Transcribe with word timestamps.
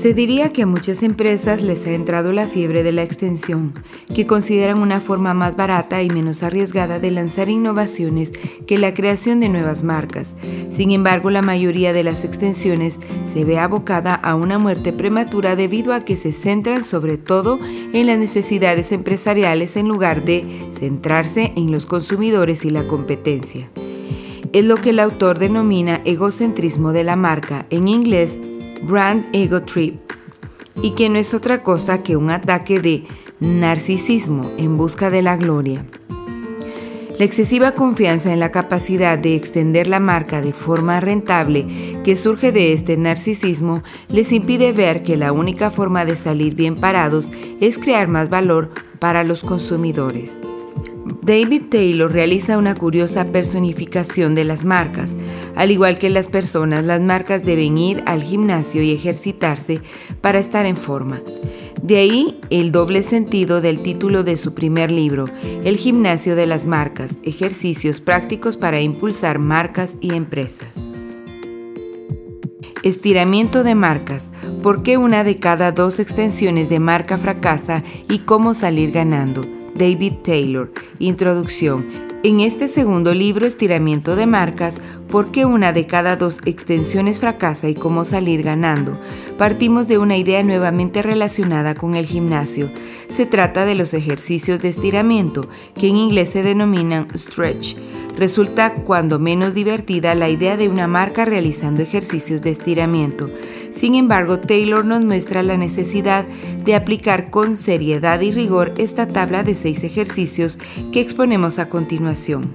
Se 0.00 0.14
diría 0.14 0.48
que 0.48 0.62
a 0.62 0.66
muchas 0.66 1.02
empresas 1.02 1.60
les 1.60 1.86
ha 1.86 1.90
entrado 1.90 2.32
la 2.32 2.46
fiebre 2.46 2.82
de 2.82 2.90
la 2.90 3.02
extensión, 3.02 3.74
que 4.14 4.26
consideran 4.26 4.78
una 4.78 4.98
forma 4.98 5.34
más 5.34 5.56
barata 5.56 6.02
y 6.02 6.08
menos 6.08 6.42
arriesgada 6.42 6.98
de 6.98 7.10
lanzar 7.10 7.50
innovaciones 7.50 8.32
que 8.66 8.78
la 8.78 8.94
creación 8.94 9.40
de 9.40 9.50
nuevas 9.50 9.82
marcas. 9.82 10.36
Sin 10.70 10.90
embargo, 10.90 11.28
la 11.28 11.42
mayoría 11.42 11.92
de 11.92 12.02
las 12.02 12.24
extensiones 12.24 12.98
se 13.26 13.44
ve 13.44 13.58
abocada 13.58 14.14
a 14.14 14.36
una 14.36 14.58
muerte 14.58 14.94
prematura 14.94 15.54
debido 15.54 15.92
a 15.92 16.00
que 16.00 16.16
se 16.16 16.32
centran 16.32 16.82
sobre 16.82 17.18
todo 17.18 17.60
en 17.92 18.06
las 18.06 18.18
necesidades 18.18 18.92
empresariales 18.92 19.76
en 19.76 19.86
lugar 19.86 20.24
de 20.24 20.46
centrarse 20.72 21.52
en 21.56 21.72
los 21.72 21.84
consumidores 21.84 22.64
y 22.64 22.70
la 22.70 22.86
competencia. 22.86 23.70
Es 24.54 24.64
lo 24.64 24.76
que 24.76 24.90
el 24.90 24.98
autor 24.98 25.38
denomina 25.38 26.00
egocentrismo 26.06 26.92
de 26.92 27.04
la 27.04 27.16
marca, 27.16 27.66
en 27.68 27.86
inglés 27.86 28.40
Brand 28.82 29.26
Ego 29.32 29.62
Trip, 29.62 30.00
y 30.82 30.92
que 30.92 31.08
no 31.08 31.18
es 31.18 31.34
otra 31.34 31.62
cosa 31.62 32.02
que 32.02 32.16
un 32.16 32.30
ataque 32.30 32.80
de 32.80 33.04
narcisismo 33.40 34.50
en 34.56 34.76
busca 34.76 35.10
de 35.10 35.22
la 35.22 35.36
gloria. 35.36 35.84
La 37.18 37.26
excesiva 37.26 37.72
confianza 37.72 38.32
en 38.32 38.40
la 38.40 38.50
capacidad 38.50 39.18
de 39.18 39.34
extender 39.36 39.88
la 39.88 40.00
marca 40.00 40.40
de 40.40 40.54
forma 40.54 41.00
rentable 41.00 41.66
que 42.02 42.16
surge 42.16 42.50
de 42.50 42.72
este 42.72 42.96
narcisismo 42.96 43.82
les 44.08 44.32
impide 44.32 44.72
ver 44.72 45.02
que 45.02 45.18
la 45.18 45.32
única 45.32 45.70
forma 45.70 46.06
de 46.06 46.16
salir 46.16 46.54
bien 46.54 46.76
parados 46.76 47.30
es 47.60 47.76
crear 47.76 48.08
más 48.08 48.30
valor 48.30 48.70
para 48.98 49.22
los 49.22 49.42
consumidores. 49.42 50.40
David 51.22 51.62
Taylor 51.70 52.10
realiza 52.10 52.56
una 52.56 52.74
curiosa 52.74 53.26
personificación 53.26 54.34
de 54.34 54.44
las 54.44 54.64
marcas. 54.64 55.14
Al 55.56 55.70
igual 55.70 55.98
que 55.98 56.10
las 56.10 56.28
personas, 56.28 56.84
las 56.84 57.00
marcas 57.00 57.44
deben 57.44 57.76
ir 57.78 58.02
al 58.06 58.22
gimnasio 58.22 58.82
y 58.82 58.92
ejercitarse 58.92 59.80
para 60.20 60.38
estar 60.38 60.66
en 60.66 60.76
forma. 60.76 61.20
De 61.82 61.96
ahí 61.96 62.40
el 62.50 62.72
doble 62.72 63.02
sentido 63.02 63.60
del 63.60 63.80
título 63.80 64.22
de 64.22 64.36
su 64.36 64.54
primer 64.54 64.90
libro, 64.90 65.26
El 65.64 65.76
gimnasio 65.76 66.36
de 66.36 66.46
las 66.46 66.66
marcas, 66.66 67.18
ejercicios 67.22 68.00
prácticos 68.00 68.56
para 68.56 68.80
impulsar 68.80 69.38
marcas 69.38 69.96
y 70.00 70.14
empresas. 70.14 70.80
Estiramiento 72.82 73.62
de 73.62 73.74
marcas. 73.74 74.30
¿Por 74.62 74.82
qué 74.82 74.96
una 74.96 75.22
de 75.22 75.36
cada 75.36 75.70
dos 75.72 75.98
extensiones 75.98 76.68
de 76.70 76.78
marca 76.80 77.18
fracasa 77.18 77.84
y 78.08 78.20
cómo 78.20 78.54
salir 78.54 78.90
ganando? 78.90 79.59
David 79.74 80.14
Taylor. 80.22 80.72
Introducción. 80.98 81.86
En 82.22 82.40
este 82.40 82.68
segundo 82.68 83.14
libro, 83.14 83.46
Estiramiento 83.46 84.14
de 84.14 84.26
Marcas, 84.26 84.78
¿por 85.08 85.30
qué 85.30 85.46
una 85.46 85.72
de 85.72 85.86
cada 85.86 86.16
dos 86.16 86.38
extensiones 86.44 87.20
fracasa 87.20 87.68
y 87.68 87.74
cómo 87.74 88.04
salir 88.04 88.42
ganando? 88.42 88.98
Partimos 89.40 89.88
de 89.88 89.96
una 89.96 90.18
idea 90.18 90.42
nuevamente 90.42 91.00
relacionada 91.00 91.74
con 91.74 91.94
el 91.94 92.04
gimnasio. 92.04 92.70
Se 93.08 93.24
trata 93.24 93.64
de 93.64 93.74
los 93.74 93.94
ejercicios 93.94 94.60
de 94.60 94.68
estiramiento, 94.68 95.48
que 95.78 95.88
en 95.88 95.96
inglés 95.96 96.28
se 96.28 96.42
denominan 96.42 97.08
stretch 97.16 97.74
Resulta 98.18 98.74
cuando 98.84 99.18
menos 99.18 99.54
divertida 99.54 100.14
la 100.14 100.28
idea 100.28 100.58
de 100.58 100.68
una 100.68 100.86
marca 100.86 101.24
realizando 101.24 101.80
ejercicios 101.80 102.42
de 102.42 102.50
estiramiento. 102.50 103.30
Sin 103.72 103.94
embargo, 103.94 104.40
Taylor 104.40 104.84
nos 104.84 105.06
muestra 105.06 105.42
la 105.42 105.56
necesidad 105.56 106.26
de 106.62 106.74
aplicar 106.74 107.30
con 107.30 107.56
seriedad 107.56 108.20
y 108.20 108.32
rigor 108.32 108.74
esta 108.76 109.08
tabla 109.08 109.42
de 109.42 109.54
seis 109.54 109.84
ejercicios 109.84 110.58
que 110.92 111.00
exponemos 111.00 111.58
a 111.58 111.70
continuación. 111.70 112.50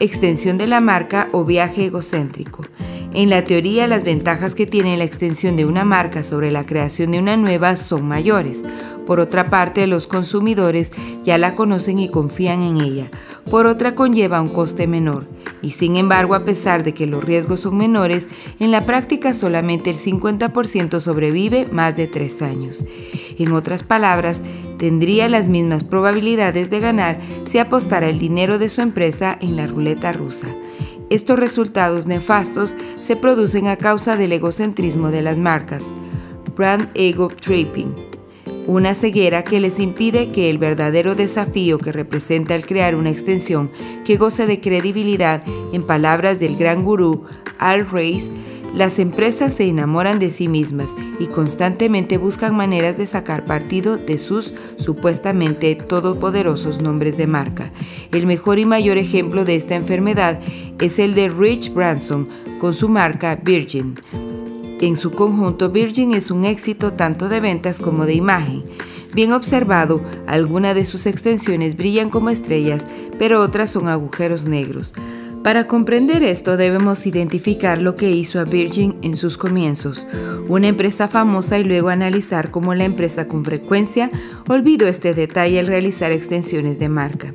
Extensión 0.00 0.58
de 0.58 0.66
la 0.66 0.80
marca 0.80 1.28
o 1.30 1.44
viaje 1.44 1.84
egocéntrico. 1.84 2.64
En 3.12 3.28
la 3.28 3.42
teoría, 3.42 3.88
las 3.88 4.04
ventajas 4.04 4.54
que 4.54 4.66
tiene 4.66 4.96
la 4.96 5.02
extensión 5.02 5.56
de 5.56 5.64
una 5.64 5.84
marca 5.84 6.22
sobre 6.22 6.52
la 6.52 6.64
creación 6.64 7.10
de 7.10 7.18
una 7.18 7.36
nueva 7.36 7.74
son 7.74 8.06
mayores. 8.06 8.64
Por 9.04 9.18
otra 9.18 9.50
parte, 9.50 9.88
los 9.88 10.06
consumidores 10.06 10.92
ya 11.24 11.36
la 11.36 11.56
conocen 11.56 11.98
y 11.98 12.08
confían 12.08 12.62
en 12.62 12.80
ella. 12.80 13.10
Por 13.50 13.66
otra, 13.66 13.96
conlleva 13.96 14.40
un 14.40 14.50
coste 14.50 14.86
menor. 14.86 15.26
Y 15.60 15.72
sin 15.72 15.96
embargo, 15.96 16.36
a 16.36 16.44
pesar 16.44 16.84
de 16.84 16.94
que 16.94 17.08
los 17.08 17.24
riesgos 17.24 17.62
son 17.62 17.76
menores, 17.76 18.28
en 18.60 18.70
la 18.70 18.86
práctica 18.86 19.34
solamente 19.34 19.90
el 19.90 19.96
50% 19.96 21.00
sobrevive 21.00 21.66
más 21.66 21.96
de 21.96 22.06
tres 22.06 22.40
años. 22.42 22.84
En 23.36 23.50
otras 23.50 23.82
palabras, 23.82 24.40
tendría 24.78 25.28
las 25.28 25.48
mismas 25.48 25.82
probabilidades 25.82 26.70
de 26.70 26.78
ganar 26.78 27.18
si 27.44 27.58
apostara 27.58 28.08
el 28.08 28.20
dinero 28.20 28.60
de 28.60 28.68
su 28.68 28.82
empresa 28.82 29.36
en 29.40 29.56
la 29.56 29.66
ruleta 29.66 30.12
rusa. 30.12 30.46
Estos 31.10 31.40
resultados 31.40 32.06
nefastos 32.06 32.76
se 33.00 33.16
producen 33.16 33.66
a 33.66 33.76
causa 33.76 34.16
del 34.16 34.30
egocentrismo 34.30 35.10
de 35.10 35.22
las 35.22 35.36
marcas, 35.36 35.90
brand 36.54 36.88
ego 36.94 37.26
tripping, 37.26 37.92
una 38.68 38.94
ceguera 38.94 39.42
que 39.42 39.58
les 39.58 39.80
impide 39.80 40.30
que 40.30 40.48
el 40.50 40.58
verdadero 40.58 41.16
desafío 41.16 41.78
que 41.78 41.90
representa 41.90 42.54
el 42.54 42.64
crear 42.64 42.94
una 42.94 43.10
extensión 43.10 43.72
que 44.04 44.18
goce 44.18 44.46
de 44.46 44.60
credibilidad, 44.60 45.42
en 45.72 45.82
palabras 45.82 46.38
del 46.38 46.56
gran 46.56 46.84
gurú 46.84 47.24
Al 47.58 47.90
Reis, 47.90 48.30
las 48.74 48.98
empresas 48.98 49.54
se 49.54 49.64
enamoran 49.64 50.18
de 50.18 50.30
sí 50.30 50.46
mismas 50.46 50.94
y 51.18 51.26
constantemente 51.26 52.18
buscan 52.18 52.54
maneras 52.54 52.96
de 52.96 53.06
sacar 53.06 53.44
partido 53.44 53.96
de 53.96 54.16
sus 54.16 54.54
supuestamente 54.76 55.74
todopoderosos 55.74 56.80
nombres 56.80 57.16
de 57.16 57.26
marca. 57.26 57.72
El 58.12 58.26
mejor 58.26 58.58
y 58.58 58.66
mayor 58.66 58.96
ejemplo 58.96 59.44
de 59.44 59.56
esta 59.56 59.74
enfermedad 59.74 60.40
es 60.78 60.98
el 60.98 61.14
de 61.14 61.28
Rich 61.28 61.74
Branson 61.74 62.28
con 62.60 62.74
su 62.74 62.88
marca 62.88 63.36
Virgin. 63.42 63.96
En 64.80 64.96
su 64.96 65.10
conjunto, 65.10 65.68
Virgin 65.70 66.14
es 66.14 66.30
un 66.30 66.44
éxito 66.44 66.92
tanto 66.92 67.28
de 67.28 67.40
ventas 67.40 67.80
como 67.80 68.06
de 68.06 68.14
imagen. 68.14 68.62
Bien 69.12 69.32
observado, 69.32 70.00
algunas 70.26 70.74
de 70.74 70.86
sus 70.86 71.06
extensiones 71.06 71.76
brillan 71.76 72.08
como 72.08 72.30
estrellas, 72.30 72.86
pero 73.18 73.40
otras 73.40 73.70
son 73.70 73.88
agujeros 73.88 74.44
negros. 74.44 74.94
Para 75.42 75.66
comprender 75.66 76.22
esto 76.22 76.58
debemos 76.58 77.06
identificar 77.06 77.80
lo 77.80 77.96
que 77.96 78.10
hizo 78.10 78.40
a 78.40 78.44
Virgin 78.44 78.96
en 79.00 79.16
sus 79.16 79.38
comienzos, 79.38 80.06
una 80.48 80.68
empresa 80.68 81.08
famosa 81.08 81.58
y 81.58 81.64
luego 81.64 81.88
analizar 81.88 82.50
cómo 82.50 82.74
la 82.74 82.84
empresa 82.84 83.26
con 83.26 83.42
frecuencia 83.42 84.10
olvidó 84.48 84.86
este 84.86 85.14
detalle 85.14 85.58
al 85.58 85.66
realizar 85.66 86.12
extensiones 86.12 86.78
de 86.78 86.90
marca. 86.90 87.34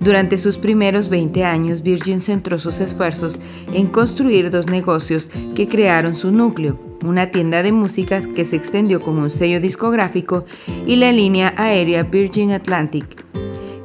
Durante 0.00 0.38
sus 0.38 0.56
primeros 0.56 1.10
20 1.10 1.44
años, 1.44 1.82
Virgin 1.82 2.22
centró 2.22 2.58
sus 2.58 2.80
esfuerzos 2.80 3.38
en 3.74 3.88
construir 3.88 4.50
dos 4.50 4.68
negocios 4.68 5.30
que 5.54 5.68
crearon 5.68 6.14
su 6.14 6.32
núcleo, 6.32 6.78
una 7.04 7.30
tienda 7.30 7.62
de 7.62 7.72
música 7.72 8.22
que 8.22 8.46
se 8.46 8.56
extendió 8.56 9.02
como 9.02 9.20
un 9.20 9.30
sello 9.30 9.60
discográfico 9.60 10.46
y 10.86 10.96
la 10.96 11.12
línea 11.12 11.52
aérea 11.58 12.04
Virgin 12.04 12.52
Atlantic 12.52 13.28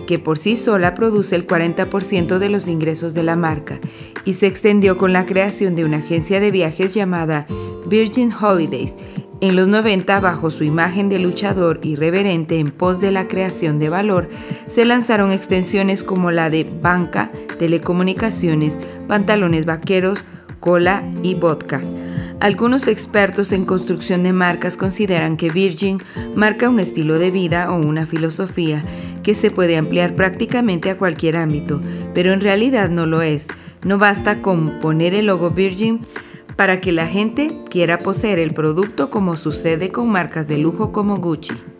que 0.08 0.20
por 0.20 0.38
sí 0.38 0.56
sola 0.56 0.94
produce 0.94 1.36
el 1.36 1.48
40% 1.48 2.38
de 2.38 2.50
los 2.50 2.68
ingresos 2.68 3.14
de 3.14 3.24
la 3.24 3.36
marca, 3.36 3.80
y 4.26 4.34
se 4.34 4.48
extendió 4.48 4.98
con 4.98 5.14
la 5.14 5.26
creación 5.26 5.76
de 5.76 5.86
una 5.86 5.98
agencia 5.98 6.40
de 6.40 6.52
viajes 6.52 6.94
llamada 6.94 7.48
Virgin 7.88 8.32
Holidays, 8.32 8.96
en 9.44 9.58
los 9.58 9.68
90, 9.68 10.22
bajo 10.22 10.52
su 10.52 10.64
imagen 10.64 11.10
de 11.10 11.20
luchador 11.20 11.82
irreverente 11.84 12.60
en 12.60 12.72
pos 12.72 13.02
de 13.02 13.12
la 13.12 13.28
creación 13.28 13.78
de 13.78 13.90
valor, 13.90 14.30
se 14.68 14.86
lanzaron 14.86 15.34
extensiones 15.34 16.02
como 16.02 16.32
la 16.32 16.50
de 16.50 16.64
banca, 16.64 17.30
telecomunicaciones, 17.60 18.80
pantalones 19.06 19.66
vaqueros, 19.66 20.24
cola 20.64 21.04
y 21.24 21.36
vodka. 21.36 21.82
Algunos 22.40 22.88
expertos 22.88 23.52
en 23.52 23.66
construcción 23.66 24.24
de 24.24 24.32
marcas 24.32 24.78
consideran 24.78 25.36
que 25.36 25.50
Virgin 25.50 26.02
marca 26.36 26.70
un 26.70 26.80
estilo 26.80 27.20
de 27.20 27.32
vida 27.32 27.70
o 27.70 27.76
una 27.76 28.06
filosofía 28.06 28.82
que 29.24 29.34
se 29.34 29.52
puede 29.52 29.76
ampliar 29.76 30.16
prácticamente 30.16 30.90
a 30.90 30.98
cualquier 30.98 31.36
ámbito, 31.36 31.82
pero 32.14 32.32
en 32.32 32.40
realidad 32.40 32.90
no 32.90 33.06
lo 33.06 33.22
es. 33.22 33.48
No 33.84 33.98
basta 33.98 34.42
con 34.42 34.80
poner 34.80 35.14
el 35.14 35.26
logo 35.26 35.50
Virgin 35.50 36.00
para 36.56 36.80
que 36.80 36.94
la 36.94 37.08
gente 37.08 37.52
quiera 37.70 38.00
poseer 38.00 38.40
el 38.40 38.54
producto 38.54 39.10
como 39.10 39.36
sucede 39.36 39.92
con 39.92 40.08
marcas 40.08 40.48
de 40.48 40.60
lujo 40.60 40.94
como 40.94 41.18
Gucci. 41.18 41.73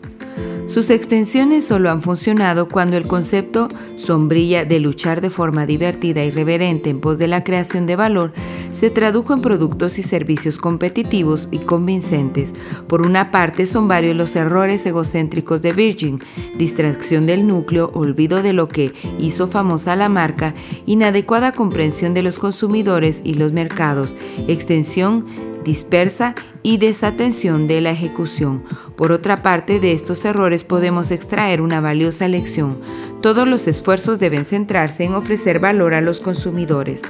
Sus 0.66 0.88
extensiones 0.88 1.66
solo 1.66 1.90
han 1.90 2.00
funcionado 2.00 2.68
cuando 2.68 2.96
el 2.96 3.06
concepto 3.06 3.68
sombrilla 3.96 4.64
de 4.64 4.80
luchar 4.80 5.20
de 5.20 5.28
forma 5.28 5.66
divertida 5.66 6.24
y 6.24 6.30
reverente 6.30 6.88
en 6.88 7.00
pos 7.00 7.18
de 7.18 7.28
la 7.28 7.44
creación 7.44 7.86
de 7.86 7.96
valor 7.96 8.32
se 8.72 8.88
tradujo 8.88 9.34
en 9.34 9.42
productos 9.42 9.98
y 9.98 10.02
servicios 10.02 10.56
competitivos 10.56 11.48
y 11.50 11.58
convincentes. 11.58 12.54
Por 12.88 13.06
una 13.06 13.30
parte, 13.30 13.66
son 13.66 13.88
varios 13.88 14.16
los 14.16 14.34
errores 14.36 14.84
egocéntricos 14.86 15.60
de 15.60 15.72
Virgin, 15.72 16.20
distracción 16.56 17.26
del 17.26 17.46
núcleo, 17.46 17.90
olvido 17.94 18.42
de 18.42 18.54
lo 18.54 18.66
que 18.66 18.94
hizo 19.18 19.46
famosa 19.46 19.96
la 19.96 20.08
marca, 20.08 20.54
inadecuada 20.86 21.52
comprensión 21.52 22.14
de 22.14 22.22
los 22.22 22.38
consumidores 22.38 23.20
y 23.22 23.34
los 23.34 23.52
mercados, 23.52 24.16
extensión 24.48 25.26
dispersa 25.62 26.34
y 26.66 26.78
desatención 26.78 27.66
de 27.66 27.82
la 27.82 27.90
ejecución. 27.90 28.64
Por 28.96 29.12
otra 29.12 29.42
parte, 29.42 29.80
de 29.80 29.92
estos 29.92 30.24
errores 30.24 30.64
podemos 30.64 31.10
extraer 31.10 31.60
una 31.60 31.80
valiosa 31.80 32.26
lección. 32.26 32.78
Todos 33.20 33.46
los 33.46 33.68
esfuerzos 33.68 34.18
deben 34.18 34.46
centrarse 34.46 35.04
en 35.04 35.14
ofrecer 35.14 35.60
valor 35.60 35.92
a 35.92 36.00
los 36.00 36.20
consumidores. 36.20 37.02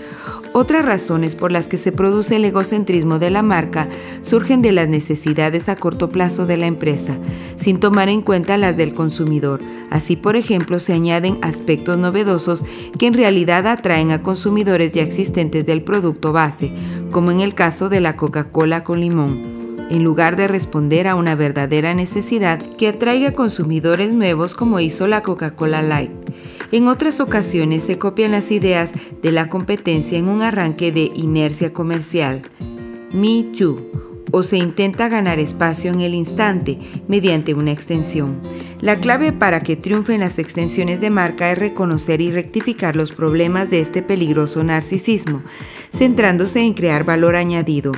Otras 0.52 0.84
razones 0.84 1.34
por 1.36 1.52
las 1.52 1.68
que 1.68 1.78
se 1.78 1.92
produce 1.92 2.36
el 2.36 2.44
egocentrismo 2.44 3.18
de 3.18 3.30
la 3.30 3.42
marca 3.42 3.88
surgen 4.22 4.60
de 4.60 4.72
las 4.72 4.88
necesidades 4.88 5.68
a 5.68 5.76
corto 5.76 6.08
plazo 6.08 6.46
de 6.46 6.56
la 6.56 6.66
empresa, 6.66 7.16
sin 7.56 7.78
tomar 7.78 8.08
en 8.08 8.22
cuenta 8.22 8.56
las 8.56 8.76
del 8.76 8.94
consumidor. 8.94 9.60
Así, 9.90 10.16
por 10.16 10.36
ejemplo, 10.36 10.80
se 10.80 10.94
añaden 10.94 11.38
aspectos 11.42 11.96
novedosos 11.98 12.64
que 12.98 13.06
en 13.06 13.14
realidad 13.14 13.68
atraen 13.68 14.10
a 14.10 14.22
consumidores 14.22 14.92
ya 14.94 15.02
existentes 15.02 15.64
del 15.64 15.82
producto 15.82 16.32
base, 16.32 16.72
como 17.10 17.30
en 17.30 17.38
el 17.40 17.54
caso 17.54 17.88
de 17.88 18.00
la 18.00 18.16
Coca-Cola 18.16 18.82
con 18.82 19.00
limón 19.00 19.43
en 19.90 20.04
lugar 20.04 20.36
de 20.36 20.48
responder 20.48 21.06
a 21.08 21.14
una 21.14 21.34
verdadera 21.34 21.94
necesidad 21.94 22.60
que 22.60 22.88
atraiga 22.88 23.32
consumidores 23.32 24.12
nuevos 24.12 24.54
como 24.54 24.80
hizo 24.80 25.06
la 25.06 25.22
Coca-Cola 25.22 25.82
Light. 25.82 26.12
En 26.72 26.88
otras 26.88 27.20
ocasiones 27.20 27.84
se 27.84 27.98
copian 27.98 28.32
las 28.32 28.50
ideas 28.50 28.92
de 29.22 29.32
la 29.32 29.48
competencia 29.48 30.18
en 30.18 30.28
un 30.28 30.42
arranque 30.42 30.92
de 30.92 31.10
inercia 31.14 31.72
comercial. 31.72 32.42
Me 33.12 33.44
Too 33.56 34.13
o 34.32 34.42
se 34.42 34.56
intenta 34.56 35.08
ganar 35.08 35.38
espacio 35.38 35.92
en 35.92 36.00
el 36.00 36.14
instante 36.14 36.78
mediante 37.08 37.54
una 37.54 37.72
extensión. 37.72 38.40
La 38.80 39.00
clave 39.00 39.32
para 39.32 39.60
que 39.60 39.76
triunfen 39.76 40.20
las 40.20 40.38
extensiones 40.38 41.00
de 41.00 41.08
marca 41.08 41.50
es 41.50 41.58
reconocer 41.58 42.20
y 42.20 42.30
rectificar 42.30 42.96
los 42.96 43.12
problemas 43.12 43.70
de 43.70 43.80
este 43.80 44.02
peligroso 44.02 44.62
narcisismo, 44.62 45.42
centrándose 45.90 46.60
en 46.60 46.74
crear 46.74 47.04
valor 47.04 47.36
añadido. 47.36 47.92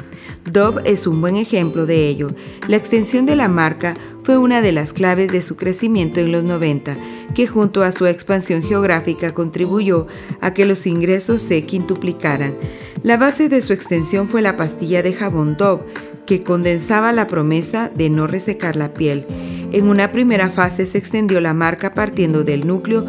Dove 0.51 0.83
es 0.85 1.07
un 1.07 1.21
buen 1.21 1.37
ejemplo 1.37 1.87
de 1.87 2.09
ello. 2.09 2.35
La 2.69 2.77
extensión 2.77 3.27
de 3.27 3.35
la 3.35 3.49
marca 3.49 3.95
fue 4.27 4.39
una 4.39 4.61
de 4.61 4.73
las 4.73 4.93
claves 4.93 5.31
de 5.31 5.41
su 5.41 5.55
crecimiento 5.55 6.19
en 6.19 6.33
los 6.33 6.43
90, 6.43 6.97
que 7.33 7.47
junto 7.47 7.85
a 7.85 7.93
su 7.93 8.07
expansión 8.07 8.61
geográfica 8.61 9.33
contribuyó 9.33 10.09
a 10.41 10.53
que 10.53 10.65
los 10.65 10.89
ingresos 10.89 11.43
se 11.43 11.65
quintuplicaran. 11.65 12.57
La 13.05 13.19
base 13.19 13.49
de 13.49 13.63
su 13.63 13.73
extensión 13.73 14.29
fue 14.29 14.43
la 14.43 14.57
pastilla 14.57 15.05
de 15.05 15.13
jabón 15.13 15.57
Dove, 15.57 15.85
que 16.27 16.43
condensaba 16.43 17.13
la 17.13 17.29
promesa 17.29 17.89
de 17.95 18.11
no 18.11 18.27
resecar 18.27 18.75
la 18.75 18.95
piel. 18.95 19.27
En 19.71 19.87
una 19.87 20.11
primera 20.11 20.51
fase 20.51 20.87
se 20.87 20.99
extendió 20.99 21.41
la 21.41 21.55
marca 21.55 21.95
partiendo 21.95 22.43
del 22.43 22.67
núcleo 22.67 23.07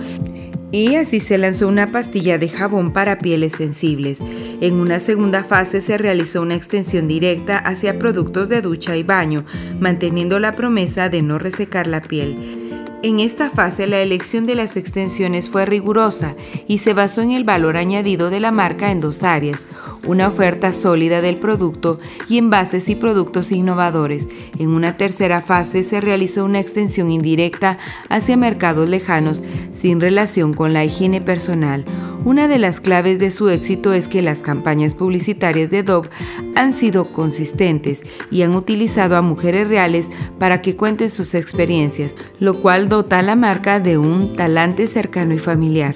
y 0.72 0.96
así 0.96 1.20
se 1.20 1.38
lanzó 1.38 1.68
una 1.68 1.92
pastilla 1.92 2.38
de 2.38 2.50
jabón 2.50 2.92
para 2.92 3.20
pieles 3.20 3.54
sensibles. 3.54 4.20
En 4.62 4.76
una 4.76 5.00
segunda 5.00 5.44
fase 5.44 5.82
se 5.82 5.98
realizó 5.98 6.42
una 6.42 6.56
extensión 6.56 7.08
directa 7.08 7.58
hacia 7.58 8.00
productos 8.00 8.50
de 8.50 8.62
ducha 8.62 8.98
y 8.98 9.04
baño, 9.04 9.46
manteniendo 9.80 10.40
la 10.40 10.56
promesa 10.56 11.10
de 11.10 11.22
no 11.22 11.40
resecar 11.40 11.88
la 11.88 12.02
piel. 12.02 12.67
En 13.04 13.20
esta 13.20 13.52
fase 13.52 13.86
la 13.86 14.02
elección 14.02 14.48
de 14.48 14.56
las 14.56 14.76
extensiones 14.76 15.52
fue 15.52 15.68
rigurosa 15.68 16.36
y 16.68 16.80
se 16.80 16.94
basó 16.94 17.22
en 17.22 17.30
el 17.30 17.44
valor 17.44 17.78
añadido 17.78 18.32
de 18.32 18.40
la 18.40 18.52
marca 18.52 18.90
en 18.90 19.02
dos 19.02 19.22
áreas, 19.22 19.68
una 20.08 20.28
oferta 20.28 20.74
sólida 20.74 21.22
del 21.22 21.36
producto 21.36 22.00
y 22.28 22.40
envases 22.40 22.90
y 22.90 22.96
productos 22.96 23.52
innovadores. 23.52 24.30
En 24.58 24.70
una 24.70 24.98
tercera 24.98 25.42
fase 25.42 25.84
se 25.84 26.02
realizó 26.02 26.44
una 26.44 26.60
extensión 26.60 27.12
indirecta 27.12 27.78
hacia 28.10 28.36
mercados 28.36 28.90
lejanos 28.90 29.44
sin 29.72 30.02
relación 30.02 30.56
con 30.56 30.74
la 30.74 30.84
higiene 30.84 31.22
personal, 31.22 31.86
una 32.28 32.50
de 32.50 32.60
las 32.60 32.82
claves 32.82 33.20
de 33.20 33.32
su 33.32 33.48
éxito 33.48 33.94
es 33.94 34.10
que 34.10 34.22
las 34.22 34.42
campañas 34.42 34.94
publicitarias 34.94 35.70
de 35.70 35.82
Dove 35.82 36.10
han 36.56 36.74
sido 36.74 37.14
consistentes 37.14 38.04
y 38.30 38.42
han 38.42 38.54
utilizado 38.54 39.16
a 39.16 39.22
mujeres 39.22 39.70
reales 39.70 40.10
para 40.38 40.62
que 40.62 40.76
cuenten 40.76 41.10
sus 41.10 41.36
experiencias, 41.36 42.18
lo 42.42 42.56
cual 42.56 42.87
dota 42.88 43.20
a 43.20 43.22
la 43.22 43.36
marca 43.36 43.80
de 43.80 43.98
un 43.98 44.36
talante 44.36 44.88
cercano 44.88 45.34
y 45.34 45.40
familiar. 45.40 45.96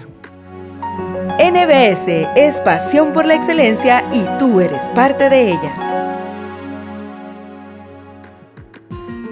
NBS 1.39 2.27
es 2.35 2.59
pasión 2.61 3.13
por 3.13 3.25
la 3.25 3.35
excelencia 3.35 4.03
y 4.13 4.23
tú 4.37 4.59
eres 4.59 4.89
parte 4.89 5.29
de 5.29 5.53
ella. 5.53 5.91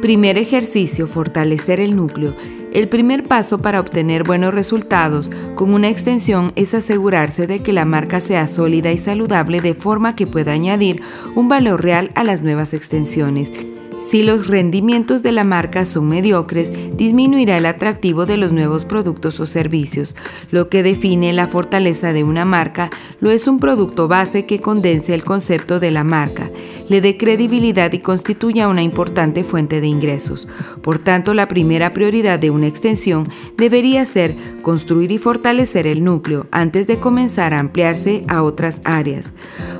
Primer 0.01 0.37
ejercicio, 0.37 1.07
fortalecer 1.07 1.79
el 1.79 1.95
núcleo. 1.95 2.33
El 2.71 2.87
primer 2.87 3.27
paso 3.27 3.61
para 3.61 3.79
obtener 3.79 4.23
buenos 4.23 4.53
resultados 4.53 5.29
con 5.55 5.73
una 5.73 5.89
extensión 5.89 6.53
es 6.55 6.73
asegurarse 6.73 7.47
de 7.47 7.61
que 7.61 7.73
la 7.73 7.85
marca 7.85 8.19
sea 8.19 8.47
sólida 8.47 8.91
y 8.91 8.97
saludable 8.97 9.59
de 9.59 9.73
forma 9.73 10.15
que 10.15 10.25
pueda 10.25 10.53
añadir 10.53 11.01
un 11.35 11.49
valor 11.49 11.83
real 11.83 12.11
a 12.15 12.23
las 12.23 12.41
nuevas 12.41 12.73
extensiones. 12.73 13.51
Si 13.99 14.23
los 14.23 14.47
rendimientos 14.47 15.23
de 15.23 15.33
la 15.33 15.43
marca 15.43 15.83
son 15.83 16.07
mediocres, 16.07 16.71
disminuirá 16.95 17.57
el 17.57 17.65
atractivo 17.65 18.25
de 18.25 18.37
los 18.37 18.53
nuevos 18.53 18.85
productos 18.85 19.39
o 19.41 19.45
servicios. 19.45 20.15
Lo 20.51 20.69
que 20.69 20.83
define 20.83 21.33
la 21.33 21.47
fortaleza 21.47 22.13
de 22.13 22.23
una 22.23 22.45
marca 22.45 22.89
lo 23.19 23.29
es 23.29 23.45
un 23.47 23.59
producto 23.59 24.07
base 24.07 24.45
que 24.45 24.61
condense 24.61 25.13
el 25.13 25.25
concepto 25.25 25.81
de 25.81 25.91
la 25.91 26.05
marca, 26.05 26.49
le 26.87 27.01
dé 27.01 27.17
credibilidad 27.17 27.91
y 27.91 27.99
constituya 27.99 28.67
una 28.67 28.81
importante 28.81 29.43
fuente 29.43 29.81
de 29.81 29.87
ingresos. 29.87 30.47
Por 30.81 30.97
tanto, 30.99 31.33
la 31.33 31.47
primera 31.47 31.93
prioridad 31.93 32.39
de 32.39 32.49
una 32.49 32.67
extensión 32.67 33.29
debería 33.57 34.05
ser 34.05 34.35
construir 34.61 35.11
y 35.11 35.17
fortalecer 35.17 35.85
el 35.87 36.03
núcleo 36.03 36.47
antes 36.51 36.87
de 36.87 36.99
comenzar 36.99 37.53
a 37.53 37.59
ampliarse 37.59 38.23
a 38.27 38.43
otras 38.43 38.81
áreas. 38.85 39.33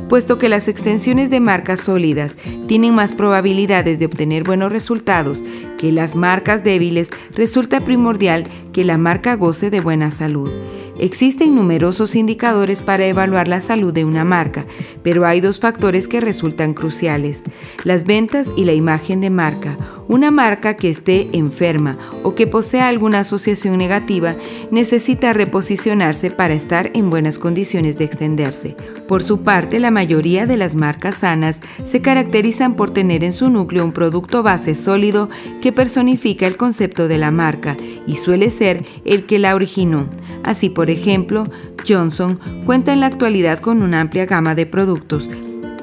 Puesto 0.09 0.37
que 0.37 0.49
las 0.49 0.67
extensiones 0.67 1.29
de 1.29 1.39
marcas 1.39 1.79
sólidas 1.79 2.35
tienen 2.67 2.93
más 2.93 3.13
probabilidades 3.13 3.99
de 3.99 4.08
obtener 4.09 4.43
buenos 4.43 4.71
resultados 4.71 5.43
que 5.79 5.91
las 5.93 6.15
marcas 6.15 6.63
débiles, 6.63 7.09
resulta 7.33 7.79
primordial 7.79 8.43
que 8.73 8.83
la 8.83 8.97
marca 8.97 9.35
goce 9.35 9.69
de 9.69 9.79
buena 9.79 10.11
salud. 10.11 10.51
Existen 10.99 11.55
numerosos 11.55 12.13
indicadores 12.15 12.83
para 12.83 13.07
evaluar 13.07 13.47
la 13.47 13.61
salud 13.61 13.93
de 13.93 14.03
una 14.03 14.25
marca, 14.25 14.65
pero 15.01 15.25
hay 15.25 15.39
dos 15.39 15.61
factores 15.61 16.09
que 16.09 16.19
resultan 16.19 16.73
cruciales, 16.73 17.45
las 17.85 18.03
ventas 18.03 18.51
y 18.57 18.65
la 18.65 18.73
imagen 18.73 19.21
de 19.21 19.29
marca. 19.29 19.77
Una 20.09 20.29
marca 20.29 20.75
que 20.75 20.89
esté 20.89 21.29
enferma 21.31 21.97
o 22.23 22.35
que 22.35 22.47
posea 22.47 22.89
alguna 22.89 23.19
asociación 23.19 23.77
negativa 23.77 24.35
necesita 24.71 25.31
reposicionarse 25.31 26.31
para 26.31 26.53
estar 26.53 26.91
en 26.93 27.09
buenas 27.09 27.39
condiciones 27.39 27.97
de 27.97 28.03
extenderse. 28.03 28.75
Por 29.07 29.23
su 29.23 29.41
parte, 29.43 29.79
la 29.79 29.91
mayoría 29.91 30.45
de 30.47 30.57
las 30.57 30.75
marcas 30.75 31.15
sanas 31.15 31.61
se 31.85 32.01
caracterizan 32.01 32.75
por 32.75 32.91
tener 32.91 33.23
en 33.23 33.31
su 33.31 33.49
núcleo 33.49 33.85
un 33.85 33.93
producto 33.99 34.43
base 34.43 34.75
sólido 34.75 35.29
que 35.61 35.73
personifica 35.73 36.47
el 36.47 36.55
concepto 36.55 37.09
de 37.09 37.17
la 37.17 37.31
marca 37.31 37.75
y 38.07 38.15
suele 38.15 38.49
ser 38.49 38.85
el 39.03 39.25
que 39.25 39.39
la 39.39 39.55
originó. 39.55 40.07
Así, 40.41 40.69
por 40.69 40.89
ejemplo, 40.89 41.47
Johnson 41.85 42.39
cuenta 42.65 42.93
en 42.93 43.01
la 43.01 43.07
actualidad 43.07 43.59
con 43.59 43.81
una 43.81 43.99
amplia 43.99 44.25
gama 44.25 44.55
de 44.55 44.65
productos, 44.65 45.29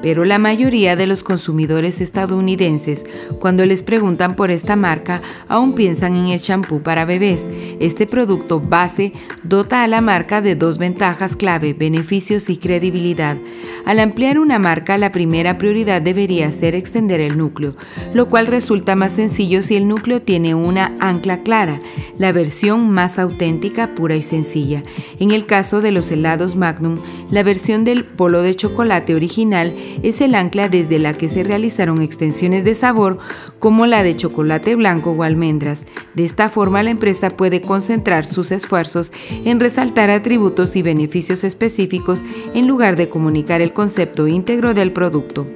pero 0.07 0.23
la 0.23 0.39
mayoría 0.39 0.95
de 0.95 1.05
los 1.05 1.21
consumidores 1.21 1.99
estadounidenses, 1.99 3.05
cuando 3.41 3.65
les 3.65 3.83
preguntan 3.83 4.37
por 4.37 4.51
esta 4.51 4.77
marca, 4.77 5.21
aún 5.49 5.73
piensan 5.73 6.15
en 6.15 6.27
el 6.27 6.41
champú 6.41 6.81
para 6.81 7.03
bebés. 7.03 7.49
Este 7.81 8.07
producto 8.07 8.61
base 8.61 9.11
dota 9.43 9.83
a 9.83 9.87
la 9.89 9.99
marca 9.99 10.39
de 10.39 10.55
dos 10.55 10.77
ventajas 10.77 11.35
clave, 11.35 11.73
beneficios 11.73 12.49
y 12.49 12.55
credibilidad. 12.55 13.35
Al 13.83 13.99
ampliar 13.99 14.39
una 14.39 14.59
marca, 14.59 14.97
la 14.97 15.11
primera 15.11 15.57
prioridad 15.57 16.01
debería 16.01 16.49
ser 16.53 16.73
extender 16.73 17.19
el 17.19 17.37
núcleo, 17.37 17.75
lo 18.13 18.29
cual 18.29 18.47
resulta 18.47 18.95
más 18.95 19.11
sencillo 19.11 19.61
si 19.61 19.75
el 19.75 19.89
núcleo 19.89 20.21
tiene 20.21 20.55
una 20.55 20.95
ancla 21.01 21.43
clara, 21.43 21.81
la 22.17 22.31
versión 22.31 22.89
más 22.91 23.19
auténtica, 23.19 23.93
pura 23.93 24.15
y 24.15 24.21
sencilla. 24.21 24.83
En 25.19 25.31
el 25.31 25.45
caso 25.45 25.81
de 25.81 25.91
los 25.91 26.09
helados 26.11 26.55
Magnum, 26.55 26.97
la 27.29 27.43
versión 27.43 27.83
del 27.83 28.05
polo 28.05 28.41
de 28.41 28.55
chocolate 28.55 29.13
original 29.13 29.75
es 30.03 30.21
el 30.21 30.35
ancla 30.35 30.69
desde 30.69 30.99
la 30.99 31.13
que 31.13 31.29
se 31.29 31.43
realizaron 31.43 32.01
extensiones 32.01 32.63
de 32.63 32.75
sabor 32.75 33.17
como 33.59 33.85
la 33.85 34.03
de 34.03 34.15
chocolate 34.15 34.75
blanco 34.75 35.11
o 35.11 35.23
almendras. 35.23 35.85
De 36.13 36.25
esta 36.25 36.49
forma 36.49 36.83
la 36.83 36.91
empresa 36.91 37.29
puede 37.29 37.61
concentrar 37.61 38.25
sus 38.25 38.51
esfuerzos 38.51 39.11
en 39.45 39.59
resaltar 39.59 40.09
atributos 40.09 40.75
y 40.75 40.81
beneficios 40.81 41.43
específicos 41.43 42.23
en 42.53 42.67
lugar 42.67 42.95
de 42.95 43.09
comunicar 43.09 43.61
el 43.61 43.73
concepto 43.73 44.27
íntegro 44.27 44.73
del 44.73 44.91
producto. 44.91 45.47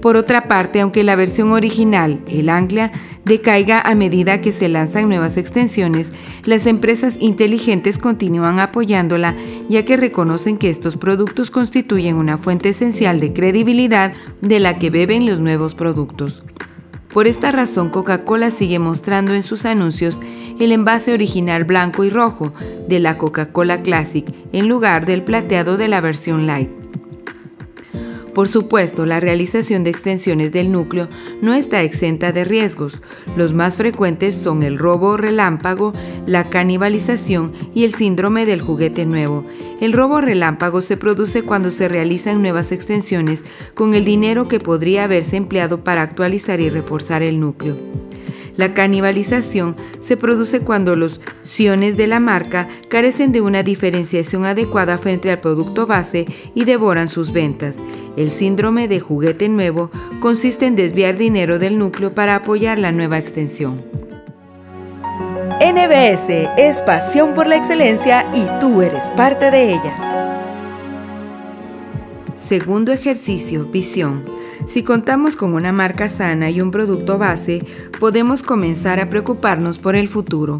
Por 0.00 0.16
otra 0.16 0.48
parte, 0.48 0.80
aunque 0.80 1.04
la 1.04 1.16
versión 1.16 1.52
original, 1.52 2.20
el 2.28 2.48
ancla, 2.48 2.92
decaiga 3.24 3.80
a 3.80 3.94
medida 3.94 4.40
que 4.40 4.52
se 4.52 4.68
lanzan 4.68 5.08
nuevas 5.08 5.36
extensiones, 5.36 6.12
las 6.44 6.66
empresas 6.66 7.16
inteligentes 7.20 7.98
continúan 7.98 8.60
apoyándola 8.60 9.34
ya 9.68 9.84
que 9.84 9.96
reconocen 9.96 10.58
que 10.58 10.70
estos 10.70 10.96
productos 10.96 11.50
constituyen 11.50 12.16
una 12.16 12.38
fuente 12.38 12.70
esencial 12.70 13.20
de 13.20 13.32
credibilidad 13.32 14.12
de 14.40 14.60
la 14.60 14.78
que 14.78 14.90
beben 14.90 15.26
los 15.26 15.40
nuevos 15.40 15.74
productos. 15.74 16.42
Por 17.12 17.28
esta 17.28 17.52
razón, 17.52 17.90
Coca-Cola 17.90 18.50
sigue 18.50 18.80
mostrando 18.80 19.34
en 19.34 19.42
sus 19.42 19.66
anuncios 19.66 20.20
el 20.58 20.72
envase 20.72 21.12
original 21.12 21.64
blanco 21.64 22.02
y 22.02 22.10
rojo 22.10 22.52
de 22.88 22.98
la 22.98 23.18
Coca-Cola 23.18 23.82
Classic 23.82 24.26
en 24.52 24.68
lugar 24.68 25.06
del 25.06 25.22
plateado 25.22 25.76
de 25.76 25.86
la 25.86 26.00
versión 26.00 26.46
light. 26.46 26.83
Por 28.34 28.48
supuesto, 28.48 29.06
la 29.06 29.20
realización 29.20 29.84
de 29.84 29.90
extensiones 29.90 30.50
del 30.50 30.72
núcleo 30.72 31.08
no 31.40 31.54
está 31.54 31.82
exenta 31.82 32.32
de 32.32 32.44
riesgos. 32.44 33.00
Los 33.36 33.52
más 33.52 33.76
frecuentes 33.76 34.34
son 34.34 34.64
el 34.64 34.76
robo 34.76 35.16
relámpago, 35.16 35.92
la 36.26 36.50
canibalización 36.50 37.52
y 37.74 37.84
el 37.84 37.94
síndrome 37.94 38.44
del 38.44 38.60
juguete 38.60 39.06
nuevo. 39.06 39.44
El 39.80 39.92
robo 39.92 40.20
relámpago 40.20 40.82
se 40.82 40.96
produce 40.96 41.42
cuando 41.42 41.70
se 41.70 41.88
realizan 41.88 42.42
nuevas 42.42 42.72
extensiones 42.72 43.44
con 43.74 43.94
el 43.94 44.04
dinero 44.04 44.48
que 44.48 44.58
podría 44.58 45.04
haberse 45.04 45.36
empleado 45.36 45.84
para 45.84 46.02
actualizar 46.02 46.60
y 46.60 46.70
reforzar 46.70 47.22
el 47.22 47.38
núcleo. 47.38 47.76
La 48.56 48.72
canibalización 48.72 49.74
se 50.00 50.16
produce 50.16 50.60
cuando 50.60 50.94
los 50.96 51.20
siones 51.42 51.96
de 51.96 52.06
la 52.06 52.20
marca 52.20 52.68
carecen 52.88 53.32
de 53.32 53.40
una 53.40 53.62
diferenciación 53.62 54.44
adecuada 54.44 54.98
frente 54.98 55.30
al 55.30 55.40
producto 55.40 55.86
base 55.86 56.26
y 56.54 56.64
devoran 56.64 57.08
sus 57.08 57.32
ventas. 57.32 57.78
El 58.16 58.30
síndrome 58.30 58.86
de 58.86 59.00
juguete 59.00 59.48
nuevo 59.48 59.90
consiste 60.20 60.66
en 60.66 60.76
desviar 60.76 61.16
dinero 61.16 61.58
del 61.58 61.78
núcleo 61.78 62.14
para 62.14 62.36
apoyar 62.36 62.78
la 62.78 62.92
nueva 62.92 63.18
extensión. 63.18 63.82
NBS 65.60 66.50
es 66.56 66.82
pasión 66.82 67.34
por 67.34 67.46
la 67.46 67.56
excelencia 67.56 68.26
y 68.34 68.46
tú 68.60 68.82
eres 68.82 69.10
parte 69.12 69.50
de 69.50 69.72
ella. 69.72 70.03
Segundo 72.34 72.92
ejercicio, 72.92 73.66
visión. 73.66 74.24
Si 74.66 74.82
contamos 74.82 75.36
con 75.36 75.54
una 75.54 75.72
marca 75.72 76.08
sana 76.08 76.50
y 76.50 76.60
un 76.60 76.70
producto 76.70 77.16
base, 77.16 77.64
podemos 78.00 78.42
comenzar 78.42 78.98
a 78.98 79.08
preocuparnos 79.08 79.78
por 79.78 79.94
el 79.94 80.08
futuro. 80.08 80.58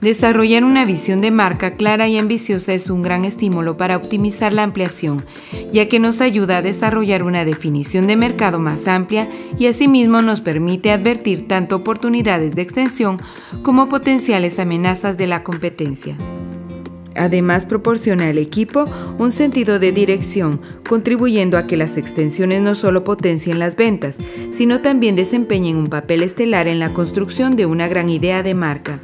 Desarrollar 0.00 0.62
una 0.62 0.84
visión 0.84 1.20
de 1.20 1.30
marca 1.30 1.74
clara 1.74 2.06
y 2.06 2.18
ambiciosa 2.18 2.74
es 2.74 2.90
un 2.90 3.02
gran 3.02 3.24
estímulo 3.24 3.76
para 3.76 3.96
optimizar 3.96 4.52
la 4.52 4.62
ampliación, 4.62 5.24
ya 5.72 5.88
que 5.88 5.98
nos 5.98 6.20
ayuda 6.20 6.58
a 6.58 6.62
desarrollar 6.62 7.22
una 7.22 7.44
definición 7.44 8.06
de 8.06 8.16
mercado 8.16 8.58
más 8.58 8.86
amplia 8.86 9.28
y 9.58 9.66
asimismo 9.66 10.22
nos 10.22 10.40
permite 10.40 10.92
advertir 10.92 11.48
tanto 11.48 11.76
oportunidades 11.76 12.54
de 12.54 12.62
extensión 12.62 13.20
como 13.62 13.88
potenciales 13.88 14.58
amenazas 14.58 15.16
de 15.16 15.26
la 15.26 15.42
competencia. 15.42 16.16
Además, 17.16 17.66
proporciona 17.66 18.28
al 18.28 18.38
equipo 18.38 18.86
un 19.18 19.32
sentido 19.32 19.78
de 19.78 19.92
dirección, 19.92 20.60
contribuyendo 20.88 21.58
a 21.58 21.66
que 21.66 21.76
las 21.76 21.96
extensiones 21.96 22.62
no 22.62 22.74
solo 22.74 23.04
potencien 23.04 23.58
las 23.58 23.76
ventas, 23.76 24.18
sino 24.50 24.82
también 24.82 25.16
desempeñen 25.16 25.76
un 25.76 25.88
papel 25.88 26.22
estelar 26.22 26.68
en 26.68 26.78
la 26.78 26.92
construcción 26.92 27.56
de 27.56 27.66
una 27.66 27.88
gran 27.88 28.08
idea 28.08 28.42
de 28.42 28.54
marca. 28.54 29.00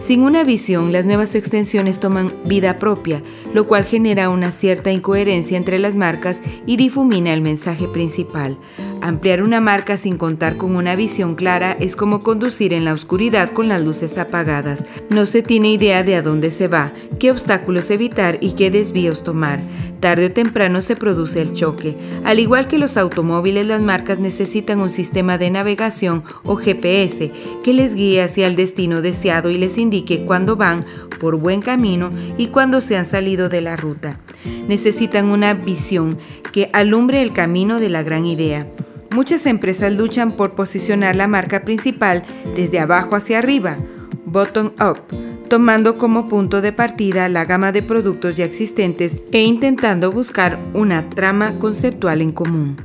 Sin 0.00 0.22
una 0.22 0.42
visión, 0.42 0.92
las 0.92 1.06
nuevas 1.06 1.34
extensiones 1.34 2.00
toman 2.00 2.32
vida 2.44 2.78
propia, 2.78 3.22
lo 3.54 3.66
cual 3.68 3.84
genera 3.84 4.30
una 4.30 4.50
cierta 4.50 4.90
incoherencia 4.90 5.56
entre 5.56 5.78
las 5.78 5.94
marcas 5.94 6.42
y 6.66 6.76
difumina 6.76 7.32
el 7.32 7.40
mensaje 7.40 7.86
principal. 7.86 8.58
Ampliar 9.00 9.42
una 9.42 9.60
marca 9.60 9.96
sin 9.96 10.16
contar 10.16 10.56
con 10.56 10.76
una 10.76 10.96
visión 10.96 11.34
clara 11.34 11.76
es 11.78 11.96
como 11.96 12.22
conducir 12.22 12.72
en 12.72 12.84
la 12.84 12.94
oscuridad 12.94 13.50
con 13.50 13.68
las 13.68 13.82
luces 13.82 14.18
apagadas. 14.18 14.84
No 15.08 15.26
se 15.26 15.42
tiene 15.42 15.72
idea 15.72 16.02
de 16.02 16.16
a 16.16 16.22
dónde 16.22 16.50
se 16.50 16.68
va, 16.68 16.92
qué 17.18 17.30
obstáculos 17.30 17.90
evitar 17.90 18.38
y 18.40 18.52
qué 18.52 18.70
desvíos 18.70 19.22
tomar. 19.22 19.60
Tarde 20.02 20.26
o 20.26 20.32
temprano 20.32 20.82
se 20.82 20.96
produce 20.96 21.40
el 21.40 21.52
choque. 21.52 21.96
Al 22.24 22.40
igual 22.40 22.66
que 22.66 22.76
los 22.76 22.96
automóviles, 22.96 23.64
las 23.64 23.80
marcas 23.80 24.18
necesitan 24.18 24.80
un 24.80 24.90
sistema 24.90 25.38
de 25.38 25.48
navegación 25.48 26.24
o 26.42 26.56
GPS 26.56 27.30
que 27.62 27.72
les 27.72 27.94
guíe 27.94 28.20
hacia 28.20 28.48
el 28.48 28.56
destino 28.56 29.00
deseado 29.00 29.48
y 29.48 29.58
les 29.58 29.78
indique 29.78 30.24
cuándo 30.24 30.56
van 30.56 30.84
por 31.20 31.36
buen 31.36 31.62
camino 31.62 32.10
y 32.36 32.48
cuándo 32.48 32.80
se 32.80 32.96
han 32.96 33.04
salido 33.04 33.48
de 33.48 33.60
la 33.60 33.76
ruta. 33.76 34.18
Necesitan 34.66 35.26
una 35.26 35.54
visión 35.54 36.18
que 36.52 36.68
alumbre 36.72 37.22
el 37.22 37.32
camino 37.32 37.78
de 37.78 37.88
la 37.88 38.02
gran 38.02 38.26
idea. 38.26 38.66
Muchas 39.12 39.46
empresas 39.46 39.92
luchan 39.92 40.32
por 40.32 40.56
posicionar 40.56 41.14
la 41.14 41.28
marca 41.28 41.62
principal 41.62 42.24
desde 42.56 42.80
abajo 42.80 43.14
hacia 43.14 43.38
arriba, 43.38 43.76
bottom 44.26 44.72
up, 44.80 44.98
tomando 45.52 45.98
como 45.98 46.28
punto 46.28 46.62
de 46.62 46.72
partida 46.72 47.28
la 47.28 47.44
gama 47.44 47.72
de 47.72 47.82
productos 47.82 48.36
ya 48.36 48.46
existentes 48.46 49.18
e 49.32 49.42
intentando 49.42 50.10
buscar 50.10 50.58
una 50.72 51.10
trama 51.10 51.58
conceptual 51.58 52.22
en 52.22 52.32
común. 52.32 52.78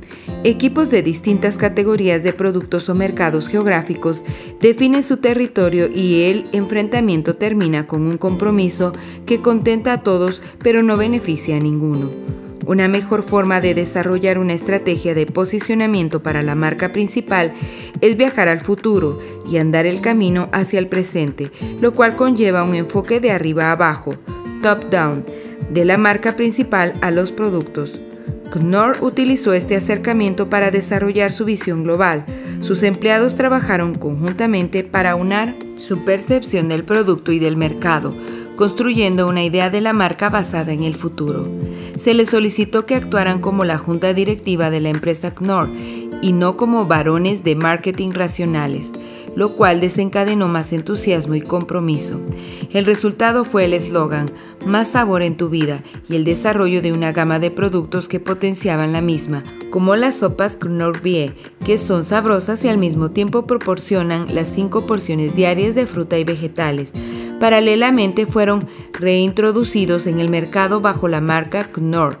Equipos 0.44 0.90
de 0.90 1.02
distintas 1.02 1.56
categorías 1.56 2.22
de 2.22 2.34
productos 2.34 2.90
o 2.90 2.94
mercados 2.94 3.48
geográficos 3.48 4.22
definen 4.60 5.02
su 5.02 5.16
territorio 5.16 5.88
y 5.88 6.24
el 6.24 6.46
enfrentamiento 6.52 7.36
termina 7.36 7.86
con 7.86 8.02
un 8.02 8.18
compromiso 8.18 8.92
que 9.24 9.40
contenta 9.40 9.94
a 9.94 10.02
todos 10.02 10.42
pero 10.62 10.82
no 10.82 10.98
beneficia 10.98 11.56
a 11.56 11.60
ninguno. 11.60 12.47
Una 12.68 12.86
mejor 12.86 13.22
forma 13.22 13.62
de 13.62 13.74
desarrollar 13.74 14.38
una 14.38 14.52
estrategia 14.52 15.14
de 15.14 15.24
posicionamiento 15.24 16.22
para 16.22 16.42
la 16.42 16.54
marca 16.54 16.92
principal 16.92 17.54
es 18.02 18.18
viajar 18.18 18.46
al 18.48 18.60
futuro 18.60 19.18
y 19.50 19.56
andar 19.56 19.86
el 19.86 20.02
camino 20.02 20.50
hacia 20.52 20.78
el 20.78 20.86
presente, 20.86 21.50
lo 21.80 21.94
cual 21.94 22.14
conlleva 22.14 22.64
un 22.64 22.74
enfoque 22.74 23.20
de 23.20 23.30
arriba 23.30 23.72
abajo, 23.72 24.16
top-down, 24.62 25.24
de 25.70 25.86
la 25.86 25.96
marca 25.96 26.36
principal 26.36 26.92
a 27.00 27.10
los 27.10 27.32
productos. 27.32 27.98
Knorr 28.50 28.98
utilizó 29.02 29.54
este 29.54 29.74
acercamiento 29.74 30.50
para 30.50 30.70
desarrollar 30.70 31.32
su 31.32 31.46
visión 31.46 31.84
global. 31.84 32.26
Sus 32.60 32.82
empleados 32.82 33.36
trabajaron 33.36 33.94
conjuntamente 33.94 34.84
para 34.84 35.16
unar 35.16 35.54
su 35.78 36.04
percepción 36.04 36.68
del 36.68 36.84
producto 36.84 37.32
y 37.32 37.38
del 37.38 37.56
mercado, 37.56 38.14
construyendo 38.58 39.28
una 39.28 39.44
idea 39.44 39.70
de 39.70 39.80
la 39.80 39.92
marca 39.92 40.30
basada 40.30 40.72
en 40.72 40.82
el 40.82 40.96
futuro. 40.96 41.48
Se 41.96 42.12
les 42.12 42.30
solicitó 42.30 42.86
que 42.86 42.96
actuaran 42.96 43.40
como 43.40 43.64
la 43.64 43.78
junta 43.78 44.12
directiva 44.12 44.68
de 44.68 44.80
la 44.80 44.88
empresa 44.88 45.32
Knorr 45.32 45.68
y 46.22 46.32
no 46.32 46.56
como 46.56 46.84
varones 46.84 47.44
de 47.44 47.54
marketing 47.54 48.10
racionales, 48.10 48.94
lo 49.38 49.54
cual 49.54 49.80
desencadenó 49.80 50.48
más 50.48 50.72
entusiasmo 50.72 51.36
y 51.36 51.40
compromiso. 51.40 52.20
El 52.72 52.84
resultado 52.84 53.44
fue 53.44 53.66
el 53.66 53.72
eslogan 53.72 54.32
Más 54.66 54.88
sabor 54.88 55.22
en 55.22 55.36
tu 55.36 55.48
vida 55.48 55.84
y 56.08 56.16
el 56.16 56.24
desarrollo 56.24 56.82
de 56.82 56.92
una 56.92 57.12
gama 57.12 57.38
de 57.38 57.52
productos 57.52 58.08
que 58.08 58.18
potenciaban 58.18 58.92
la 58.92 59.00
misma, 59.00 59.44
como 59.70 59.94
las 59.94 60.16
sopas 60.16 60.56
Knorr 60.56 61.02
Bie, 61.02 61.34
que 61.64 61.78
son 61.78 62.02
sabrosas 62.02 62.64
y 62.64 62.68
al 62.68 62.78
mismo 62.78 63.12
tiempo 63.12 63.46
proporcionan 63.46 64.34
las 64.34 64.48
cinco 64.48 64.86
porciones 64.86 65.36
diarias 65.36 65.76
de 65.76 65.86
fruta 65.86 66.18
y 66.18 66.24
vegetales. 66.24 66.92
Paralelamente 67.38 68.26
fueron 68.26 68.66
reintroducidos 68.92 70.08
en 70.08 70.18
el 70.18 70.30
mercado 70.30 70.80
bajo 70.80 71.06
la 71.06 71.20
marca 71.20 71.70
Knorr 71.70 72.18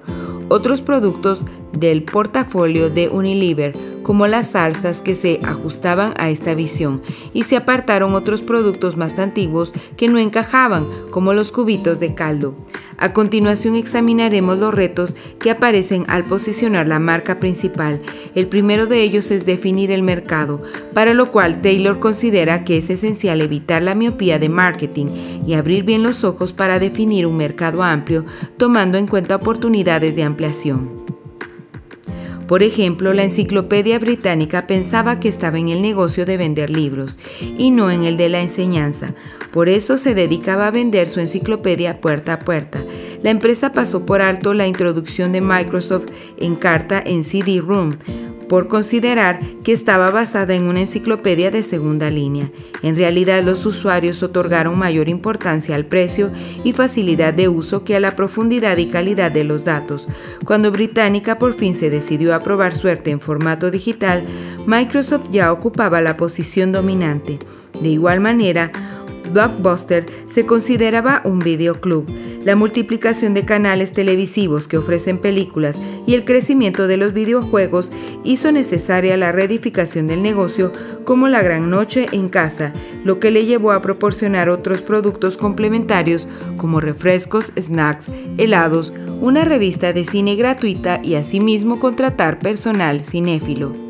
otros 0.48 0.80
productos 0.80 1.44
del 1.72 2.02
portafolio 2.02 2.90
de 2.90 3.08
Unilever, 3.08 3.74
como 4.02 4.26
las 4.26 4.52
salsas 4.52 5.02
que 5.02 5.14
se 5.14 5.40
ajustaban 5.44 6.14
a 6.16 6.30
esta 6.30 6.54
visión, 6.54 7.02
y 7.34 7.42
se 7.42 7.56
apartaron 7.56 8.14
otros 8.14 8.42
productos 8.42 8.96
más 8.96 9.18
antiguos 9.18 9.74
que 9.96 10.08
no 10.08 10.18
encajaban, 10.18 10.86
como 11.10 11.34
los 11.34 11.52
cubitos 11.52 12.00
de 12.00 12.14
caldo. 12.14 12.54
A 12.96 13.12
continuación 13.12 13.76
examinaremos 13.76 14.58
los 14.58 14.74
retos 14.74 15.14
que 15.38 15.50
aparecen 15.50 16.04
al 16.08 16.24
posicionar 16.24 16.88
la 16.88 16.98
marca 16.98 17.38
principal. 17.38 18.00
El 18.34 18.48
primero 18.48 18.86
de 18.86 19.02
ellos 19.02 19.30
es 19.30 19.46
definir 19.46 19.92
el 19.92 20.02
mercado, 20.02 20.62
para 20.94 21.14
lo 21.14 21.30
cual 21.30 21.62
Taylor 21.62 22.00
considera 22.00 22.64
que 22.64 22.78
es 22.78 22.90
esencial 22.90 23.40
evitar 23.40 23.82
la 23.82 23.94
miopía 23.94 24.38
de 24.38 24.48
marketing 24.48 25.06
y 25.46 25.54
abrir 25.54 25.84
bien 25.84 26.02
los 26.02 26.24
ojos 26.24 26.52
para 26.52 26.80
definir 26.80 27.24
un 27.24 27.36
mercado 27.36 27.84
amplio, 27.84 28.24
tomando 28.56 28.98
en 28.98 29.06
cuenta 29.06 29.36
oportunidades 29.36 30.16
de 30.16 30.24
ampliación. 30.24 31.07
Por 32.48 32.62
ejemplo, 32.62 33.12
la 33.12 33.24
Enciclopedia 33.24 33.98
Británica 33.98 34.66
pensaba 34.66 35.20
que 35.20 35.28
estaba 35.28 35.58
en 35.58 35.68
el 35.68 35.82
negocio 35.82 36.24
de 36.24 36.38
vender 36.38 36.70
libros 36.70 37.18
y 37.58 37.70
no 37.70 37.90
en 37.90 38.04
el 38.04 38.16
de 38.16 38.30
la 38.30 38.40
enseñanza. 38.40 39.14
Por 39.52 39.68
eso 39.68 39.98
se 39.98 40.14
dedicaba 40.14 40.66
a 40.66 40.70
vender 40.70 41.08
su 41.08 41.20
enciclopedia 41.20 42.00
puerta 42.00 42.34
a 42.34 42.38
puerta. 42.40 42.84
La 43.22 43.30
empresa 43.30 43.72
pasó 43.72 44.04
por 44.04 44.22
alto 44.22 44.54
la 44.54 44.66
introducción 44.66 45.32
de 45.32 45.40
Microsoft 45.40 46.06
en 46.38 46.54
carta 46.54 47.02
en 47.04 47.24
CD-ROOM 47.24 47.96
por 48.48 48.66
considerar 48.66 49.40
que 49.62 49.72
estaba 49.72 50.10
basada 50.10 50.54
en 50.54 50.64
una 50.64 50.80
enciclopedia 50.80 51.50
de 51.50 51.62
segunda 51.62 52.10
línea. 52.10 52.50
En 52.82 52.96
realidad 52.96 53.42
los 53.42 53.66
usuarios 53.66 54.22
otorgaron 54.22 54.78
mayor 54.78 55.08
importancia 55.08 55.74
al 55.76 55.84
precio 55.84 56.30
y 56.64 56.72
facilidad 56.72 57.34
de 57.34 57.48
uso 57.48 57.84
que 57.84 57.94
a 57.94 58.00
la 58.00 58.16
profundidad 58.16 58.78
y 58.78 58.86
calidad 58.86 59.30
de 59.30 59.44
los 59.44 59.64
datos. 59.64 60.08
Cuando 60.44 60.72
Británica 60.72 61.38
por 61.38 61.54
fin 61.54 61.74
se 61.74 61.90
decidió 61.90 62.34
a 62.34 62.40
probar 62.40 62.74
suerte 62.74 63.10
en 63.10 63.20
formato 63.20 63.70
digital, 63.70 64.24
Microsoft 64.66 65.28
ya 65.30 65.52
ocupaba 65.52 66.00
la 66.00 66.16
posición 66.16 66.72
dominante. 66.72 67.38
De 67.80 67.90
igual 67.90 68.20
manera, 68.20 68.72
Blockbuster 69.32 70.06
se 70.26 70.46
consideraba 70.46 71.22
un 71.24 71.38
videoclub. 71.38 72.06
La 72.44 72.56
multiplicación 72.56 73.34
de 73.34 73.44
canales 73.44 73.92
televisivos 73.92 74.68
que 74.68 74.78
ofrecen 74.78 75.18
películas 75.18 75.80
y 76.06 76.14
el 76.14 76.24
crecimiento 76.24 76.86
de 76.86 76.96
los 76.96 77.12
videojuegos 77.12 77.92
hizo 78.24 78.52
necesaria 78.52 79.16
la 79.16 79.32
reedificación 79.32 80.06
del 80.06 80.22
negocio 80.22 80.72
como 81.04 81.28
la 81.28 81.42
gran 81.42 81.70
noche 81.70 82.06
en 82.12 82.28
casa, 82.28 82.72
lo 83.04 83.18
que 83.18 83.30
le 83.30 83.44
llevó 83.44 83.72
a 83.72 83.82
proporcionar 83.82 84.48
otros 84.48 84.82
productos 84.82 85.36
complementarios 85.36 86.28
como 86.56 86.80
refrescos, 86.80 87.52
snacks, 87.58 88.10
helados, 88.36 88.92
una 89.20 89.44
revista 89.44 89.92
de 89.92 90.04
cine 90.04 90.36
gratuita 90.36 91.00
y 91.02 91.14
asimismo 91.14 91.80
contratar 91.80 92.38
personal 92.38 93.04
cinéfilo. 93.04 93.87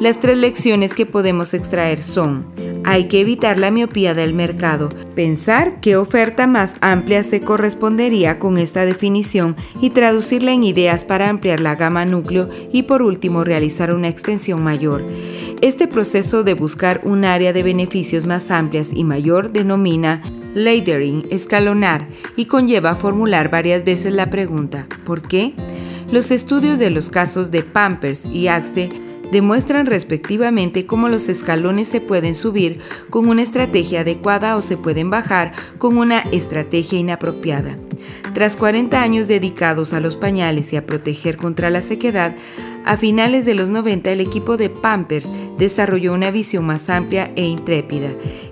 Las 0.00 0.20
tres 0.20 0.38
lecciones 0.38 0.94
que 0.94 1.06
podemos 1.06 1.54
extraer 1.54 2.02
son 2.02 2.46
hay 2.84 3.04
que 3.04 3.20
evitar 3.20 3.58
la 3.58 3.70
miopía 3.70 4.14
del 4.14 4.32
mercado, 4.32 4.88
pensar 5.14 5.80
qué 5.80 5.96
oferta 5.96 6.46
más 6.46 6.76
amplia 6.80 7.22
se 7.22 7.42
correspondería 7.42 8.38
con 8.38 8.56
esta 8.56 8.86
definición 8.86 9.56
y 9.80 9.90
traducirla 9.90 10.52
en 10.52 10.64
ideas 10.64 11.04
para 11.04 11.28
ampliar 11.28 11.60
la 11.60 11.74
gama 11.74 12.04
núcleo 12.04 12.48
y 12.72 12.84
por 12.84 13.02
último 13.02 13.44
realizar 13.44 13.92
una 13.92 14.08
extensión 14.08 14.62
mayor. 14.62 15.02
Este 15.60 15.88
proceso 15.88 16.44
de 16.44 16.54
buscar 16.54 17.00
un 17.04 17.24
área 17.24 17.52
de 17.52 17.62
beneficios 17.62 18.24
más 18.24 18.50
amplias 18.50 18.90
y 18.94 19.04
mayor 19.04 19.52
denomina 19.52 20.22
layering, 20.54 21.26
escalonar, 21.30 22.06
y 22.36 22.46
conlleva 22.46 22.94
formular 22.94 23.50
varias 23.50 23.84
veces 23.84 24.14
la 24.14 24.30
pregunta 24.30 24.86
¿por 25.04 25.22
qué? 25.22 25.54
Los 26.10 26.30
estudios 26.30 26.78
de 26.78 26.88
los 26.88 27.10
casos 27.10 27.50
de 27.50 27.62
Pampers 27.64 28.24
y 28.24 28.48
Axe 28.48 29.07
demuestran 29.30 29.86
respectivamente 29.86 30.86
cómo 30.86 31.08
los 31.08 31.28
escalones 31.28 31.88
se 31.88 32.00
pueden 32.00 32.34
subir 32.34 32.80
con 33.10 33.28
una 33.28 33.42
estrategia 33.42 34.00
adecuada 34.00 34.56
o 34.56 34.62
se 34.62 34.76
pueden 34.76 35.10
bajar 35.10 35.52
con 35.78 35.96
una 35.98 36.20
estrategia 36.32 36.98
inapropiada. 36.98 37.76
Tras 38.34 38.56
40 38.56 39.00
años 39.02 39.28
dedicados 39.28 39.92
a 39.92 40.00
los 40.00 40.16
pañales 40.16 40.72
y 40.72 40.76
a 40.76 40.86
proteger 40.86 41.36
contra 41.36 41.70
la 41.70 41.82
sequedad, 41.82 42.36
a 42.88 42.96
finales 42.96 43.44
de 43.44 43.54
los 43.54 43.68
90 43.68 44.10
el 44.10 44.20
equipo 44.20 44.56
de 44.56 44.70
Pampers 44.70 45.30
desarrolló 45.58 46.14
una 46.14 46.30
visión 46.30 46.64
más 46.64 46.88
amplia 46.88 47.30
e 47.36 47.44
intrépida, 47.44 48.08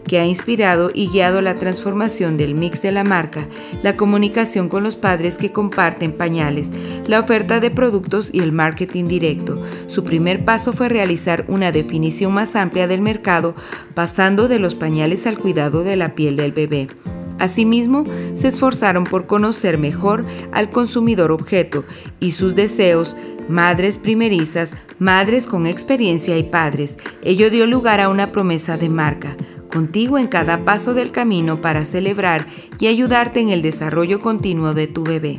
que 0.07 0.19
ha 0.19 0.26
inspirado 0.26 0.90
y 0.93 1.09
guiado 1.09 1.40
la 1.40 1.55
transformación 1.55 2.37
del 2.37 2.55
mix 2.55 2.83
de 2.83 2.93
la 2.93 3.02
marca, 3.02 3.49
la 3.83 3.97
comunicación 3.97 4.69
con 4.69 4.83
los 4.83 4.95
padres 4.95 5.38
que 5.38 5.52
comparten 5.52 6.12
pañales, 6.12 6.71
la 7.07 7.19
oferta 7.19 7.61
de 7.61 7.71
productos 7.71 8.28
y 8.31 8.40
el 8.40 8.52
marketing 8.52 9.09
directo. 9.09 9.62
Su 9.87 10.05
primer 10.05 10.45
paso 10.45 10.75
fue 10.75 10.90
realizar 10.90 11.47
una 11.49 11.73
definición 11.73 12.35
más 12.35 12.57
amplia 12.57 12.87
del 12.87 13.00
mercado, 13.00 13.55
pasando 13.95 14.49
de 14.49 14.59
los 14.59 14.75
pañales 14.75 15.26
al 15.26 15.38
cuidado 15.38 15.83
de 15.83 15.97
la 15.97 16.14
piel 16.14 16.37
del 16.37 16.52
bebé. 16.52 16.88
Asimismo, 17.38 18.05
se 18.35 18.49
esforzaron 18.49 19.05
por 19.05 19.26
conocer 19.26 19.76
mejor 19.76 20.25
al 20.52 20.71
consumidor 20.71 21.33
objeto 21.33 21.85
y 22.19 22.33
sus 22.33 22.55
deseos, 22.55 23.14
madres 23.48 23.98
primerizas, 23.98 24.74
madres 24.98 25.46
con 25.46 25.66
experiencia 25.66 26.36
y 26.36 26.44
padres. 26.44 26.98
Ello 27.22 27.50
dio 27.50 27.66
lugar 27.66 28.00
a 28.00 28.08
una 28.08 28.32
promesa 28.32 28.76
de 28.76 28.88
marca, 28.88 29.36
contigo 29.70 30.18
en 30.18 30.26
cada 30.26 30.64
paso 30.64 30.94
del 30.94 31.12
camino 31.12 31.60
para 31.60 31.84
celebrar 31.84 32.46
y 32.78 32.86
ayudarte 32.86 33.40
en 33.40 33.50
el 33.50 33.62
desarrollo 33.62 34.20
continuo 34.20 34.74
de 34.74 34.86
tu 34.86 35.04
bebé 35.04 35.38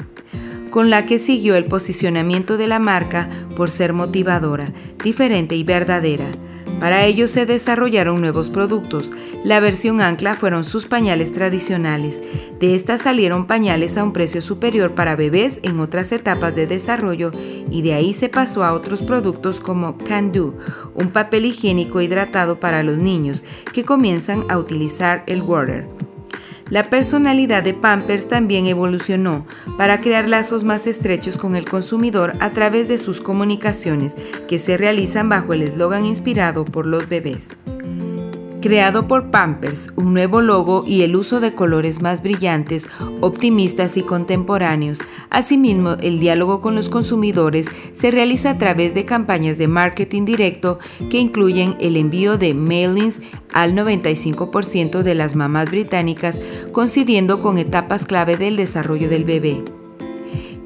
con 0.69 0.89
la 0.89 1.05
que 1.05 1.17
siguió 1.17 1.55
el 1.55 1.65
posicionamiento 1.65 2.57
de 2.57 2.67
la 2.67 2.77
marca 2.77 3.29
por 3.55 3.71
ser 3.71 3.93
motivadora, 3.93 4.73
diferente 5.03 5.55
y 5.55 5.63
verdadera. 5.63 6.27
Para 6.79 7.05
ello 7.05 7.27
se 7.27 7.46
desarrollaron 7.46 8.22
nuevos 8.22 8.50
productos. 8.50 9.12
La 9.43 9.60
versión 9.60 10.00
ancla 10.00 10.36
fueron 10.36 10.63
sus 10.63 10.86
pañales 10.86 11.31
tradicionales. 11.34 12.22
De 12.60 12.75
estas 12.75 13.01
salieron 13.01 13.48
pañales 13.48 13.98
a 13.98 14.03
un 14.03 14.13
precio 14.13 14.41
superior 14.41 14.93
para 14.93 15.15
bebés 15.15 15.60
en 15.63 15.79
otras 15.79 16.12
etapas 16.12 16.55
de 16.55 16.67
desarrollo 16.67 17.31
y 17.72 17.81
de 17.81 17.93
ahí 17.93 18.13
se 18.13 18.29
pasó 18.29 18.63
a 18.63 18.74
otros 18.74 19.01
productos 19.01 19.60
como 19.60 19.98
Can 19.98 20.31
Do, 20.31 20.53
un 20.94 21.09
papel 21.09 21.46
higiénico 21.46 22.01
hidratado 22.01 22.59
para 22.59 22.83
los 22.83 22.98
niños 22.98 23.44
que 23.74 23.83
comienzan 23.83 24.46
a 24.50 24.57
utilizar 24.57 25.24
el 25.25 25.42
water. 25.42 25.87
La 26.70 26.90
personalidad 26.90 27.64
de 27.64 27.74
Pampers 27.74 28.27
también 28.27 28.66
evolucionó 28.66 29.46
para 29.77 30.01
crear 30.01 30.27
lazos 30.27 30.64
más 30.64 30.86
estrechos 30.86 31.38
con 31.38 31.56
el 31.56 31.70
consumidor 31.70 32.34
a 32.40 32.50
través 32.50 32.88
de 32.88 32.98
sus 32.98 33.22
comunicaciones 33.22 34.16
que 34.48 34.60
se 34.60 34.77
realizan 34.77 35.30
bajo 35.30 35.53
el 35.53 35.64
eslogan 35.64 36.06
inspirado 36.06 36.66
por 36.66 36.86
los 36.86 37.08
bebés 37.08 37.50
creado 38.61 39.07
por 39.07 39.31
Pampers, 39.31 39.91
un 39.96 40.13
nuevo 40.13 40.41
logo 40.41 40.83
y 40.85 41.01
el 41.03 41.15
uso 41.15 41.39
de 41.39 41.53
colores 41.53 42.01
más 42.01 42.22
brillantes, 42.22 42.87
optimistas 43.22 43.98
y 43.98 44.03
contemporáneos. 44.03 45.00
Asimismo, 45.29 45.98
el 46.01 46.20
diálogo 46.20 46.61
con 46.61 46.75
los 46.75 46.89
consumidores 46.89 47.67
se 47.93 48.11
realiza 48.11 48.51
a 48.51 48.57
través 48.57 48.93
de 48.93 49.05
campañas 49.05 49.57
de 49.57 49.67
marketing 49.67 50.25
directo 50.25 50.79
que 51.09 51.20
incluyen 51.20 51.75
el 51.79 51.98
envío 51.98 52.37
de 52.37 52.53
mailings 52.53 53.22
al 53.53 53.74
95% 53.74 55.01
de 55.01 55.15
las 55.15 55.35
mamás 55.35 55.70
británicas, 55.70 56.39
coincidiendo 56.72 57.41
con 57.41 57.57
etapas 57.57 58.05
clave 58.05 58.37
del 58.37 58.55
desarrollo 58.55 59.09
del 59.09 59.24
bebé. 59.24 59.76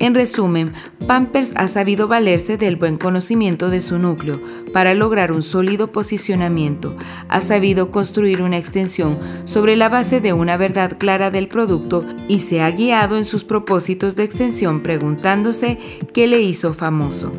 En 0.01 0.15
resumen, 0.15 0.73
Pampers 1.05 1.53
ha 1.55 1.67
sabido 1.67 2.07
valerse 2.07 2.57
del 2.57 2.75
buen 2.75 2.97
conocimiento 2.97 3.69
de 3.69 3.81
su 3.81 3.99
núcleo 3.99 4.41
para 4.73 4.95
lograr 4.95 5.31
un 5.31 5.43
sólido 5.43 5.91
posicionamiento, 5.91 6.95
ha 7.29 7.41
sabido 7.41 7.91
construir 7.91 8.41
una 8.41 8.57
extensión 8.57 9.19
sobre 9.45 9.75
la 9.75 9.89
base 9.89 10.19
de 10.19 10.33
una 10.33 10.57
verdad 10.57 10.97
clara 10.97 11.29
del 11.29 11.47
producto 11.47 12.03
y 12.27 12.39
se 12.39 12.63
ha 12.63 12.71
guiado 12.71 13.15
en 13.15 13.25
sus 13.25 13.43
propósitos 13.43 14.15
de 14.15 14.23
extensión 14.23 14.81
preguntándose 14.81 15.77
qué 16.15 16.25
le 16.25 16.41
hizo 16.41 16.73
famoso. 16.73 17.31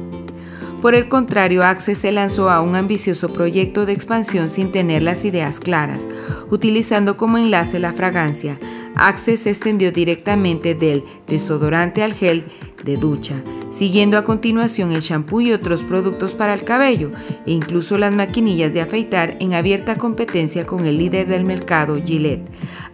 Por 0.81 0.95
el 0.97 1.09
contrario, 1.09 1.65
Axe 1.65 1.97
se 1.97 2.13
lanzó 2.13 2.49
a 2.49 2.61
un 2.61 2.77
ambicioso 2.77 3.33
proyecto 3.33 3.87
de 3.87 3.93
expansión 3.93 4.49
sin 4.49 4.71
tener 4.71 5.03
las 5.03 5.25
ideas 5.25 5.59
claras, 5.59 6.09
utilizando 6.49 7.17
como 7.17 7.39
enlace 7.39 7.81
la 7.81 7.93
fragancia, 7.93 8.59
Axe 8.95 9.37
se 9.37 9.51
extendió 9.51 9.93
directamente 9.93 10.75
del 10.75 11.05
desodorante 11.27 12.03
al 12.03 12.13
gel 12.13 12.45
de 12.85 12.97
ducha, 12.97 13.43
siguiendo 13.71 14.19
a 14.19 14.25
continuación 14.25 14.93
el 14.93 15.01
shampoo 15.01 15.41
y 15.41 15.53
otros 15.53 15.83
productos 15.83 16.35
para 16.35 16.55
el 16.55 16.65
cabello, 16.65 17.11
e 17.47 17.53
incluso 17.53 17.97
las 17.97 18.13
maquinillas 18.13 18.73
de 18.73 18.81
afeitar 18.81 19.37
en 19.41 19.55
abierta 19.55 19.97
competencia 19.97 20.67
con 20.67 20.85
el 20.85 20.99
líder 20.99 21.29
del 21.29 21.45
mercado, 21.45 22.01
Gillette. 22.05 22.49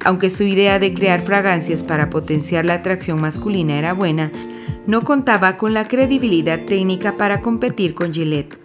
Aunque 0.05 0.31
su 0.31 0.45
idea 0.45 0.79
de 0.79 0.95
crear 0.95 1.23
fragancias 1.23 1.83
para 1.83 2.11
potenciar 2.11 2.65
la 2.65 2.75
atracción 2.75 3.21
masculina 3.21 3.79
era 3.79 3.93
buena, 3.93 4.31
no 4.87 5.03
contaba 5.03 5.57
con 5.57 5.75
la 5.75 5.89
credibilidad 5.89 6.61
técnica 6.65 7.17
para 7.17 7.41
competir 7.41 7.95
con 7.95 8.13
Gillette 8.13 8.57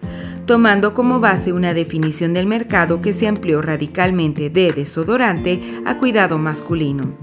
tomando 0.45 0.93
como 0.93 1.19
base 1.19 1.53
una 1.53 1.73
definición 1.73 2.33
del 2.33 2.45
mercado 2.45 3.01
que 3.01 3.13
se 3.13 3.27
amplió 3.27 3.61
radicalmente 3.61 4.49
de 4.49 4.71
desodorante 4.71 5.61
a 5.85 5.97
cuidado 5.97 6.37
masculino. 6.37 7.17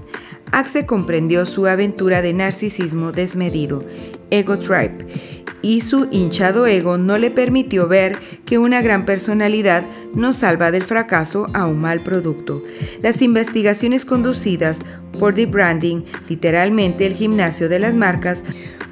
Axe 0.51 0.85
comprendió 0.85 1.45
su 1.45 1.65
aventura 1.65 2.21
de 2.21 2.33
narcisismo 2.33 3.11
desmedido, 3.11 3.85
ego 4.31 4.59
trip, 4.59 5.03
y 5.61 5.81
su 5.81 6.07
hinchado 6.11 6.65
ego 6.65 6.97
no 6.97 7.17
le 7.17 7.31
permitió 7.31 7.87
ver 7.87 8.17
que 8.45 8.57
una 8.57 8.81
gran 8.81 9.05
personalidad 9.05 9.85
no 10.13 10.33
salva 10.33 10.71
del 10.71 10.83
fracaso 10.83 11.47
a 11.53 11.67
un 11.67 11.79
mal 11.79 12.01
producto. 12.01 12.63
Las 13.01 13.21
investigaciones 13.21 14.03
conducidas 14.03 14.81
por 15.19 15.35
The 15.35 15.45
Branding, 15.45 16.03
literalmente 16.27 17.05
el 17.05 17.13
gimnasio 17.13 17.69
de 17.69 17.79
las 17.79 17.95
marcas, 17.95 18.43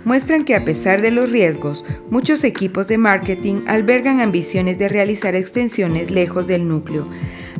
muestran 0.09 0.43
que 0.43 0.55
a 0.55 0.65
pesar 0.65 1.03
de 1.03 1.11
los 1.11 1.29
riesgos, 1.29 1.85
muchos 2.09 2.43
equipos 2.43 2.87
de 2.87 2.97
marketing 2.97 3.61
albergan 3.67 4.21
ambiciones 4.21 4.79
de 4.79 4.89
realizar 4.89 5.35
extensiones 5.35 6.09
lejos 6.09 6.47
del 6.47 6.67
núcleo. 6.67 7.07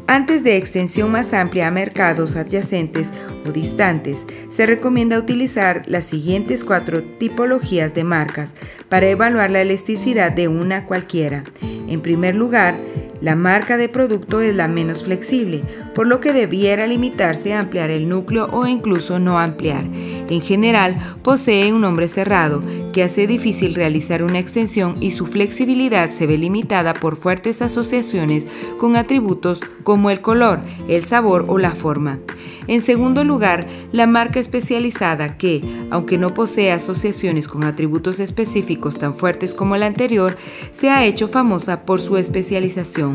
Antes 0.07 0.43
de 0.43 0.57
extensión 0.57 1.11
más 1.11 1.31
amplia 1.33 1.67
a 1.67 1.71
mercados 1.71 2.35
adyacentes 2.35 3.13
o 3.45 3.51
distantes, 3.51 4.25
se 4.49 4.65
recomienda 4.65 5.19
utilizar 5.19 5.83
las 5.85 6.05
siguientes 6.05 6.65
cuatro 6.65 7.03
tipologías 7.03 7.93
de 7.93 8.03
marcas 8.03 8.55
para 8.89 9.07
evaluar 9.07 9.51
la 9.51 9.61
elasticidad 9.61 10.31
de 10.31 10.47
una 10.47 10.87
cualquiera. 10.87 11.43
En 11.87 12.01
primer 12.01 12.33
lugar, 12.33 12.79
la 13.21 13.35
marca 13.35 13.77
de 13.77 13.89
producto 13.89 14.41
es 14.41 14.55
la 14.55 14.67
menos 14.67 15.03
flexible, 15.03 15.63
por 15.93 16.07
lo 16.07 16.19
que 16.19 16.33
debiera 16.33 16.87
limitarse 16.87 17.53
a 17.53 17.59
ampliar 17.59 17.89
el 17.89 18.07
núcleo 18.07 18.47
o 18.51 18.65
incluso 18.67 19.19
no 19.19 19.39
ampliar. 19.39 19.85
En 19.85 20.41
general, 20.41 20.97
posee 21.23 21.73
un 21.73 21.81
nombre 21.81 22.07
cerrado, 22.07 22.63
que 22.93 23.03
hace 23.03 23.27
difícil 23.27 23.75
realizar 23.75 24.23
una 24.23 24.39
extensión 24.39 24.97
y 24.99 25.11
su 25.11 25.25
flexibilidad 25.25 26.09
se 26.11 26.27
ve 26.27 26.37
limitada 26.37 26.93
por 26.93 27.17
fuertes 27.17 27.61
asociaciones 27.61 28.47
con 28.77 28.95
atributos 28.95 29.61
como 29.83 30.09
el 30.09 30.21
color, 30.21 30.59
el 30.87 31.03
sabor 31.03 31.45
o 31.47 31.57
la 31.57 31.71
forma. 31.71 32.19
En 32.67 32.81
segundo 32.81 33.23
lugar, 33.23 33.65
la 33.91 34.05
marca 34.05 34.39
especializada 34.39 35.37
que, 35.37 35.63
aunque 35.89 36.19
no 36.19 36.35
posee 36.35 36.71
asociaciones 36.71 37.47
con 37.47 37.63
atributos 37.63 38.19
específicos 38.19 38.99
tan 38.99 39.15
fuertes 39.15 39.55
como 39.55 39.75
la 39.75 39.87
anterior, 39.87 40.37
se 40.71 40.89
ha 40.89 41.03
hecho 41.03 41.27
famosa 41.27 41.85
por 41.85 41.99
su 41.99 42.17
especialización, 42.17 43.08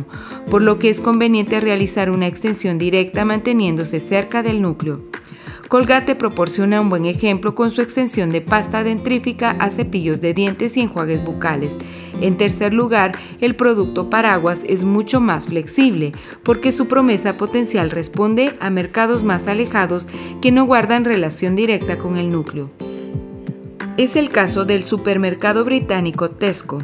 por 0.50 0.62
lo 0.62 0.78
que 0.78 0.90
es 0.90 1.00
conveniente 1.00 1.60
realizar 1.60 2.10
una 2.10 2.26
extensión 2.26 2.78
directa 2.78 3.24
manteniéndose 3.24 4.00
cerca 4.00 4.42
del 4.42 4.60
núcleo. 4.60 5.00
Colgate 5.68 6.14
proporciona 6.14 6.80
un 6.80 6.90
buen 6.90 7.04
ejemplo 7.04 7.54
con 7.54 7.70
su 7.70 7.80
extensión 7.80 8.30
de 8.30 8.40
pasta 8.40 8.84
dentrífica 8.84 9.52
a 9.58 9.70
cepillos 9.70 10.20
de 10.20 10.34
dientes 10.34 10.76
y 10.76 10.82
enjuagues 10.82 11.24
bucales. 11.24 11.78
En 12.20 12.36
tercer 12.36 12.74
lugar, 12.74 13.18
el 13.40 13.56
producto 13.56 14.10
paraguas 14.10 14.64
es 14.68 14.84
mucho 14.84 15.20
más 15.20 15.48
flexible 15.48 16.12
porque 16.42 16.70
su 16.70 16.86
promesa 16.86 17.36
potencial 17.36 17.90
responde 17.90 18.56
a 18.60 18.70
mercados 18.70 19.24
más 19.24 19.48
alejados 19.48 20.06
que 20.40 20.52
no 20.52 20.64
guardan 20.64 21.04
relación 21.04 21.56
directa 21.56 21.98
con 21.98 22.18
el 22.18 22.30
núcleo. 22.30 22.70
Es 23.96 24.16
el 24.16 24.30
caso 24.30 24.64
del 24.64 24.82
supermercado 24.82 25.64
británico 25.64 26.28
Tesco, 26.28 26.82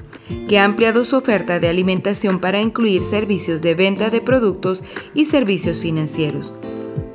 que 0.48 0.60
ha 0.60 0.64
ampliado 0.64 1.04
su 1.04 1.16
oferta 1.16 1.58
de 1.58 1.68
alimentación 1.68 2.38
para 2.38 2.60
incluir 2.60 3.02
servicios 3.02 3.62
de 3.62 3.74
venta 3.74 4.10
de 4.10 4.20
productos 4.20 4.84
y 5.12 5.24
servicios 5.24 5.80
financieros. 5.80 6.54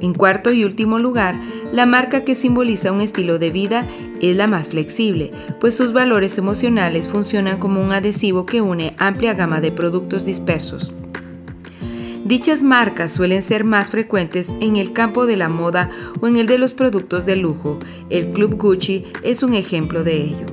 En 0.01 0.13
cuarto 0.13 0.51
y 0.51 0.65
último 0.65 0.99
lugar, 0.99 1.39
la 1.71 1.85
marca 1.85 2.25
que 2.25 2.35
simboliza 2.35 2.91
un 2.91 2.99
estilo 2.99 3.39
de 3.39 3.51
vida 3.51 3.87
es 4.19 4.35
la 4.35 4.47
más 4.47 4.67
flexible, 4.67 5.31
pues 5.61 5.77
sus 5.77 5.93
valores 5.93 6.37
emocionales 6.37 7.07
funcionan 7.07 7.57
como 7.57 7.81
un 7.81 7.93
adhesivo 7.93 8.45
que 8.45 8.59
une 8.59 8.93
amplia 8.97 9.33
gama 9.33 9.61
de 9.61 9.71
productos 9.71 10.25
dispersos. 10.25 10.91
Dichas 12.25 12.63
marcas 12.63 13.11
suelen 13.11 13.43
ser 13.43 13.63
más 13.63 13.91
frecuentes 13.91 14.51
en 14.59 14.77
el 14.77 14.93
campo 14.93 15.27
de 15.27 15.37
la 15.37 15.47
moda 15.47 15.91
o 16.21 16.27
en 16.27 16.37
el 16.37 16.47
de 16.47 16.57
los 16.57 16.73
productos 16.73 17.23
de 17.27 17.35
lujo. 17.35 17.77
El 18.09 18.31
Club 18.31 18.55
Gucci 18.57 19.05
es 19.21 19.43
un 19.43 19.53
ejemplo 19.53 20.03
de 20.03 20.23
ello. 20.23 20.47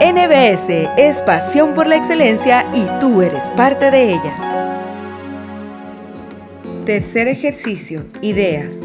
NBS 0.00 0.88
es 0.96 1.20
pasión 1.20 1.74
por 1.74 1.86
la 1.86 1.96
excelencia 1.96 2.64
y 2.74 2.86
tú 3.00 3.20
eres 3.20 3.50
parte 3.50 3.90
de 3.90 4.14
ella. 4.14 5.04
Tercer 6.86 7.28
ejercicio, 7.28 8.06
ideas. 8.22 8.80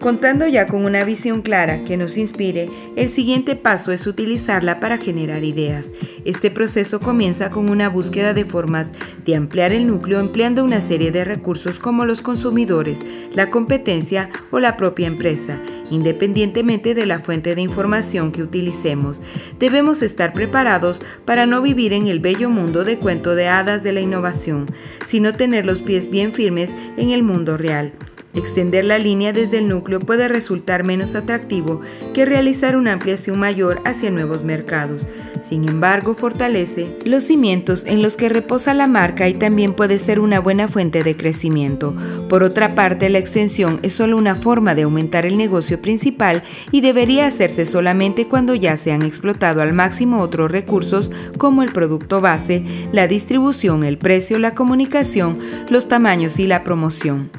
Contando 0.00 0.46
ya 0.46 0.68
con 0.68 0.84
una 0.84 1.02
visión 1.02 1.42
clara 1.42 1.82
que 1.82 1.96
nos 1.96 2.16
inspire, 2.18 2.70
el 2.94 3.08
siguiente 3.08 3.56
paso 3.56 3.90
es 3.90 4.06
utilizarla 4.06 4.78
para 4.78 4.96
generar 4.96 5.42
ideas. 5.42 5.92
Este 6.24 6.52
proceso 6.52 7.00
comienza 7.00 7.50
con 7.50 7.68
una 7.68 7.88
búsqueda 7.88 8.32
de 8.32 8.44
formas 8.44 8.92
de 9.24 9.34
ampliar 9.34 9.72
el 9.72 9.88
núcleo 9.88 10.20
empleando 10.20 10.62
una 10.62 10.80
serie 10.80 11.10
de 11.10 11.24
recursos 11.24 11.80
como 11.80 12.04
los 12.04 12.22
consumidores, 12.22 13.02
la 13.34 13.50
competencia 13.50 14.30
o 14.52 14.60
la 14.60 14.76
propia 14.76 15.08
empresa, 15.08 15.60
independientemente 15.90 16.94
de 16.94 17.04
la 17.04 17.18
fuente 17.18 17.56
de 17.56 17.62
información 17.62 18.30
que 18.30 18.44
utilicemos. 18.44 19.20
Debemos 19.58 20.02
estar 20.02 20.32
preparados 20.32 21.02
para 21.24 21.44
no 21.44 21.60
vivir 21.60 21.92
en 21.92 22.06
el 22.06 22.20
bello 22.20 22.50
mundo 22.50 22.84
de 22.84 22.98
cuento 22.98 23.34
de 23.34 23.48
hadas 23.48 23.82
de 23.82 23.90
la 23.90 24.00
innovación, 24.00 24.70
sino 25.04 25.34
tener 25.34 25.66
los 25.66 25.82
pies 25.82 26.08
bien 26.08 26.32
firmes 26.32 26.72
en 26.96 27.10
el 27.10 27.24
mundo 27.24 27.56
real. 27.56 27.92
Extender 28.38 28.84
la 28.84 28.98
línea 28.98 29.32
desde 29.32 29.58
el 29.58 29.66
núcleo 29.66 29.98
puede 29.98 30.28
resultar 30.28 30.84
menos 30.84 31.16
atractivo 31.16 31.80
que 32.14 32.24
realizar 32.24 32.76
una 32.76 32.92
ampliación 32.92 33.36
mayor 33.36 33.82
hacia 33.84 34.12
nuevos 34.12 34.44
mercados. 34.44 35.08
Sin 35.40 35.68
embargo, 35.68 36.14
fortalece 36.14 36.96
los 37.04 37.24
cimientos 37.24 37.84
en 37.84 38.00
los 38.00 38.16
que 38.16 38.28
reposa 38.28 38.74
la 38.74 38.86
marca 38.86 39.28
y 39.28 39.34
también 39.34 39.72
puede 39.72 39.98
ser 39.98 40.20
una 40.20 40.38
buena 40.38 40.68
fuente 40.68 41.02
de 41.02 41.16
crecimiento. 41.16 41.96
Por 42.28 42.44
otra 42.44 42.76
parte, 42.76 43.08
la 43.08 43.18
extensión 43.18 43.80
es 43.82 43.94
solo 43.94 44.16
una 44.16 44.36
forma 44.36 44.76
de 44.76 44.82
aumentar 44.82 45.26
el 45.26 45.36
negocio 45.36 45.82
principal 45.82 46.44
y 46.70 46.80
debería 46.80 47.26
hacerse 47.26 47.66
solamente 47.66 48.28
cuando 48.28 48.54
ya 48.54 48.76
se 48.76 48.92
han 48.92 49.02
explotado 49.02 49.62
al 49.62 49.72
máximo 49.72 50.20
otros 50.20 50.48
recursos 50.48 51.10
como 51.38 51.64
el 51.64 51.72
producto 51.72 52.20
base, 52.20 52.62
la 52.92 53.08
distribución, 53.08 53.82
el 53.82 53.98
precio, 53.98 54.38
la 54.38 54.54
comunicación, 54.54 55.40
los 55.70 55.88
tamaños 55.88 56.38
y 56.38 56.46
la 56.46 56.62
promoción. 56.62 57.30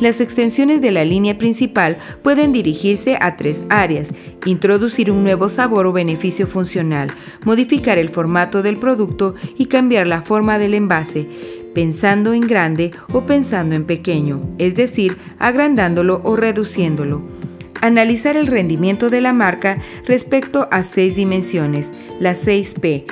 Las 0.00 0.20
extensiones 0.36 0.82
de 0.82 0.90
la 0.90 1.02
línea 1.02 1.38
principal 1.38 1.96
pueden 2.22 2.52
dirigirse 2.52 3.16
a 3.22 3.36
tres 3.36 3.62
áreas, 3.70 4.12
introducir 4.44 5.10
un 5.10 5.24
nuevo 5.24 5.48
sabor 5.48 5.86
o 5.86 5.94
beneficio 5.94 6.46
funcional, 6.46 7.08
modificar 7.46 7.96
el 7.96 8.10
formato 8.10 8.62
del 8.62 8.76
producto 8.76 9.34
y 9.56 9.64
cambiar 9.64 10.06
la 10.06 10.20
forma 10.20 10.58
del 10.58 10.74
envase, 10.74 11.26
pensando 11.74 12.34
en 12.34 12.42
grande 12.42 12.90
o 13.14 13.24
pensando 13.24 13.74
en 13.74 13.86
pequeño, 13.86 14.42
es 14.58 14.74
decir, 14.74 15.16
agrandándolo 15.38 16.20
o 16.22 16.36
reduciéndolo. 16.36 17.22
Analizar 17.80 18.36
el 18.36 18.46
rendimiento 18.46 19.08
de 19.08 19.22
la 19.22 19.32
marca 19.32 19.78
respecto 20.06 20.68
a 20.70 20.82
seis 20.82 21.16
dimensiones, 21.16 21.94
las 22.20 22.46
6P, 22.46 23.04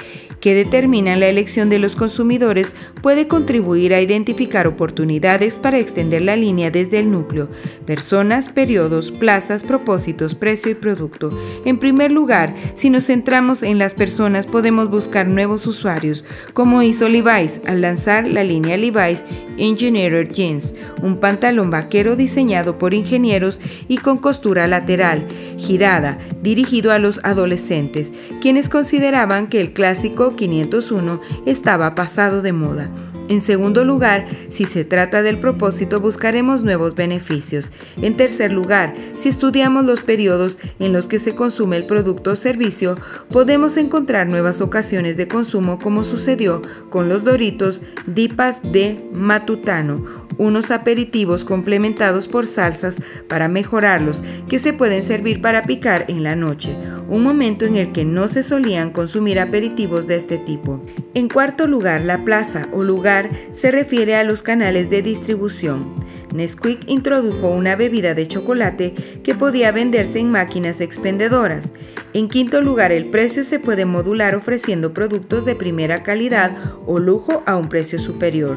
que 0.45 0.55
determinan 0.55 1.21
la 1.21 1.29
elección 1.29 1.71
de 1.71 1.79
los 1.79 1.97
consumidores 1.97 2.77
puede 3.01 3.27
contribuir 3.27 3.95
a 3.95 4.03
identificar 4.03 4.67
oportunidades 4.67 5.59
para 5.59 5.79
extender 5.79 6.21
la 6.21 6.37
línea 6.37 6.71
desde 6.71 6.99
el 6.99 7.11
núcleo, 7.11 7.49
personas, 7.87 8.51
periodos, 8.51 9.11
plazas, 9.11 9.65
propósitos, 9.65 10.35
precio 10.35 10.71
y 10.71 10.75
producto. 10.75 11.31
En 11.65 11.79
primer 11.79 12.13
lugar, 12.13 12.55
si 12.75 12.91
nos 12.91 13.07
centramos 13.07 13.63
en 13.63 13.79
las 13.79 13.95
personas 13.95 14.47
podemos 14.47 14.91
buscar 14.91 15.27
nuevos 15.27 15.67
usuarios, 15.67 16.27
como 16.53 16.83
hizo 16.83 17.09
Levi's 17.09 17.63
al 17.65 17.81
lanzar 17.81 18.27
la 18.27 18.45
línea 18.45 18.77
Levi's 18.77 19.25
Engineered 19.57 20.31
Jeans, 20.31 20.75
un 21.03 21.21
pantalón 21.21 21.71
vaquero 21.71 22.17
diseñado 22.17 22.77
por 22.77 22.93
ingenieros 22.93 23.63
y 23.89 23.97
con 23.97 24.19
costura 24.19 24.67
lateral, 24.67 25.27
girada, 25.57 26.19
dirigido 26.43 26.93
a 26.93 26.99
los 26.99 27.25
adolescentes, 27.25 28.13
quienes 28.43 28.69
consideraban 28.69 29.47
que 29.47 29.63
el 29.63 29.73
clásico 29.73 30.34
501 30.35 31.21
estaba 31.47 31.95
pasado 31.95 32.43
de 32.43 32.53
moda. 32.53 32.91
En 33.29 33.41
segundo 33.41 33.85
lugar, 33.85 34.27
si 34.51 34.67
se 34.67 34.85
trata 34.85 35.23
del 35.23 35.39
propósito, 35.39 36.01
buscaremos 36.01 36.63
nuevos 36.63 36.95
beneficios. 36.95 37.73
En 38.03 38.17
tercer 38.17 38.53
lugar, 38.53 38.95
si 39.15 39.31
estudiamos 39.31 39.87
los 39.87 40.03
periodos 40.03 40.59
en 40.79 40.93
los 40.93 41.09
que 41.09 41.19
se 41.19 41.35
consume 41.35 41.77
el 41.77 41.87
producto 41.87 42.33
o 42.33 42.37
servicio, 42.37 42.99
podemos 43.31 43.79
encontrar 43.79 44.27
nuevas 44.27 44.61
ocasiones 44.61 45.17
de 45.17 45.27
consumo 45.27 45.79
como 45.79 46.05
sucedió 46.05 46.61
con 46.91 47.09
los 47.09 47.25
Doritos 47.25 47.81
Dipas 48.07 48.61
de 48.63 49.09
Matutano, 49.13 50.24
unos 50.39 50.71
aperitivos 50.71 51.45
complementados 51.45 52.29
por 52.29 52.47
salsas 52.47 52.99
para 53.29 53.49
mejorarlos 53.49 54.23
que 54.49 54.59
se 54.59 54.73
pueden 54.73 55.03
servir 55.03 55.41
para 55.41 55.65
picar 55.65 56.05
en 56.09 56.23
la 56.23 56.37
noche, 56.37 56.77
un 57.09 57.23
momento 57.23 57.65
en 57.65 57.77
el 57.77 57.93
que 57.93 58.05
no 58.05 58.29
se 58.29 58.43
solían 58.43 58.91
consumir 58.91 59.39
aperitivos 59.39 60.07
de 60.07 60.17
este 60.17 60.39
tipo. 60.39 60.85
En 61.15 61.29
cuarto 61.29 61.67
lugar, 61.67 62.03
la 62.03 62.25
plaza 62.25 62.69
o 62.73 62.83
lugar 62.83 63.31
se 63.53 63.71
refiere 63.71 64.17
a 64.17 64.25
los 64.25 64.43
canales 64.43 64.91
de 64.91 65.03
distribución. 65.03 65.95
Nesquik 66.33 66.91
introdujo 66.91 67.49
una 67.49 67.77
bebida 67.77 68.15
de 68.15 68.27
chocolate 68.27 68.95
que 69.23 69.35
podía 69.35 69.71
venderse 69.71 70.19
en 70.19 70.31
máquinas 70.31 70.81
expendedoras. 70.81 71.73
En 72.13 72.29
quinto 72.29 72.61
lugar, 72.61 72.91
el 72.91 73.07
precio 73.07 73.45
se 73.45 73.61
puede 73.61 73.85
modular 73.85 74.35
ofreciendo 74.35 74.93
productos 74.93 75.45
de 75.45 75.55
primera 75.55 76.03
calidad 76.03 76.57
o 76.87 76.99
lujo 76.99 77.43
a 77.47 77.57
un 77.57 77.69
precio 77.69 78.01
superior. 78.01 78.57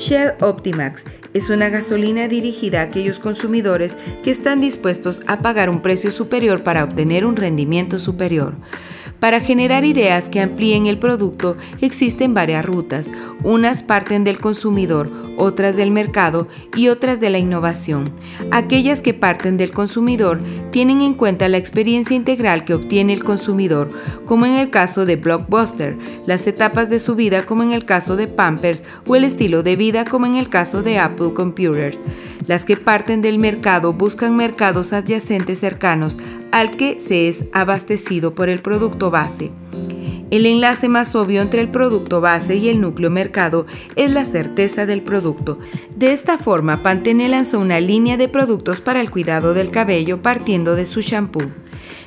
Shell 0.00 0.32
Optimax 0.40 1.04
es 1.34 1.50
una 1.50 1.68
gasolina 1.68 2.26
dirigida 2.26 2.80
a 2.80 2.84
aquellos 2.84 3.18
consumidores 3.18 3.98
que 4.24 4.30
están 4.30 4.62
dispuestos 4.62 5.20
a 5.26 5.40
pagar 5.40 5.68
un 5.68 5.82
precio 5.82 6.10
superior 6.10 6.62
para 6.62 6.84
obtener 6.84 7.26
un 7.26 7.36
rendimiento 7.36 7.98
superior. 7.98 8.54
Para 9.20 9.40
generar 9.40 9.84
ideas 9.84 10.30
que 10.30 10.40
amplíen 10.40 10.86
el 10.86 10.98
producto 10.98 11.56
existen 11.82 12.32
varias 12.32 12.64
rutas. 12.64 13.12
Unas 13.44 13.82
parten 13.82 14.24
del 14.24 14.40
consumidor, 14.40 15.10
otras 15.36 15.76
del 15.76 15.90
mercado 15.90 16.48
y 16.74 16.88
otras 16.88 17.20
de 17.20 17.28
la 17.28 17.38
innovación. 17.38 18.10
Aquellas 18.50 19.02
que 19.02 19.12
parten 19.12 19.58
del 19.58 19.72
consumidor 19.72 20.40
tienen 20.70 21.02
en 21.02 21.14
cuenta 21.14 21.48
la 21.48 21.58
experiencia 21.58 22.16
integral 22.16 22.64
que 22.64 22.74
obtiene 22.74 23.12
el 23.12 23.22
consumidor, 23.22 23.90
como 24.24 24.46
en 24.46 24.54
el 24.54 24.70
caso 24.70 25.04
de 25.04 25.16
Blockbuster, 25.16 25.98
las 26.26 26.46
etapas 26.46 26.88
de 26.88 26.98
su 26.98 27.14
vida 27.14 27.44
como 27.44 27.62
en 27.62 27.72
el 27.72 27.84
caso 27.84 28.16
de 28.16 28.26
Pampers 28.26 28.84
o 29.06 29.16
el 29.16 29.24
estilo 29.24 29.62
de 29.62 29.76
vida 29.76 30.06
como 30.06 30.26
en 30.26 30.36
el 30.36 30.48
caso 30.48 30.82
de 30.82 30.98
Apple 30.98 31.34
Computers. 31.34 32.00
Las 32.46 32.64
que 32.64 32.76
parten 32.76 33.20
del 33.20 33.38
mercado 33.38 33.92
buscan 33.92 34.36
mercados 34.36 34.92
adyacentes 34.92 35.60
cercanos 35.60 36.18
al 36.52 36.76
que 36.76 37.00
se 37.00 37.28
es 37.28 37.44
abastecido 37.52 38.34
por 38.34 38.48
el 38.48 38.60
producto 38.60 39.10
base. 39.10 39.50
El 40.30 40.46
enlace 40.46 40.88
más 40.88 41.16
obvio 41.16 41.42
entre 41.42 41.60
el 41.60 41.70
producto 41.70 42.20
base 42.20 42.54
y 42.54 42.68
el 42.68 42.80
núcleo 42.80 43.10
mercado 43.10 43.66
es 43.96 44.12
la 44.12 44.24
certeza 44.24 44.86
del 44.86 45.02
producto. 45.02 45.58
De 45.96 46.12
esta 46.12 46.38
forma, 46.38 46.84
Pantene 46.84 47.28
lanzó 47.28 47.58
una 47.58 47.80
línea 47.80 48.16
de 48.16 48.28
productos 48.28 48.80
para 48.80 49.00
el 49.00 49.10
cuidado 49.10 49.54
del 49.54 49.72
cabello 49.72 50.22
partiendo 50.22 50.76
de 50.76 50.86
su 50.86 51.00
shampoo. 51.00 51.50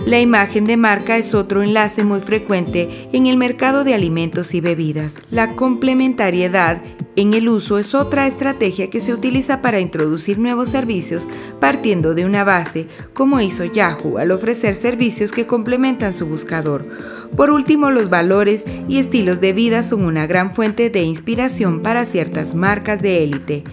La 0.05 0.21
imagen 0.21 0.65
de 0.65 0.77
marca 0.77 1.17
es 1.17 1.33
otro 1.33 1.63
enlace 1.63 2.03
muy 2.03 2.21
frecuente 2.21 3.09
en 3.11 3.27
el 3.27 3.35
mercado 3.35 3.83
de 3.83 3.93
alimentos 3.93 4.53
y 4.53 4.61
bebidas. 4.61 5.17
La 5.29 5.55
complementariedad 5.55 6.81
en 7.15 7.33
el 7.33 7.47
uso 7.47 7.77
es 7.77 7.93
otra 7.93 8.25
estrategia 8.25 8.89
que 8.89 8.99
se 8.99 9.13
utiliza 9.13 9.61
para 9.61 9.79
introducir 9.79 10.39
nuevos 10.39 10.69
servicios 10.69 11.27
partiendo 11.59 12.15
de 12.15 12.25
una 12.25 12.43
base, 12.43 12.87
como 13.13 13.39
hizo 13.39 13.65
Yahoo 13.65 14.17
al 14.17 14.31
ofrecer 14.31 14.75
servicios 14.75 15.31
que 15.31 15.45
complementan 15.45 16.13
su 16.13 16.25
buscador. 16.25 16.87
Por 17.35 17.49
último, 17.49 17.91
los 17.91 18.09
valores 18.09 18.65
y 18.87 18.97
estilos 18.97 19.41
de 19.41 19.53
vida 19.53 19.83
son 19.83 20.05
una 20.05 20.27
gran 20.27 20.53
fuente 20.53 20.89
de 20.89 21.03
inspiración 21.03 21.81
para 21.81 22.05
ciertas 22.05 22.55
marcas 22.55 23.01
de 23.01 23.23
élite. 23.23 23.63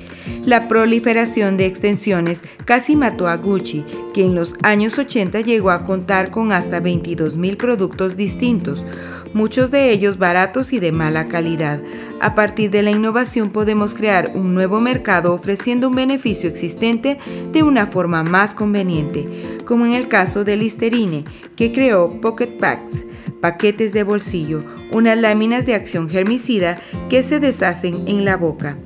La 0.44 0.68
proliferación 0.68 1.57
de 1.57 1.66
extensiones 1.66 2.42
casi 2.64 2.96
mató 2.96 3.29
a 3.29 3.37
Gucci, 3.37 3.85
que 4.14 4.24
en 4.24 4.35
los 4.35 4.55
años 4.62 4.98
80 4.98 5.40
llegó 5.40 5.70
a 5.70 5.83
contar 5.83 6.31
con 6.31 6.53
hasta 6.53 6.81
22.000 6.81 7.57
productos 7.57 8.16
distintos 8.16 8.87
muchos 9.33 9.70
de 9.70 9.90
ellos 9.90 10.18
baratos 10.18 10.72
y 10.72 10.81
de 10.81 10.92
mala 10.92 11.29
calidad. 11.29 11.81
A 12.20 12.35
partir 12.35 12.70
de 12.70 12.83
la 12.83 12.90
innovación 12.90 13.50
podemos 13.50 13.94
crear 13.94 14.33
un 14.35 14.54
nuevo 14.54 14.80
mercado 14.80 15.33
ofreciendo 15.33 15.88
un 15.88 15.94
beneficio 15.94 16.50
existente 16.50 17.16
de 17.50 17.62
una 17.62 17.87
forma 17.87 18.22
más 18.22 18.54
conveniente, 18.54 19.26
como 19.64 19.87
en 19.87 19.94
el 19.94 20.06
caso 20.06 20.44
de 20.44 20.56
Listerine, 20.56 21.24
que 21.56 21.72
creó 21.72 22.20
Pocket 22.20 22.59
Packs, 22.59 23.06
paquetes 23.40 23.94
de 23.94 24.04
bolsillo, 24.04 24.64
unas 24.92 25.16
láminas 25.16 25.64
de 25.64 25.74
acción 25.74 26.11
germicida 26.11 26.78
que 27.09 27.22
se 27.22 27.40
deshacen 27.40 28.06
en 28.06 28.26
la 28.26 28.37
boca. 28.37 28.76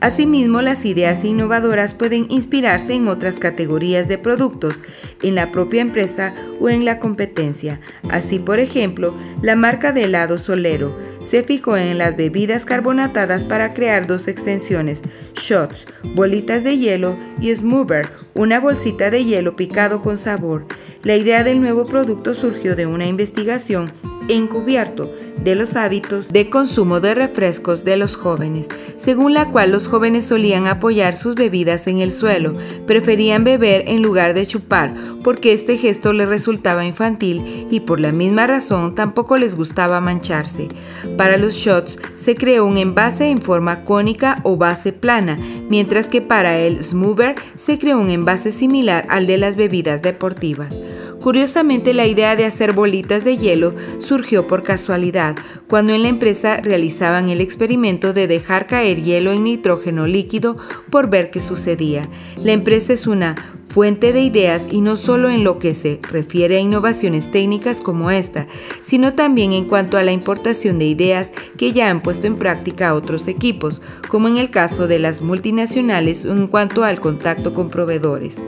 Asimismo, 0.00 0.60
las 0.60 0.84
ideas 0.84 1.24
innovadoras 1.24 1.94
pueden 1.94 2.26
inspirarse 2.28 2.92
en 2.92 3.08
otras 3.08 3.38
categorías 3.38 4.06
de 4.08 4.18
productos, 4.18 4.82
en 5.22 5.34
la 5.34 5.50
propia 5.50 5.80
empresa 5.80 6.34
o 6.60 6.68
en 6.68 6.84
la 6.84 6.98
competencia. 6.98 7.80
Así, 8.10 8.38
por 8.38 8.58
ejemplo, 8.58 9.14
la 9.40 9.56
marca 9.56 9.92
de 9.92 10.04
helado 10.04 10.38
Solero 10.38 10.96
se 11.22 11.42
fijó 11.42 11.76
en 11.76 11.96
las 11.96 12.16
bebidas 12.16 12.66
carbonatadas 12.66 13.44
para 13.44 13.72
crear 13.72 14.06
dos 14.06 14.28
extensiones, 14.28 15.02
shots, 15.34 15.86
bolitas 16.14 16.64
de 16.64 16.76
hielo 16.76 17.16
y 17.40 17.54
smoother, 17.54 18.10
una 18.34 18.60
bolsita 18.60 19.10
de 19.10 19.24
hielo 19.24 19.56
picado 19.56 20.02
con 20.02 20.18
sabor. 20.18 20.66
La 21.02 21.16
idea 21.16 21.44
del 21.44 21.60
nuevo 21.60 21.86
producto 21.86 22.34
surgió 22.34 22.76
de 22.76 22.86
una 22.86 23.06
investigación 23.06 23.92
encubierto 24.28 25.10
de 25.42 25.54
los 25.54 25.76
hábitos 25.76 26.32
de 26.32 26.48
consumo 26.48 27.00
de 27.00 27.14
refrescos 27.14 27.84
de 27.84 27.96
los 27.96 28.16
jóvenes, 28.16 28.68
según 28.96 29.34
la 29.34 29.50
cual 29.50 29.72
los 29.72 29.88
jóvenes 29.88 30.24
solían 30.26 30.66
apoyar 30.66 31.16
sus 31.16 31.34
bebidas 31.34 31.86
en 31.86 31.98
el 31.98 32.12
suelo, 32.12 32.54
preferían 32.86 33.44
beber 33.44 33.84
en 33.86 34.02
lugar 34.02 34.34
de 34.34 34.46
chupar, 34.46 34.94
porque 35.22 35.52
este 35.52 35.76
gesto 35.76 36.12
les 36.12 36.28
resultaba 36.28 36.84
infantil 36.84 37.66
y 37.70 37.80
por 37.80 38.00
la 38.00 38.12
misma 38.12 38.46
razón 38.46 38.94
tampoco 38.94 39.36
les 39.36 39.54
gustaba 39.54 40.00
mancharse. 40.00 40.68
Para 41.16 41.36
los 41.36 41.54
shots 41.54 41.98
se 42.16 42.34
creó 42.34 42.64
un 42.64 42.78
envase 42.78 43.28
en 43.28 43.40
forma 43.40 43.84
cónica 43.84 44.40
o 44.44 44.56
base 44.56 44.92
plana, 44.92 45.38
mientras 45.68 46.08
que 46.08 46.22
para 46.22 46.58
el 46.58 46.82
smoother 46.82 47.34
se 47.56 47.78
creó 47.78 47.98
un 47.98 48.10
envase 48.10 48.52
similar 48.52 49.06
al 49.08 49.26
de 49.26 49.38
las 49.38 49.56
bebidas 49.56 50.02
deportivas. 50.02 50.78
Curiosamente, 51.24 51.94
la 51.94 52.04
idea 52.04 52.36
de 52.36 52.44
hacer 52.44 52.74
bolitas 52.74 53.24
de 53.24 53.38
hielo 53.38 53.74
surgió 53.98 54.46
por 54.46 54.62
casualidad, 54.62 55.34
cuando 55.68 55.94
en 55.94 56.02
la 56.02 56.10
empresa 56.10 56.58
realizaban 56.58 57.30
el 57.30 57.40
experimento 57.40 58.12
de 58.12 58.26
dejar 58.26 58.66
caer 58.66 59.02
hielo 59.02 59.32
en 59.32 59.44
nitrógeno 59.44 60.06
líquido 60.06 60.58
por 60.90 61.08
ver 61.08 61.30
qué 61.30 61.40
sucedía. 61.40 62.10
La 62.36 62.52
empresa 62.52 62.92
es 62.92 63.06
una 63.06 63.36
fuente 63.68 64.12
de 64.12 64.22
ideas 64.22 64.68
y 64.70 64.80
no 64.80 64.96
solo 64.96 65.30
en 65.30 65.44
lo 65.44 65.58
que 65.58 65.74
se 65.74 66.00
refiere 66.10 66.56
a 66.56 66.60
innovaciones 66.60 67.30
técnicas 67.30 67.80
como 67.80 68.10
esta, 68.10 68.46
sino 68.82 69.14
también 69.14 69.52
en 69.52 69.64
cuanto 69.64 69.98
a 69.98 70.02
la 70.02 70.12
importación 70.12 70.78
de 70.78 70.86
ideas 70.86 71.32
que 71.56 71.72
ya 71.72 71.90
han 71.90 72.00
puesto 72.00 72.26
en 72.26 72.36
práctica 72.36 72.94
otros 72.94 73.28
equipos, 73.28 73.82
como 74.08 74.28
en 74.28 74.36
el 74.36 74.50
caso 74.50 74.86
de 74.86 74.98
las 74.98 75.22
multinacionales 75.22 76.24
en 76.24 76.46
cuanto 76.46 76.84
al 76.84 77.00
contacto 77.00 77.54
con 77.54 77.70
proveedores. 77.70 78.40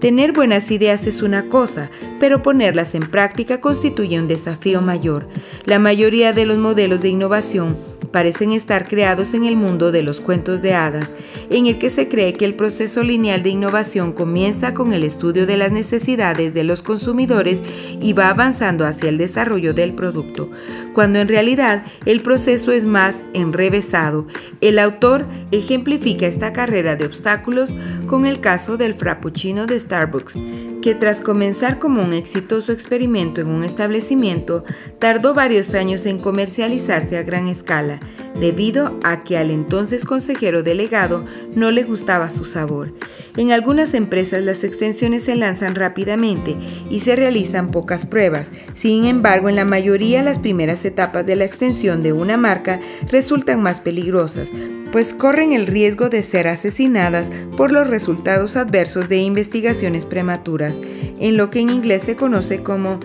Tener 0.00 0.32
buenas 0.32 0.70
ideas 0.70 1.06
es 1.06 1.22
una 1.22 1.48
cosa, 1.48 1.90
pero 2.18 2.42
ponerlas 2.42 2.94
en 2.94 3.08
práctica 3.08 3.60
constituye 3.60 4.18
un 4.18 4.26
desafío 4.26 4.82
mayor. 4.82 5.28
La 5.64 5.78
mayoría 5.78 6.32
de 6.32 6.44
los 6.44 6.58
modelos 6.58 7.02
de 7.02 7.08
innovación 7.08 7.91
parecen 8.12 8.52
estar 8.52 8.86
creados 8.86 9.34
en 9.34 9.44
el 9.44 9.56
mundo 9.56 9.90
de 9.90 10.02
los 10.02 10.20
cuentos 10.20 10.62
de 10.62 10.74
hadas, 10.74 11.12
en 11.50 11.66
el 11.66 11.78
que 11.78 11.90
se 11.90 12.08
cree 12.08 12.32
que 12.34 12.44
el 12.44 12.54
proceso 12.54 13.02
lineal 13.02 13.42
de 13.42 13.50
innovación 13.50 14.12
comienza 14.12 14.74
con 14.74 14.92
el 14.92 15.02
estudio 15.02 15.46
de 15.46 15.56
las 15.56 15.72
necesidades 15.72 16.54
de 16.54 16.64
los 16.64 16.82
consumidores 16.82 17.62
y 18.00 18.12
va 18.12 18.28
avanzando 18.28 18.86
hacia 18.86 19.08
el 19.08 19.18
desarrollo 19.18 19.74
del 19.74 19.94
producto, 19.94 20.50
cuando 20.92 21.18
en 21.18 21.28
realidad 21.28 21.84
el 22.04 22.22
proceso 22.22 22.72
es 22.72 22.84
más 22.84 23.22
enrevesado. 23.32 24.26
El 24.60 24.78
autor 24.78 25.26
ejemplifica 25.50 26.26
esta 26.26 26.52
carrera 26.52 26.96
de 26.96 27.06
obstáculos 27.06 27.74
con 28.06 28.26
el 28.26 28.40
caso 28.40 28.76
del 28.76 28.94
frappuccino 28.94 29.66
de 29.66 29.80
Starbucks, 29.80 30.36
que 30.82 30.94
tras 30.94 31.20
comenzar 31.20 31.78
como 31.78 32.02
un 32.02 32.12
exitoso 32.12 32.72
experimento 32.72 33.40
en 33.40 33.48
un 33.48 33.64
establecimiento, 33.64 34.64
tardó 34.98 35.32
varios 35.32 35.74
años 35.74 36.04
en 36.06 36.18
comercializarse 36.18 37.16
a 37.16 37.22
gran 37.22 37.48
escala, 37.48 38.00
debido 38.38 38.98
a 39.02 39.24
que 39.24 39.38
al 39.38 39.50
entonces 39.50 40.04
consejero 40.04 40.62
delegado 40.62 41.24
no 41.54 41.70
le 41.70 41.82
gustaba 41.82 42.30
su 42.30 42.44
sabor. 42.44 42.92
En 43.36 43.52
algunas 43.52 43.94
empresas 43.94 44.42
las 44.42 44.64
extensiones 44.64 45.24
se 45.24 45.36
lanzan 45.36 45.74
rápidamente 45.74 46.56
y 46.90 47.00
se 47.00 47.16
realizan 47.16 47.70
pocas 47.70 48.06
pruebas, 48.06 48.50
sin 48.74 49.04
embargo 49.04 49.48
en 49.48 49.56
la 49.56 49.64
mayoría 49.64 50.22
las 50.22 50.38
primeras 50.38 50.84
etapas 50.84 51.26
de 51.26 51.36
la 51.36 51.44
extensión 51.44 52.02
de 52.02 52.12
una 52.12 52.36
marca 52.36 52.80
resultan 53.10 53.62
más 53.62 53.80
peligrosas, 53.80 54.52
pues 54.92 55.14
corren 55.14 55.52
el 55.52 55.66
riesgo 55.66 56.08
de 56.08 56.22
ser 56.22 56.48
asesinadas 56.48 57.30
por 57.56 57.72
los 57.72 57.88
resultados 57.88 58.56
adversos 58.56 59.08
de 59.08 59.18
investigaciones 59.18 60.04
prematuras, 60.04 60.80
en 61.18 61.36
lo 61.36 61.50
que 61.50 61.60
en 61.60 61.70
inglés 61.70 62.02
se 62.02 62.16
conoce 62.16 62.62
como 62.62 63.00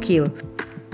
kill. 0.00 0.32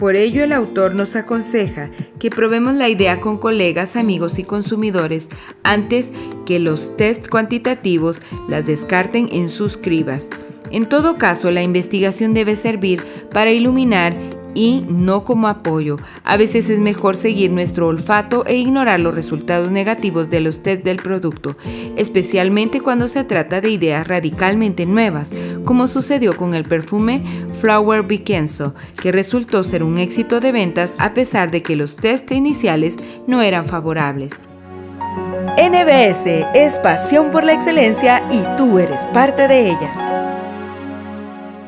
Por 0.03 0.17
ello 0.17 0.43
el 0.43 0.53
autor 0.53 0.97
nos 0.97 1.15
aconseja 1.15 1.89
que 2.19 2.29
probemos 2.29 2.75
la 2.75 2.89
idea 2.89 3.21
con 3.21 3.39
colegas, 3.39 3.95
amigos 3.95 4.41
y 4.41 4.43
consumidores 4.43 5.29
antes 5.63 6.11
que 6.45 6.59
los 6.59 6.97
test 6.97 7.29
cuantitativos 7.29 8.21
las 8.49 8.67
descarten 8.67 9.29
en 9.31 9.49
sus 9.49 9.77
cribas. 9.77 10.29
En 10.73 10.87
todo 10.87 11.19
caso, 11.19 11.53
la 11.53 11.63
investigación 11.63 12.35
debe 12.35 12.57
servir 12.57 13.05
para 13.31 13.53
iluminar 13.53 14.17
y 14.55 14.85
no 14.89 15.25
como 15.25 15.49
apoyo. 15.49 15.99
A 16.25 16.37
veces 16.37 16.69
es 16.71 16.79
mejor 16.79 17.17
seguir 17.17 17.51
nuestro 17.51 17.89
olfato 17.89 18.45
e 18.47 18.57
ignorar 18.57 19.01
los 19.01 19.15
resultados 19.15 19.71
negativos 19.71 20.31
de 20.31 20.41
los 20.41 20.63
test 20.63 20.85
del 20.85 20.97
producto, 20.97 21.57
especialmente 21.97 22.81
cuando 22.81 23.09
se 23.09 23.25
trata 23.25 23.61
de 23.61 23.71
ideas 23.71 24.07
radicalmente 24.07 24.87
nuevas, 24.87 25.33
como 25.65 25.89
sucedió 25.89 26.37
con 26.37 26.55
el 26.55 26.65
perfume 26.65 27.23
Flower 27.61 28.03
Vicenzo, 28.05 28.75
que 29.01 29.13
resultó 29.13 29.63
ser 29.65 29.83
un 29.83 29.99
éxito 29.99 30.41
de 30.41 30.53
ventas 30.53 30.95
a 30.99 31.15
pesar 31.15 31.51
de 31.51 31.63
que 31.63 31.77
los 31.77 31.97
test 31.97 32.31
iniciales 32.33 32.97
no 33.27 33.43
eran 33.43 33.67
favorables. 33.67 34.33
NBS 35.59 36.47
es 36.55 36.79
pasión 36.79 37.31
por 37.31 37.45
la 37.45 37.53
excelencia 37.53 38.23
y 38.31 38.43
tú 38.57 38.79
eres 38.79 39.07
parte 39.09 39.49
de 39.49 39.69
ella. 39.69 40.13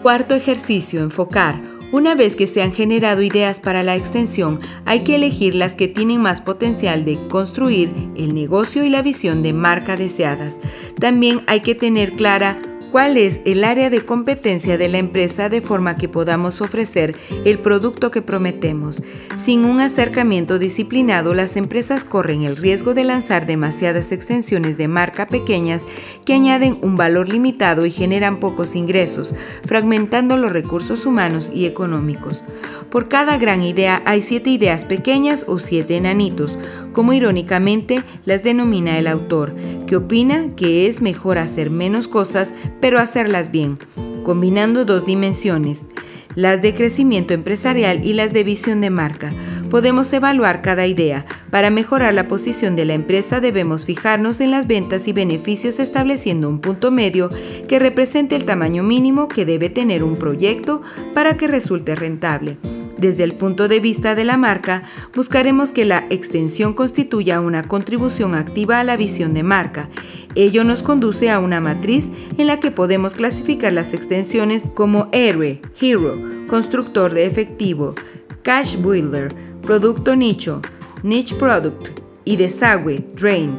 Cuarto 0.02 0.34
ejercicio, 0.34 1.00
enfocar 1.00 1.73
una 1.94 2.16
vez 2.16 2.34
que 2.34 2.48
se 2.48 2.60
han 2.60 2.72
generado 2.72 3.22
ideas 3.22 3.60
para 3.60 3.84
la 3.84 3.94
extensión, 3.94 4.58
hay 4.84 5.04
que 5.04 5.14
elegir 5.14 5.54
las 5.54 5.74
que 5.74 5.86
tienen 5.86 6.20
más 6.20 6.40
potencial 6.40 7.04
de 7.04 7.16
construir 7.28 7.92
el 8.16 8.34
negocio 8.34 8.82
y 8.82 8.90
la 8.90 9.00
visión 9.00 9.44
de 9.44 9.52
marca 9.52 9.94
deseadas. 9.94 10.58
También 10.98 11.42
hay 11.46 11.60
que 11.60 11.76
tener 11.76 12.14
clara 12.14 12.58
cuál 12.94 13.16
es 13.16 13.40
el 13.44 13.64
área 13.64 13.90
de 13.90 14.04
competencia 14.04 14.78
de 14.78 14.88
la 14.88 14.98
empresa 14.98 15.48
de 15.48 15.60
forma 15.60 15.96
que 15.96 16.08
podamos 16.08 16.60
ofrecer 16.60 17.16
el 17.44 17.58
producto 17.58 18.12
que 18.12 18.22
prometemos. 18.22 19.02
Sin 19.34 19.64
un 19.64 19.80
acercamiento 19.80 20.60
disciplinado, 20.60 21.34
las 21.34 21.56
empresas 21.56 22.04
corren 22.04 22.44
el 22.44 22.56
riesgo 22.56 22.94
de 22.94 23.02
lanzar 23.02 23.46
demasiadas 23.46 24.12
extensiones 24.12 24.78
de 24.78 24.86
marca 24.86 25.26
pequeñas 25.26 25.84
que 26.24 26.34
añaden 26.34 26.78
un 26.82 26.96
valor 26.96 27.28
limitado 27.28 27.84
y 27.84 27.90
generan 27.90 28.38
pocos 28.38 28.76
ingresos, 28.76 29.34
fragmentando 29.64 30.36
los 30.36 30.52
recursos 30.52 31.04
humanos 31.04 31.50
y 31.52 31.66
económicos. 31.66 32.44
Por 32.90 33.08
cada 33.08 33.38
gran 33.38 33.62
idea 33.62 34.02
hay 34.06 34.22
siete 34.22 34.50
ideas 34.50 34.84
pequeñas 34.84 35.46
o 35.48 35.58
siete 35.58 35.96
enanitos, 35.96 36.60
como 36.92 37.12
irónicamente 37.12 38.04
las 38.24 38.44
denomina 38.44 39.00
el 39.00 39.08
autor, 39.08 39.52
que 39.88 39.96
opina 39.96 40.54
que 40.54 40.86
es 40.86 41.02
mejor 41.02 41.38
hacer 41.38 41.70
menos 41.70 42.06
cosas 42.06 42.54
pero 42.84 42.98
hacerlas 42.98 43.50
bien, 43.50 43.78
combinando 44.24 44.84
dos 44.84 45.06
dimensiones. 45.06 45.86
las 46.34 46.60
de 46.60 46.74
crecimiento 46.74 47.32
empresarial 47.32 48.04
y 48.04 48.12
las 48.12 48.34
de 48.34 48.44
visión 48.44 48.82
de 48.82 48.90
marca. 48.90 49.32
Podemos 49.70 50.12
evaluar 50.12 50.60
cada 50.60 50.86
idea. 50.86 51.24
Para 51.54 51.70
mejorar 51.70 52.12
la 52.14 52.26
posición 52.26 52.74
de 52.74 52.84
la 52.84 52.94
empresa 52.94 53.38
debemos 53.38 53.84
fijarnos 53.84 54.40
en 54.40 54.50
las 54.50 54.66
ventas 54.66 55.06
y 55.06 55.12
beneficios 55.12 55.78
estableciendo 55.78 56.48
un 56.48 56.60
punto 56.60 56.90
medio 56.90 57.30
que 57.68 57.78
represente 57.78 58.34
el 58.34 58.44
tamaño 58.44 58.82
mínimo 58.82 59.28
que 59.28 59.46
debe 59.46 59.70
tener 59.70 60.02
un 60.02 60.16
proyecto 60.16 60.82
para 61.14 61.36
que 61.36 61.46
resulte 61.46 61.94
rentable. 61.94 62.58
Desde 62.98 63.22
el 63.22 63.34
punto 63.34 63.68
de 63.68 63.78
vista 63.78 64.16
de 64.16 64.24
la 64.24 64.36
marca, 64.36 64.82
buscaremos 65.14 65.70
que 65.70 65.84
la 65.84 66.04
extensión 66.10 66.74
constituya 66.74 67.40
una 67.40 67.62
contribución 67.62 68.34
activa 68.34 68.80
a 68.80 68.84
la 68.84 68.96
visión 68.96 69.32
de 69.32 69.44
marca. 69.44 69.88
Ello 70.34 70.64
nos 70.64 70.82
conduce 70.82 71.30
a 71.30 71.38
una 71.38 71.60
matriz 71.60 72.10
en 72.36 72.48
la 72.48 72.58
que 72.58 72.72
podemos 72.72 73.14
clasificar 73.14 73.72
las 73.72 73.94
extensiones 73.94 74.66
como 74.74 75.08
héroe, 75.12 75.62
hero, 75.80 76.20
constructor 76.48 77.14
de 77.14 77.26
efectivo, 77.26 77.94
cash 78.42 78.76
builder, 78.76 79.32
producto 79.62 80.16
nicho, 80.16 80.60
niche 81.04 81.36
product 81.36 82.00
y 82.24 82.36
desagüe, 82.36 83.04
drain. 83.14 83.58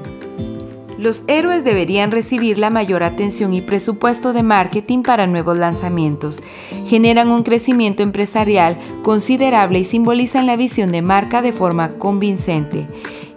Los 0.97 1.23
héroes 1.27 1.63
deberían 1.63 2.12
recibir 2.12 2.58
la 2.58 2.71
mayor 2.71 3.03
atención 3.03 3.53
y 3.53 3.62
presupuesto 3.62 4.34
de 4.34 4.41
marketing 4.41 5.03
para 5.03 5.27
nuevos 5.27 5.55
lanzamientos. 5.55 6.41
Generan 6.86 7.29
un 7.29 7.43
crecimiento 7.43 8.01
empresarial 8.01 8.79
considerable 9.03 9.77
y 9.79 9.84
simbolizan 9.84 10.47
la 10.47 10.55
visión 10.55 10.91
de 10.91 11.03
marca 11.03 11.43
de 11.43 11.53
forma 11.53 11.93
convincente. 11.99 12.88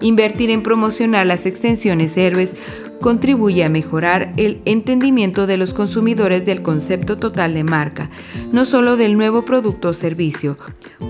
Invertir 0.01 0.51
en 0.51 0.63
promocionar 0.63 1.27
las 1.27 1.45
extensiones 1.45 2.17
héroes 2.17 2.57
contribuye 3.01 3.65
a 3.65 3.69
mejorar 3.69 4.33
el 4.37 4.61
entendimiento 4.65 5.47
de 5.47 5.57
los 5.57 5.75
consumidores 5.75 6.45
del 6.45 6.63
concepto 6.63 7.19
total 7.19 7.55
de 7.55 7.65
marca, 7.65 8.11
no 8.53 8.65
solo 8.65 8.97
del 8.97 9.17
nuevo 9.17 9.45
producto 9.45 9.89
o 9.89 9.95
servicio. 9.95 10.59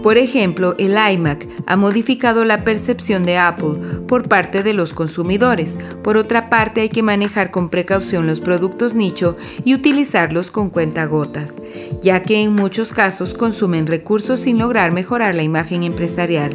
Por 0.03 0.19
ejemplo, 0.19 0.75
el 0.79 0.97
iMac 1.13 1.49
ha 1.67 1.77
modificado 1.77 2.45
la 2.45 2.65
percepción 2.65 3.25
de 3.25 3.39
Apple 3.39 4.05
por 4.07 4.29
parte 4.29 4.63
de 4.63 4.75
los 4.75 4.93
consumidores. 4.93 5.79
Por 6.03 6.17
otra 6.17 6.51
parte, 6.51 6.83
hay 6.83 6.89
que 6.89 7.03
manejar 7.03 7.51
con 7.51 7.69
precaución 7.69 8.27
los 8.27 8.41
productos 8.41 8.95
nicho 8.95 9.37
y 9.65 9.75
utilizarlos 9.75 10.51
con 10.51 10.71
cuentagotas, 10.71 11.57
ya 12.03 12.23
que 12.23 12.43
en 12.43 12.55
muchos 12.55 12.93
casos 12.93 13.35
consumen 13.35 13.87
recursos 13.87 14.41
sin 14.41 14.59
lograr 14.59 14.93
mejorar 14.93 15.35
la 15.35 15.43
imagen 15.43 15.83
empresarial. 15.83 16.55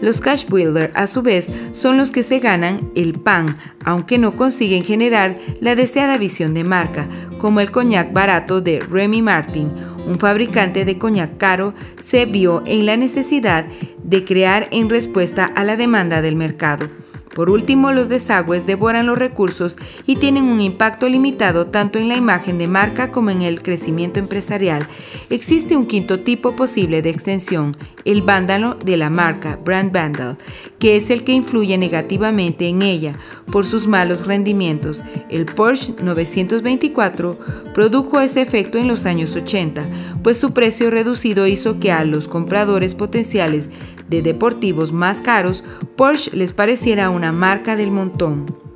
Los 0.00 0.20
cash 0.20 0.46
builder, 0.48 0.92
a 0.94 1.08
su 1.08 1.22
vez, 1.22 1.50
son 1.72 1.96
los 1.96 2.12
que 2.12 2.22
se 2.22 2.38
ganan 2.38 2.90
el 2.94 3.14
pan, 3.14 3.56
aunque 3.84 4.18
no 4.18 4.36
consiguen 4.36 4.67
generar 4.84 5.38
la 5.60 5.74
deseada 5.74 6.18
visión 6.18 6.54
de 6.54 6.64
marca, 6.64 7.08
como 7.38 7.60
el 7.60 7.70
coñac 7.70 8.12
barato 8.12 8.60
de 8.60 8.80
Remy 8.80 9.22
Martin. 9.22 9.72
Un 10.06 10.18
fabricante 10.18 10.84
de 10.84 10.98
coñac 10.98 11.36
caro 11.36 11.74
se 11.98 12.26
vio 12.26 12.62
en 12.66 12.86
la 12.86 12.96
necesidad 12.96 13.66
de 14.02 14.24
crear 14.24 14.68
en 14.70 14.88
respuesta 14.88 15.44
a 15.44 15.64
la 15.64 15.76
demanda 15.76 16.22
del 16.22 16.36
mercado. 16.36 16.88
Por 17.34 17.50
último, 17.50 17.92
los 17.92 18.08
desagües 18.08 18.66
devoran 18.66 19.06
los 19.06 19.18
recursos 19.18 19.76
y 20.06 20.16
tienen 20.16 20.44
un 20.44 20.60
impacto 20.60 21.08
limitado 21.08 21.66
tanto 21.66 21.98
en 21.98 22.08
la 22.08 22.16
imagen 22.16 22.58
de 22.58 22.68
marca 22.68 23.10
como 23.10 23.30
en 23.30 23.42
el 23.42 23.62
crecimiento 23.62 24.18
empresarial. 24.18 24.86
Existe 25.30 25.76
un 25.76 25.86
quinto 25.86 26.20
tipo 26.20 26.56
posible 26.56 27.02
de 27.02 27.10
extensión, 27.10 27.76
el 28.04 28.22
vándalo 28.22 28.76
de 28.84 28.96
la 28.96 29.10
marca, 29.10 29.58
brand 29.62 29.92
vandal, 29.92 30.38
que 30.78 30.96
es 30.96 31.10
el 31.10 31.24
que 31.24 31.32
influye 31.32 31.76
negativamente 31.78 32.66
en 32.66 32.82
ella 32.82 33.18
por 33.50 33.66
sus 33.66 33.86
malos 33.86 34.26
rendimientos. 34.26 35.02
El 35.28 35.46
Porsche 35.46 35.94
924 36.02 37.38
produjo 37.74 38.20
ese 38.20 38.42
efecto 38.42 38.78
en 38.78 38.88
los 38.88 39.06
años 39.06 39.36
80, 39.36 39.88
pues 40.22 40.38
su 40.38 40.52
precio 40.52 40.90
reducido 40.90 41.46
hizo 41.46 41.78
que 41.78 41.92
a 41.92 42.04
los 42.04 42.28
compradores 42.28 42.94
potenciales 42.94 43.70
de 44.08 44.22
deportivos 44.22 44.92
más 44.92 45.20
caros, 45.20 45.64
Porsche 45.96 46.36
les 46.36 46.52
pareciera 46.52 47.10
una 47.10 47.32
marca 47.32 47.76
del 47.76 47.90
montón. 47.90 48.68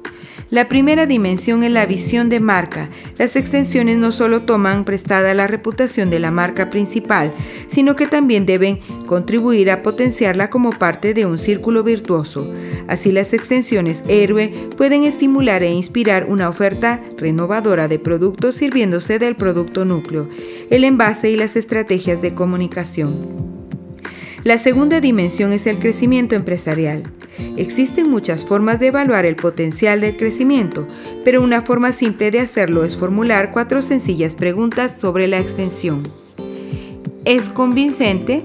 La 0.53 0.69
primera 0.69 1.07
dimensión 1.07 1.65
es 1.65 1.73
la 1.73 1.87
visión 1.87 2.29
de 2.29 2.39
marca. 2.39 2.91
Las 3.17 3.37
extensiones 3.37 3.97
no 3.97 4.13
solo 4.13 4.43
toman 4.43 4.85
prestada 4.85 5.33
la 5.33 5.47
reputación 5.47 6.11
de 6.11 6.19
la 6.19 6.31
marca 6.31 6.69
principal, 6.69 7.33
sino 7.69 7.97
que 7.97 8.07
también 8.07 8.45
deben 8.45 8.81
contribuir 9.07 9.71
a 9.71 9.81
potenciarla 9.81 10.51
como 10.51 10.69
parte 10.69 11.15
de 11.15 11.25
un 11.25 11.39
círculo 11.39 11.83
virtuoso. 11.83 12.53
Así 12.87 13.13
las 13.13 13.33
extensiones 13.33 14.05
héroe 14.09 14.53
pueden 14.77 15.05
estimular 15.05 15.63
e 15.63 15.73
inspirar 15.73 16.27
una 16.29 16.51
oferta 16.51 17.01
renovadora 17.17 17.89
de 17.89 17.99
productos 17.99 18.57
sirviéndose 18.57 19.19
del 19.19 19.37
producto 19.37 19.87
núcleo, 19.87 20.29
el 20.69 20.85
envase 20.85 21.31
y 21.31 21.37
las 21.37 21.57
estrategias 21.57 22.21
de 22.21 22.35
comunicación. 22.35 23.62
La 24.45 24.59
segunda 24.59 25.01
dimensión 25.01 25.53
es 25.53 25.69
el 25.69 25.79
crecimiento 25.79 26.35
empresarial. 26.35 27.05
Existen 27.57 28.11
muchas 28.11 28.45
formas 28.45 28.81
de 28.81 28.89
evaluar 28.89 29.25
el 29.25 29.37
potencial 29.37 30.01
del 30.01 30.17
crecimiento, 30.17 30.89
pero 31.25 31.43
una 31.43 31.63
forma 31.63 31.93
simple 31.93 32.33
de 32.33 32.41
hacerlo 32.41 32.83
es 32.83 32.97
formular 32.97 33.53
cuatro 33.53 33.83
sencillas 33.83 34.35
preguntas 34.35 34.99
sobre 34.99 35.29
la 35.29 35.39
extensión. 35.39 36.03
¿Es 37.25 37.49
convincente? 37.49 38.45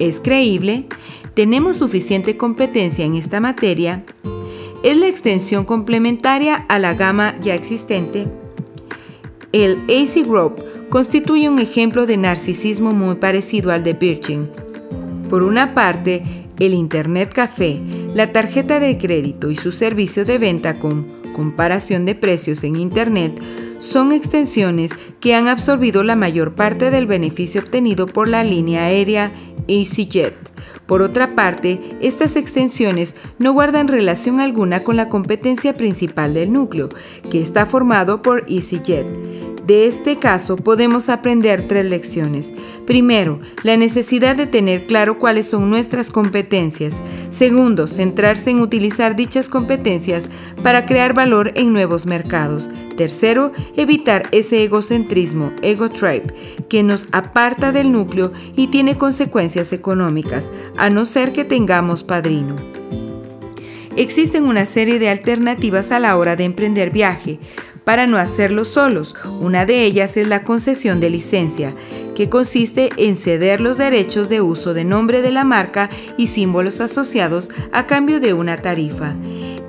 ¿Es 0.00 0.18
creíble? 0.18 0.86
¿Tenemos 1.34 1.76
suficiente 1.76 2.38
competencia 2.38 3.04
en 3.04 3.14
esta 3.14 3.38
materia? 3.38 4.04
¿Es 4.82 4.96
la 4.96 5.08
extensión 5.08 5.66
complementaria 5.66 6.54
a 6.54 6.78
la 6.78 6.94
gama 6.94 7.36
ya 7.42 7.54
existente? 7.54 8.28
El 9.52 9.78
AC 9.88 10.26
Group 10.26 10.64
constituye 10.88 11.50
un 11.50 11.58
ejemplo 11.58 12.06
de 12.06 12.16
narcisismo 12.16 12.92
muy 12.92 13.16
parecido 13.16 13.70
al 13.70 13.84
de 13.84 13.92
Virgin, 13.92 14.48
por 15.28 15.42
una 15.42 15.74
parte, 15.74 16.22
el 16.58 16.74
Internet 16.74 17.32
Café, 17.32 17.80
la 18.14 18.32
tarjeta 18.32 18.80
de 18.80 18.98
crédito 18.98 19.50
y 19.50 19.56
su 19.56 19.72
servicio 19.72 20.24
de 20.24 20.38
venta 20.38 20.78
con 20.78 21.18
comparación 21.32 22.04
de 22.04 22.14
precios 22.16 22.64
en 22.64 22.76
Internet 22.76 23.40
son 23.78 24.10
extensiones 24.10 24.90
que 25.20 25.34
han 25.34 25.46
absorbido 25.46 26.02
la 26.02 26.16
mayor 26.16 26.54
parte 26.54 26.90
del 26.90 27.06
beneficio 27.06 27.60
obtenido 27.60 28.06
por 28.06 28.26
la 28.26 28.42
línea 28.42 28.84
aérea 28.86 29.32
EasyJet. 29.68 30.34
Por 30.86 31.02
otra 31.02 31.34
parte, 31.34 31.80
estas 32.00 32.34
extensiones 32.34 33.14
no 33.38 33.52
guardan 33.52 33.88
relación 33.88 34.40
alguna 34.40 34.82
con 34.82 34.96
la 34.96 35.08
competencia 35.08 35.76
principal 35.76 36.34
del 36.34 36.52
núcleo, 36.52 36.88
que 37.30 37.40
está 37.40 37.66
formado 37.66 38.22
por 38.22 38.44
EasyJet. 38.48 39.06
De 39.68 39.86
este 39.86 40.16
caso 40.16 40.56
podemos 40.56 41.10
aprender 41.10 41.68
tres 41.68 41.84
lecciones. 41.84 42.54
Primero, 42.86 43.40
la 43.64 43.76
necesidad 43.76 44.34
de 44.34 44.46
tener 44.46 44.86
claro 44.86 45.18
cuáles 45.18 45.50
son 45.50 45.68
nuestras 45.68 46.08
competencias. 46.08 47.02
Segundo, 47.28 47.86
centrarse 47.86 48.48
en 48.48 48.60
utilizar 48.60 49.14
dichas 49.14 49.50
competencias 49.50 50.30
para 50.62 50.86
crear 50.86 51.12
valor 51.12 51.52
en 51.54 51.74
nuevos 51.74 52.06
mercados. 52.06 52.70
Tercero, 52.96 53.52
evitar 53.76 54.30
ese 54.32 54.64
egocentrismo, 54.64 55.52
ego 55.60 55.90
tribe, 55.90 56.32
que 56.70 56.82
nos 56.82 57.06
aparta 57.12 57.70
del 57.70 57.92
núcleo 57.92 58.32
y 58.56 58.68
tiene 58.68 58.96
consecuencias 58.96 59.74
económicas, 59.74 60.50
a 60.78 60.88
no 60.88 61.04
ser 61.04 61.34
que 61.34 61.44
tengamos 61.44 62.04
padrino. 62.04 62.56
Existen 63.98 64.44
una 64.44 64.64
serie 64.64 65.00
de 65.00 65.08
alternativas 65.08 65.90
a 65.90 65.98
la 65.98 66.16
hora 66.16 66.36
de 66.36 66.44
emprender 66.44 66.90
viaje 66.90 67.40
para 67.88 68.06
no 68.06 68.18
hacerlo 68.18 68.66
solos. 68.66 69.14
Una 69.40 69.64
de 69.64 69.82
ellas 69.82 70.18
es 70.18 70.28
la 70.28 70.44
concesión 70.44 71.00
de 71.00 71.08
licencia, 71.08 71.72
que 72.14 72.28
consiste 72.28 72.90
en 72.98 73.16
ceder 73.16 73.62
los 73.62 73.78
derechos 73.78 74.28
de 74.28 74.42
uso 74.42 74.74
de 74.74 74.84
nombre 74.84 75.22
de 75.22 75.30
la 75.30 75.42
marca 75.42 75.88
y 76.18 76.26
símbolos 76.26 76.82
asociados 76.82 77.48
a 77.72 77.86
cambio 77.86 78.20
de 78.20 78.34
una 78.34 78.58
tarifa. 78.58 79.14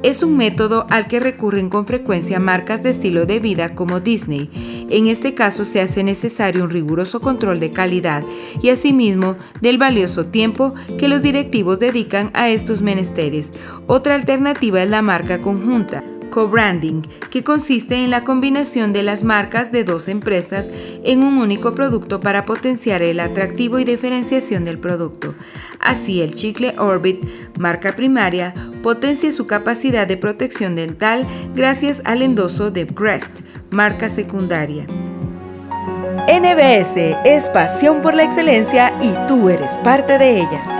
Es 0.03 0.21
un 0.21 0.35
método 0.35 0.85
al 0.89 1.07
que 1.07 1.21
recurren 1.21 1.69
con 1.69 1.87
frecuencia 1.87 2.41
marcas 2.41 2.83
de 2.83 2.89
estilo 2.89 3.25
de 3.25 3.39
vida 3.39 3.73
como 3.73 4.01
Disney. 4.01 4.87
En 4.89 5.07
este 5.07 5.33
caso 5.33 5.63
se 5.63 5.79
hace 5.79 6.03
necesario 6.03 6.65
un 6.65 6.71
riguroso 6.71 7.21
control 7.21 7.61
de 7.61 7.71
calidad 7.71 8.23
y 8.61 8.67
asimismo 8.67 9.37
del 9.61 9.77
valioso 9.77 10.25
tiempo 10.25 10.73
que 10.97 11.07
los 11.07 11.21
directivos 11.21 11.79
dedican 11.79 12.31
a 12.33 12.49
estos 12.49 12.81
menesteres. 12.81 13.53
Otra 13.87 14.15
alternativa 14.15 14.83
es 14.83 14.89
la 14.89 15.01
marca 15.01 15.39
conjunta 15.39 16.03
co-branding, 16.29 17.01
que 17.29 17.43
consiste 17.43 17.95
en 17.95 18.09
la 18.09 18.23
combinación 18.23 18.93
de 18.93 19.03
las 19.03 19.23
marcas 19.23 19.71
de 19.71 19.83
dos 19.83 20.07
empresas 20.07 20.69
en 21.03 21.23
un 21.23 21.37
único 21.37 21.73
producto 21.73 22.19
para 22.19 22.45
potenciar 22.45 23.01
el 23.01 23.19
atractivo 23.19 23.79
y 23.79 23.83
diferenciación 23.83 24.65
del 24.65 24.79
producto. 24.79 25.35
Así, 25.79 26.21
el 26.21 26.35
chicle 26.35 26.75
Orbit, 26.77 27.25
marca 27.57 27.95
primaria, 27.95 28.53
potencia 28.83 29.31
su 29.31 29.47
capacidad 29.47 30.07
de 30.07 30.17
protección 30.17 30.75
dental 30.75 31.27
gracias 31.55 32.01
al 32.05 32.21
endoso 32.21 32.71
de 32.71 32.87
Crest, 32.87 33.41
marca 33.71 34.09
secundaria. 34.09 34.85
NBS 36.27 37.17
es 37.25 37.49
pasión 37.49 38.01
por 38.01 38.13
la 38.13 38.23
excelencia 38.23 38.93
y 39.01 39.13
tú 39.27 39.49
eres 39.49 39.77
parte 39.79 40.17
de 40.17 40.41
ella. 40.41 40.78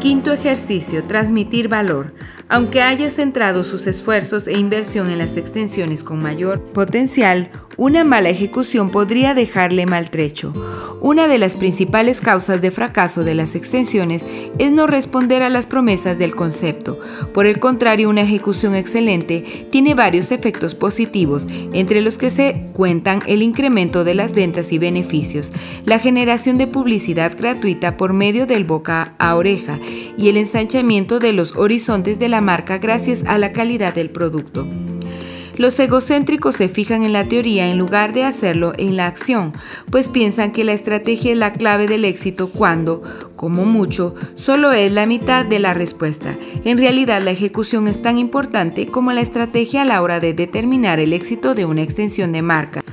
Quinto 0.00 0.32
ejercicio, 0.32 1.02
transmitir 1.02 1.66
valor. 1.68 2.14
Aunque 2.48 2.82
haya 2.82 3.10
centrado 3.10 3.64
sus 3.64 3.88
esfuerzos 3.88 4.46
e 4.46 4.56
inversión 4.56 5.10
en 5.10 5.18
las 5.18 5.36
extensiones 5.36 6.04
con 6.04 6.22
mayor 6.22 6.62
potencial, 6.62 7.50
una 7.78 8.02
mala 8.02 8.28
ejecución 8.28 8.90
podría 8.90 9.34
dejarle 9.34 9.86
maltrecho. 9.86 10.52
Una 11.00 11.28
de 11.28 11.38
las 11.38 11.54
principales 11.54 12.20
causas 12.20 12.60
de 12.60 12.72
fracaso 12.72 13.22
de 13.22 13.36
las 13.36 13.54
extensiones 13.54 14.26
es 14.58 14.72
no 14.72 14.88
responder 14.88 15.44
a 15.44 15.48
las 15.48 15.66
promesas 15.66 16.18
del 16.18 16.34
concepto. 16.34 16.98
Por 17.32 17.46
el 17.46 17.60
contrario, 17.60 18.10
una 18.10 18.22
ejecución 18.22 18.74
excelente 18.74 19.68
tiene 19.70 19.94
varios 19.94 20.32
efectos 20.32 20.74
positivos, 20.74 21.46
entre 21.72 22.00
los 22.00 22.18
que 22.18 22.30
se 22.30 22.68
cuentan 22.72 23.22
el 23.28 23.42
incremento 23.42 24.02
de 24.02 24.14
las 24.14 24.32
ventas 24.32 24.72
y 24.72 24.78
beneficios, 24.78 25.52
la 25.84 26.00
generación 26.00 26.58
de 26.58 26.66
publicidad 26.66 27.38
gratuita 27.38 27.96
por 27.96 28.12
medio 28.12 28.46
del 28.46 28.64
boca 28.64 29.14
a 29.18 29.36
oreja 29.36 29.78
y 30.16 30.28
el 30.28 30.36
ensanchamiento 30.36 31.20
de 31.20 31.32
los 31.32 31.54
horizontes 31.54 32.18
de 32.18 32.28
la 32.28 32.40
marca 32.40 32.78
gracias 32.78 33.22
a 33.24 33.38
la 33.38 33.52
calidad 33.52 33.94
del 33.94 34.10
producto. 34.10 34.66
Los 35.58 35.76
egocéntricos 35.80 36.54
se 36.54 36.68
fijan 36.68 37.02
en 37.02 37.12
la 37.12 37.24
teoría 37.24 37.68
en 37.68 37.78
lugar 37.78 38.12
de 38.12 38.22
hacerlo 38.22 38.74
en 38.78 38.96
la 38.96 39.08
acción, 39.08 39.52
pues 39.90 40.08
piensan 40.08 40.52
que 40.52 40.62
la 40.62 40.72
estrategia 40.72 41.32
es 41.32 41.36
la 41.36 41.52
clave 41.52 41.88
del 41.88 42.04
éxito 42.04 42.48
cuando, 42.48 43.02
como 43.34 43.64
mucho, 43.64 44.14
solo 44.36 44.70
es 44.70 44.92
la 44.92 45.04
mitad 45.04 45.44
de 45.44 45.58
la 45.58 45.74
respuesta. 45.74 46.38
En 46.64 46.78
realidad 46.78 47.20
la 47.22 47.32
ejecución 47.32 47.88
es 47.88 48.00
tan 48.00 48.18
importante 48.18 48.86
como 48.86 49.10
la 49.10 49.20
estrategia 49.20 49.82
a 49.82 49.84
la 49.84 50.00
hora 50.00 50.20
de 50.20 50.32
determinar 50.32 51.00
el 51.00 51.12
éxito 51.12 51.56
de 51.56 51.64
una 51.64 51.82
extensión 51.82 52.30
de 52.30 52.42
marca. 52.42 52.84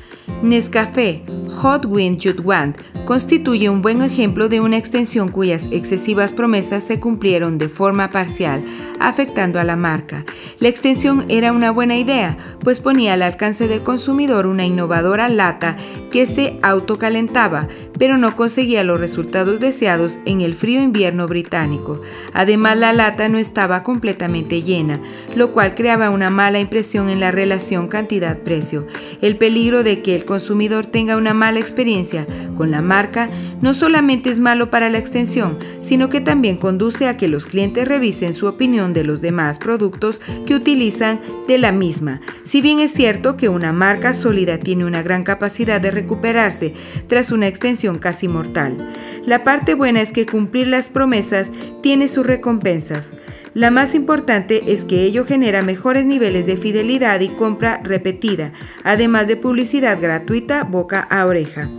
Nescafé 0.42 1.24
Hot 1.62 1.86
Wind 1.86 2.20
You'd 2.20 2.42
Want 2.44 2.78
constituye 3.06 3.70
un 3.70 3.82
buen 3.82 4.02
ejemplo 4.02 4.50
de 4.50 4.60
una 4.60 4.78
extensión 4.78 5.30
cuyas 5.30 5.68
excesivas 5.72 6.34
promesas 6.34 6.84
se 6.84 7.00
cumplieron 7.00 7.58
de 7.58 7.70
forma 7.70 8.10
parcial, 8.10 8.64
afectando 9.00 9.60
a 9.60 9.64
la 9.64 9.76
marca. 9.76 10.26
La 10.60 10.70
extensión 10.70 11.26
era 11.30 11.52
una 11.52 11.72
buena 11.72 11.98
idea, 11.98 12.38
pues 12.62 12.80
ponía 12.80 13.14
al 13.14 13.22
alcance 13.22 13.68
del 13.68 13.84
consumidor 13.84 14.48
una 14.48 14.66
innovadora 14.66 15.30
lata 15.30 15.78
que 16.12 16.26
se 16.26 16.58
autocalentaba, 16.64 17.68
pero 18.00 18.18
no 18.18 18.36
conseguía 18.36 18.84
los 18.84 19.00
resultados 19.00 19.60
deseados 19.60 20.18
en 20.26 20.42
el 20.42 20.56
frío 20.56 20.82
invierno 20.82 21.28
británico. 21.28 22.02
Además, 22.34 22.78
la 22.78 22.94
lata 22.94 23.30
no 23.30 23.38
estaba 23.38 23.84
completamente 23.84 24.64
llena, 24.64 25.00
lo 25.36 25.52
cual 25.52 25.76
creaba 25.76 26.10
una 26.10 26.30
mala 26.30 26.60
impresión 26.60 27.10
en 27.10 27.20
la 27.20 27.32
relación 27.32 27.88
cantidad-precio. 27.88 28.88
El 29.22 29.38
peligro 29.38 29.84
de 29.84 30.02
que 30.02 30.16
el 30.16 30.26
consumidor 30.36 30.86
tenga 30.86 31.16
una 31.16 31.34
mala 31.34 31.62
experiencia 31.62 32.28
con 32.58 32.70
la 32.70 32.82
marca 32.82 33.30
no 33.62 33.74
solamente 33.74 34.30
es 34.30 34.42
malo 34.42 34.70
para 34.70 34.90
la 34.90 34.98
extensión, 34.98 35.58
sino 35.80 36.10
que 36.10 36.20
también 36.20 36.58
conduce 36.58 37.08
a 37.08 37.16
que 37.16 37.30
los 37.30 37.46
clientes 37.46 37.88
revisen 37.88 38.34
su 38.34 38.46
opinión 38.46 38.94
de 38.94 39.06
los 39.06 39.22
demás 39.22 39.60
productos 39.60 40.20
que 40.46 40.54
utilizan 40.54 41.22
de 41.48 41.58
la 41.58 41.72
misma. 41.72 42.20
Si 42.44 42.62
bien 42.62 42.82
es 42.82 42.92
cierto 42.92 43.38
que 43.38 43.48
una 43.48 43.72
marca 43.72 44.14
sólida 44.14 44.58
tiene 44.58 44.84
una 44.84 45.04
gran 45.04 45.24
capacidad 45.24 45.80
de 45.80 45.92
recuperarse 45.92 46.74
tras 47.08 47.32
una 47.32 47.48
extensión 47.48 47.98
casi 47.98 48.28
mortal, 48.28 48.94
la 49.26 49.46
parte 49.46 49.74
buena 49.74 50.02
es 50.02 50.12
que 50.12 50.26
cumplir 50.26 50.68
las 50.68 50.90
promesas 50.90 51.50
tiene 51.82 52.10
sus 52.10 52.26
recompensas. 52.26 53.12
La 53.56 53.72
más 53.72 53.96
importante 53.96 54.74
es 54.74 54.84
que 54.84 55.04
ello 55.04 55.24
genera 55.24 55.62
mejores 55.62 56.04
niveles 56.04 56.46
de 56.46 56.58
fidelidad 56.58 57.22
y 57.22 57.30
compra 57.30 57.80
repetida, 57.82 58.52
además 58.84 59.28
de 59.28 59.38
publicidad 59.38 59.98
gratuita 60.02 60.66
boca 60.66 61.00
a 61.00 61.26
oreja. 61.26 61.70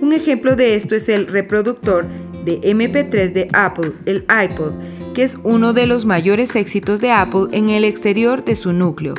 Un 0.00 0.12
ejemplo 0.12 0.54
de 0.54 0.76
esto 0.76 0.94
es 0.94 1.08
el 1.08 1.26
reproductor 1.26 2.06
de 2.44 2.60
MP3 2.60 3.32
de 3.32 3.48
Apple, 3.52 3.94
el 4.06 4.24
iPod, 4.44 4.76
que 5.12 5.24
es 5.24 5.36
uno 5.42 5.72
de 5.72 5.86
los 5.86 6.04
mayores 6.04 6.54
éxitos 6.54 7.00
de 7.00 7.10
Apple 7.10 7.48
en 7.50 7.70
el 7.70 7.82
exterior 7.82 8.44
de 8.44 8.54
su 8.54 8.72
núcleo, 8.72 9.14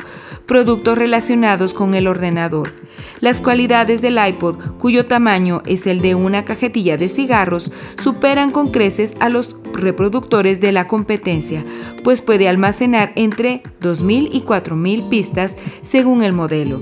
productos 0.46 0.98
relacionados 0.98 1.74
con 1.74 1.94
el 1.94 2.06
ordenador. 2.06 2.72
Las 3.20 3.40
cualidades 3.40 4.02
del 4.02 4.18
iPod, 4.18 4.56
cuyo 4.78 5.06
tamaño 5.06 5.62
es 5.66 5.86
el 5.86 6.00
de 6.00 6.14
una 6.14 6.44
cajetilla 6.44 6.96
de 6.96 7.08
cigarros, 7.08 7.70
superan 7.96 8.50
con 8.50 8.70
creces 8.70 9.14
a 9.20 9.28
los 9.28 9.56
reproductores 9.72 10.60
de 10.60 10.72
la 10.72 10.86
competencia, 10.86 11.64
pues 12.02 12.20
puede 12.20 12.48
almacenar 12.48 13.12
entre 13.14 13.62
2.000 13.80 14.28
y 14.32 14.42
4.000 14.42 15.08
pistas 15.08 15.56
según 15.82 16.22
el 16.22 16.32
modelo. 16.32 16.80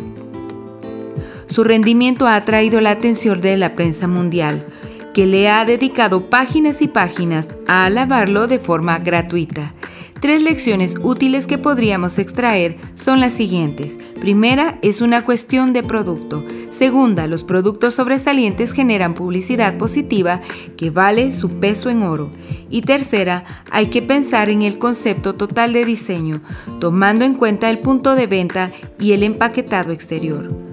Su 1.46 1.64
rendimiento 1.64 2.26
ha 2.26 2.36
atraído 2.36 2.80
la 2.80 2.92
atención 2.92 3.40
de 3.40 3.56
la 3.56 3.74
prensa 3.74 4.06
mundial, 4.06 4.66
que 5.12 5.26
le 5.26 5.48
ha 5.48 5.64
dedicado 5.64 6.30
páginas 6.30 6.80
y 6.82 6.88
páginas 6.88 7.50
a 7.66 7.84
alabarlo 7.86 8.46
de 8.46 8.58
forma 8.58 8.98
gratuita. 8.98 9.74
Tres 10.20 10.42
lecciones 10.42 10.98
útiles 11.02 11.46
que 11.46 11.56
podríamos 11.56 12.18
extraer 12.18 12.76
son 12.94 13.20
las 13.20 13.32
siguientes. 13.32 13.98
Primera, 14.20 14.78
es 14.82 15.00
una 15.00 15.24
cuestión 15.24 15.72
de 15.72 15.82
producto. 15.82 16.44
Segunda, 16.68 17.26
los 17.26 17.42
productos 17.42 17.94
sobresalientes 17.94 18.72
generan 18.72 19.14
publicidad 19.14 19.78
positiva 19.78 20.42
que 20.76 20.90
vale 20.90 21.32
su 21.32 21.58
peso 21.58 21.88
en 21.88 22.02
oro. 22.02 22.30
Y 22.68 22.82
tercera, 22.82 23.64
hay 23.70 23.86
que 23.86 24.02
pensar 24.02 24.50
en 24.50 24.60
el 24.60 24.78
concepto 24.78 25.36
total 25.36 25.72
de 25.72 25.86
diseño, 25.86 26.42
tomando 26.80 27.24
en 27.24 27.34
cuenta 27.34 27.70
el 27.70 27.78
punto 27.78 28.14
de 28.14 28.26
venta 28.26 28.72
y 28.98 29.12
el 29.12 29.22
empaquetado 29.22 29.90
exterior. 29.90 30.69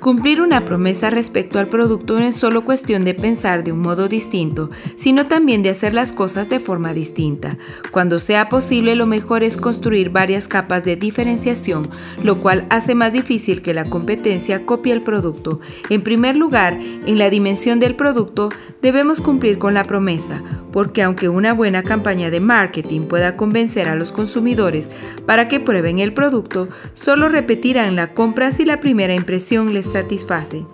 Cumplir 0.00 0.40
una 0.40 0.64
promesa 0.64 1.10
respecto 1.10 1.58
al 1.58 1.66
producto 1.66 2.20
no 2.20 2.24
es 2.24 2.36
solo 2.36 2.62
cuestión 2.62 3.04
de 3.04 3.14
pensar 3.14 3.64
de 3.64 3.72
un 3.72 3.80
modo 3.80 4.08
distinto, 4.08 4.70
sino 4.94 5.26
también 5.26 5.64
de 5.64 5.70
hacer 5.70 5.92
las 5.92 6.12
cosas 6.12 6.48
de 6.48 6.60
forma 6.60 6.94
distinta. 6.94 7.58
Cuando 7.90 8.20
sea 8.20 8.48
posible, 8.48 8.94
lo 8.94 9.06
mejor 9.06 9.42
es 9.42 9.56
construir 9.56 10.10
varias 10.10 10.46
capas 10.46 10.84
de 10.84 10.94
diferenciación, 10.94 11.88
lo 12.22 12.40
cual 12.40 12.64
hace 12.70 12.94
más 12.94 13.12
difícil 13.12 13.60
que 13.60 13.74
la 13.74 13.90
competencia 13.90 14.64
copie 14.64 14.92
el 14.92 15.02
producto. 15.02 15.58
En 15.90 16.02
primer 16.02 16.36
lugar, 16.36 16.78
en 16.80 17.18
la 17.18 17.28
dimensión 17.28 17.80
del 17.80 17.96
producto, 17.96 18.50
debemos 18.80 19.20
cumplir 19.20 19.58
con 19.58 19.74
la 19.74 19.82
promesa, 19.82 20.44
porque 20.70 21.02
aunque 21.02 21.28
una 21.28 21.52
buena 21.52 21.82
campaña 21.82 22.30
de 22.30 22.38
marketing 22.38 23.02
pueda 23.02 23.36
convencer 23.36 23.88
a 23.88 23.96
los 23.96 24.12
consumidores 24.12 24.90
para 25.26 25.48
que 25.48 25.58
prueben 25.58 25.98
el 25.98 26.12
producto, 26.12 26.68
solo 26.94 27.28
repetirán 27.28 27.96
la 27.96 28.14
compra 28.14 28.52
si 28.52 28.64
la 28.64 28.78
primera 28.78 29.14
impresión 29.14 29.74
les 29.74 29.87
satisface. 29.92 30.64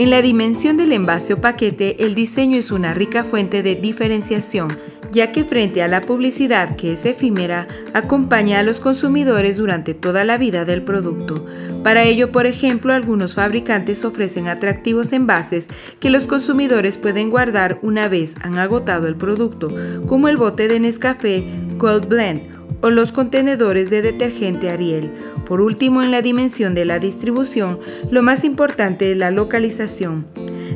En 0.00 0.08
la 0.08 0.22
dimensión 0.22 0.78
del 0.78 0.92
envase 0.92 1.34
o 1.34 1.40
paquete, 1.42 2.02
el 2.02 2.14
diseño 2.14 2.56
es 2.56 2.70
una 2.70 2.94
rica 2.94 3.22
fuente 3.22 3.62
de 3.62 3.74
diferenciación, 3.74 4.78
ya 5.12 5.30
que 5.30 5.44
frente 5.44 5.82
a 5.82 5.88
la 5.88 6.00
publicidad 6.00 6.76
que 6.76 6.92
es 6.92 7.04
efímera, 7.04 7.68
acompaña 7.92 8.60
a 8.60 8.62
los 8.62 8.80
consumidores 8.80 9.58
durante 9.58 9.92
toda 9.92 10.24
la 10.24 10.38
vida 10.38 10.64
del 10.64 10.82
producto. 10.82 11.44
Para 11.82 12.04
ello, 12.04 12.32
por 12.32 12.46
ejemplo, 12.46 12.94
algunos 12.94 13.34
fabricantes 13.34 14.04
ofrecen 14.04 14.48
atractivos 14.48 15.12
envases 15.12 15.68
que 15.98 16.08
los 16.08 16.26
consumidores 16.26 16.96
pueden 16.96 17.28
guardar 17.28 17.78
una 17.82 18.08
vez 18.08 18.36
han 18.42 18.56
agotado 18.56 19.06
el 19.06 19.16
producto, 19.16 19.68
como 20.06 20.28
el 20.28 20.38
bote 20.38 20.68
de 20.68 20.80
Nescafé 20.80 21.44
Cold 21.76 22.08
Blend 22.08 22.59
o 22.82 22.90
los 22.90 23.12
contenedores 23.12 23.90
de 23.90 24.02
detergente 24.02 24.70
Ariel. 24.70 25.10
Por 25.46 25.60
último, 25.60 26.02
en 26.02 26.10
la 26.10 26.22
dimensión 26.22 26.74
de 26.74 26.84
la 26.84 26.98
distribución, 26.98 27.78
lo 28.10 28.22
más 28.22 28.44
importante 28.44 29.12
es 29.12 29.16
la 29.16 29.30
localización. 29.30 30.26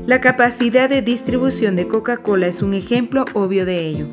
La 0.07 0.21
capacidad 0.21 0.89
de 0.89 1.03
distribución 1.03 1.77
de 1.77 1.89
Coca-Cola 1.89 2.47
es 2.47 2.63
un 2.63 2.75
ejemplo 2.75 3.25
obvio 3.35 3.65
de 3.65 3.87
ello. 3.87 4.07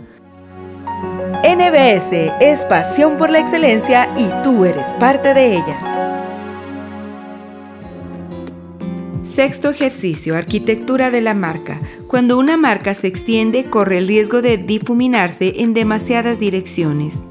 NBS 1.44 2.34
es 2.40 2.66
pasión 2.66 3.18
por 3.18 3.30
la 3.30 3.40
excelencia 3.40 4.08
y 4.18 4.30
tú 4.44 4.66
eres 4.66 4.94
parte 4.96 5.34
de 5.34 5.56
ella. 5.56 5.92
Sexto 9.24 9.70
ejercicio, 9.70 10.36
arquitectura 10.36 11.10
de 11.10 11.22
la 11.22 11.34
marca. 11.34 11.82
Cuando 12.08 12.38
una 12.38 12.58
marca 12.58 12.94
se 12.94 13.08
extiende, 13.08 13.66
corre 13.66 13.98
el 13.98 14.08
riesgo 14.08 14.42
de 14.42 14.58
difuminarse 14.58 15.54
en 15.58 15.74
demasiadas 15.74 16.40
direcciones. 16.40 17.24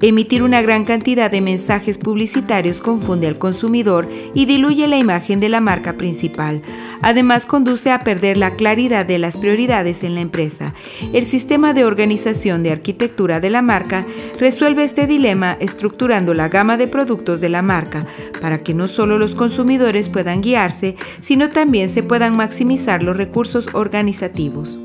Emitir 0.00 0.44
una 0.44 0.62
gran 0.62 0.84
cantidad 0.84 1.28
de 1.28 1.40
mensajes 1.40 1.98
publicitarios 1.98 2.80
confunde 2.80 3.26
al 3.26 3.36
consumidor 3.36 4.08
y 4.32 4.46
diluye 4.46 4.86
la 4.86 4.96
imagen 4.96 5.40
de 5.40 5.48
la 5.48 5.60
marca 5.60 5.96
principal. 5.96 6.62
Además, 7.02 7.46
conduce 7.46 7.90
a 7.90 8.04
perder 8.04 8.36
la 8.36 8.54
claridad 8.54 9.04
de 9.04 9.18
las 9.18 9.36
prioridades 9.36 10.04
en 10.04 10.14
la 10.14 10.20
empresa. 10.20 10.72
El 11.12 11.24
sistema 11.24 11.74
de 11.74 11.84
organización 11.84 12.62
de 12.62 12.70
arquitectura 12.70 13.40
de 13.40 13.50
la 13.50 13.60
marca 13.60 14.06
resuelve 14.38 14.84
este 14.84 15.08
dilema 15.08 15.56
estructurando 15.58 16.32
la 16.32 16.48
gama 16.48 16.76
de 16.76 16.86
productos 16.86 17.40
de 17.40 17.48
la 17.48 17.62
marca 17.62 18.06
para 18.40 18.58
que 18.58 18.74
no 18.74 18.86
solo 18.86 19.18
los 19.18 19.34
consumidores 19.34 20.08
puedan 20.08 20.42
guiarse, 20.42 20.94
sino 21.20 21.50
también 21.50 21.88
se 21.88 22.04
puedan 22.04 22.36
maximizar 22.36 23.02
los 23.02 23.16
recursos 23.16 23.68
organizativos. 23.72 24.78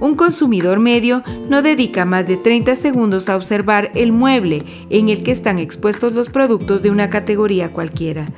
Un 0.00 0.16
consumidor 0.16 0.80
medio 0.80 1.22
no 1.48 1.62
dedica 1.62 2.04
más 2.04 2.26
de 2.26 2.36
30 2.36 2.74
segundos 2.74 3.28
a 3.28 3.36
observar 3.36 3.90
el 3.94 4.12
mueble 4.12 4.64
en 4.90 5.08
el 5.08 5.22
que 5.22 5.32
están 5.32 5.58
expuestos 5.58 6.12
los 6.12 6.28
productos 6.28 6.82
de 6.82 6.90
una 6.90 7.10
categoría 7.10 7.72
cualquiera. 7.72 8.28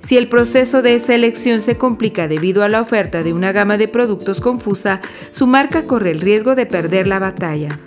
Si 0.00 0.16
el 0.16 0.28
proceso 0.28 0.82
de 0.82 1.00
selección 1.00 1.60
se 1.60 1.76
complica 1.76 2.28
debido 2.28 2.62
a 2.62 2.68
la 2.68 2.80
oferta 2.80 3.22
de 3.22 3.32
una 3.32 3.52
gama 3.52 3.78
de 3.78 3.88
productos 3.88 4.40
confusa, 4.40 5.00
su 5.30 5.46
marca 5.46 5.86
corre 5.86 6.10
el 6.10 6.20
riesgo 6.20 6.54
de 6.54 6.66
perder 6.66 7.06
la 7.06 7.18
batalla. 7.18 7.78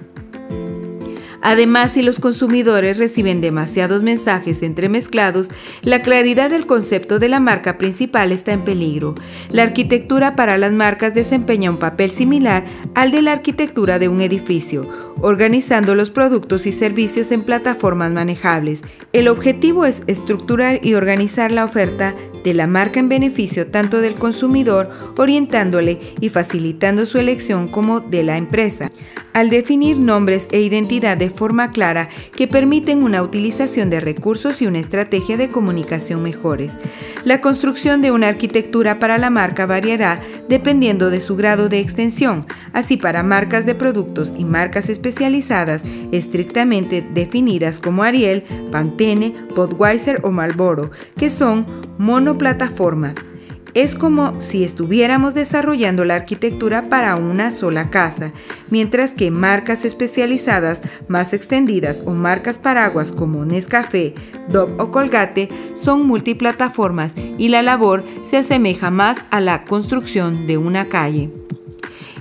Además, 1.49 1.93
si 1.93 2.01
los 2.01 2.19
consumidores 2.19 2.97
reciben 2.97 3.39
demasiados 3.39 4.03
mensajes 4.03 4.61
entremezclados, 4.63 5.49
la 5.81 6.01
claridad 6.01 6.49
del 6.49 6.65
concepto 6.65 7.19
de 7.19 7.29
la 7.29 7.39
marca 7.39 7.77
principal 7.77 8.33
está 8.33 8.51
en 8.51 8.65
peligro. 8.65 9.15
La 9.49 9.63
arquitectura 9.63 10.35
para 10.35 10.57
las 10.57 10.73
marcas 10.73 11.13
desempeña 11.13 11.71
un 11.71 11.77
papel 11.77 12.11
similar 12.11 12.65
al 12.95 13.11
de 13.11 13.21
la 13.21 13.31
arquitectura 13.31 13.97
de 13.97 14.09
un 14.09 14.19
edificio, 14.19 14.89
organizando 15.21 15.95
los 15.95 16.11
productos 16.11 16.65
y 16.65 16.73
servicios 16.73 17.31
en 17.31 17.43
plataformas 17.43 18.11
manejables. 18.11 18.83
El 19.13 19.29
objetivo 19.29 19.85
es 19.85 20.03
estructurar 20.07 20.81
y 20.83 20.95
organizar 20.95 21.53
la 21.53 21.63
oferta 21.63 22.13
de 22.43 22.53
la 22.53 22.67
marca 22.67 22.99
en 22.99 23.09
beneficio 23.09 23.67
tanto 23.67 24.01
del 24.01 24.15
consumidor, 24.15 24.89
orientándole 25.17 25.99
y 26.19 26.29
facilitando 26.29 27.05
su 27.05 27.17
elección 27.17 27.67
como 27.67 27.99
de 27.99 28.23
la 28.23 28.37
empresa 28.37 28.89
al 29.37 29.51
definir 29.51 29.99
nombres 29.99 30.47
e 30.51 30.61
identidad 30.61 31.15
de 31.15 31.29
forma 31.29 31.69
clara 31.69 32.09
que 32.35 32.47
permiten 32.47 33.03
una 33.03 33.21
utilización 33.21 33.91
de 33.91 33.99
recursos 33.99 34.63
y 34.63 34.65
una 34.65 34.79
estrategia 34.79 35.37
de 35.37 35.49
comunicación 35.49 36.23
mejores. 36.23 36.79
La 37.23 37.39
construcción 37.39 38.01
de 38.01 38.09
una 38.09 38.29
arquitectura 38.29 38.97
para 38.97 39.19
la 39.19 39.29
marca 39.29 39.67
variará 39.67 40.21
dependiendo 40.49 41.11
de 41.11 41.21
su 41.21 41.35
grado 41.35 41.69
de 41.69 41.77
extensión, 41.77 42.47
así 42.73 42.97
para 42.97 43.21
marcas 43.21 43.67
de 43.67 43.75
productos 43.75 44.33
y 44.35 44.43
marcas 44.43 44.89
especializadas 44.89 45.83
estrictamente 46.11 47.07
definidas 47.13 47.79
como 47.79 48.01
Ariel, 48.01 48.43
Pantene, 48.71 49.35
Budweiser 49.55 50.19
o 50.23 50.31
Marlboro, 50.31 50.89
que 51.15 51.29
son 51.29 51.67
monoplataformas 51.97 53.15
es 53.77 53.93
como 53.93 54.41
si 54.41 54.63
estuviéramos 54.63 55.35
desarrollando 55.35 56.03
la 56.03 56.15
arquitectura 56.15 56.89
para 56.89 57.15
una 57.15 57.51
sola 57.51 57.91
casa, 57.91 58.33
mientras 58.71 59.11
que 59.11 59.29
marcas 59.29 59.85
especializadas 59.85 60.81
más 61.07 61.31
extendidas 61.31 62.01
o 62.03 62.13
marcas 62.13 62.57
paraguas 62.57 63.11
como 63.11 63.45
Nescafé, 63.45 64.15
Dove 64.49 64.73
o 64.79 64.89
Colgate 64.89 65.49
son 65.75 66.07
multiplataformas 66.07 67.13
y 67.37 67.49
la 67.49 67.61
labor 67.61 68.03
se 68.23 68.37
asemeja 68.37 68.89
más 68.89 69.23
a 69.29 69.41
la 69.41 69.63
construcción 69.65 70.47
de 70.47 70.57
una 70.57 70.89
calle. 70.89 71.29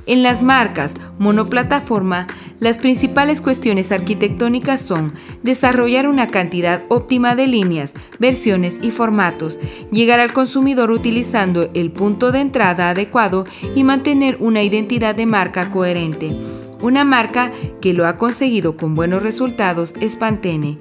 En 0.05 0.23
las 0.23 0.43
marcas 0.43 0.95
monoplataforma, 1.19 2.27
las 2.59 2.79
principales 2.79 3.43
cuestiones 3.43 3.93
arquitectónicas 3.93 4.81
son 4.81 5.15
desarrollar 5.43 6.09
una 6.09 6.29
cantidad 6.29 6.85
óptima 6.89 7.35
de 7.35 7.47
líneas, 7.47 7.95
versiones 8.19 8.79
y 8.83 8.91
formatos, 8.91 9.59
llegar 9.93 10.21
al 10.21 10.33
consumidor 10.33 10.91
utilizando 10.91 11.71
el 11.75 11.91
punto 11.91 12.33
de 12.33 12.41
entrada 12.41 12.91
adecuado 12.91 13.45
y 13.75 13.85
mantener 13.85 14.39
una 14.41 14.63
identidad 14.63 15.15
de 15.15 15.27
marca 15.27 15.71
coherente. 15.71 16.35
Una 16.81 17.05
marca 17.05 17.53
que 17.81 17.95
lo 17.95 18.07
ha 18.07 18.19
conseguido 18.19 18.77
con 18.77 18.95
buenos 18.95 19.23
resultados 19.23 19.95
es 20.01 20.17
Pantene 20.17 20.79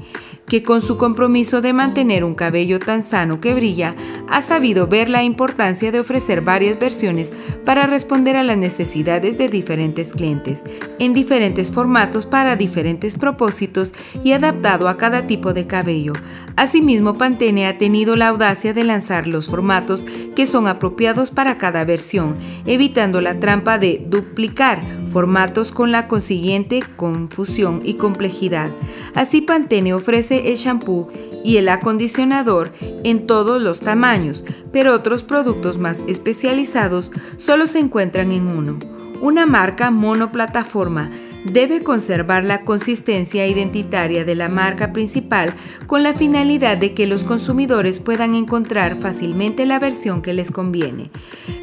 que 0.47 0.63
con 0.63 0.81
su 0.81 0.97
compromiso 0.97 1.61
de 1.61 1.73
mantener 1.73 2.23
un 2.23 2.35
cabello 2.35 2.79
tan 2.79 3.03
sano 3.03 3.39
que 3.39 3.53
brilla, 3.53 3.95
ha 4.27 4.41
sabido 4.41 4.87
ver 4.87 5.09
la 5.09 5.23
importancia 5.23 5.91
de 5.91 5.99
ofrecer 5.99 6.41
varias 6.41 6.79
versiones 6.79 7.33
para 7.63 7.87
responder 7.87 8.35
a 8.35 8.43
las 8.43 8.57
necesidades 8.57 9.37
de 9.37 9.49
diferentes 9.49 10.13
clientes, 10.13 10.63
en 10.99 11.13
diferentes 11.13 11.71
formatos 11.71 12.25
para 12.25 12.55
diferentes 12.55 13.17
propósitos 13.17 13.93
y 14.23 14.33
adaptado 14.33 14.87
a 14.87 14.97
cada 14.97 15.27
tipo 15.27 15.53
de 15.53 15.67
cabello. 15.67 16.13
Asimismo, 16.55 17.17
Pantene 17.17 17.67
ha 17.67 17.77
tenido 17.77 18.15
la 18.15 18.27
audacia 18.29 18.73
de 18.73 18.83
lanzar 18.83 19.27
los 19.27 19.49
formatos 19.49 20.05
que 20.35 20.45
son 20.45 20.67
apropiados 20.67 21.31
para 21.31 21.57
cada 21.57 21.85
versión, 21.85 22.37
evitando 22.65 23.21
la 23.21 23.39
trampa 23.39 23.77
de 23.77 24.03
duplicar 24.07 24.81
formatos 25.09 25.71
con 25.71 25.91
la 25.91 26.07
consiguiente 26.07 26.81
confusión 26.97 27.81
y 27.83 27.95
complejidad. 27.95 28.69
Así 29.13 29.41
Pantene 29.41 29.93
ofrece 29.93 30.34
el 30.37 30.55
shampoo 30.55 31.07
y 31.43 31.57
el 31.57 31.69
acondicionador 31.69 32.71
en 33.03 33.27
todos 33.27 33.61
los 33.61 33.81
tamaños, 33.81 34.45
pero 34.71 34.93
otros 34.93 35.23
productos 35.23 35.77
más 35.77 36.03
especializados 36.07 37.11
solo 37.37 37.67
se 37.67 37.79
encuentran 37.79 38.31
en 38.31 38.47
uno. 38.47 38.79
Una 39.21 39.45
marca 39.45 39.91
monoplataforma 39.91 41.09
debe 41.45 41.83
conservar 41.83 42.43
la 42.43 42.65
consistencia 42.65 43.47
identitaria 43.47 44.25
de 44.25 44.35
la 44.35 44.49
marca 44.49 44.91
principal 44.91 45.53
con 45.85 46.03
la 46.03 46.13
finalidad 46.13 46.77
de 46.77 46.93
que 46.93 47.07
los 47.07 47.23
consumidores 47.23 47.99
puedan 47.99 48.33
encontrar 48.35 48.97
fácilmente 48.97 49.65
la 49.65 49.79
versión 49.79 50.21
que 50.21 50.33
les 50.33 50.51
conviene. 50.51 51.11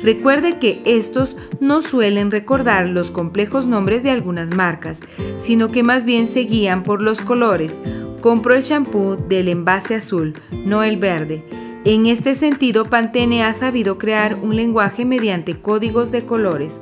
Recuerde 0.02 0.58
que 0.58 0.82
estos 0.84 1.36
no 1.60 1.82
suelen 1.82 2.30
recordar 2.30 2.86
los 2.86 3.10
complejos 3.10 3.66
nombres 3.66 4.02
de 4.02 4.10
algunas 4.10 4.54
marcas, 4.54 5.00
sino 5.36 5.70
que 5.70 5.82
más 5.82 6.04
bien 6.04 6.28
se 6.28 6.40
guían 6.40 6.84
por 6.84 7.02
los 7.02 7.20
colores. 7.20 7.80
Compro 8.22 8.54
el 8.54 8.62
shampoo 8.62 9.16
del 9.16 9.48
envase 9.48 9.96
azul, 9.96 10.34
no 10.52 10.84
el 10.84 10.96
verde. 10.96 11.44
En 11.84 12.06
este 12.06 12.36
sentido, 12.36 12.84
Pantene 12.84 13.42
ha 13.42 13.52
sabido 13.54 13.98
crear 13.98 14.38
un 14.40 14.54
lenguaje 14.54 15.04
mediante 15.04 15.56
códigos 15.56 16.12
de 16.12 16.24
colores. 16.24 16.80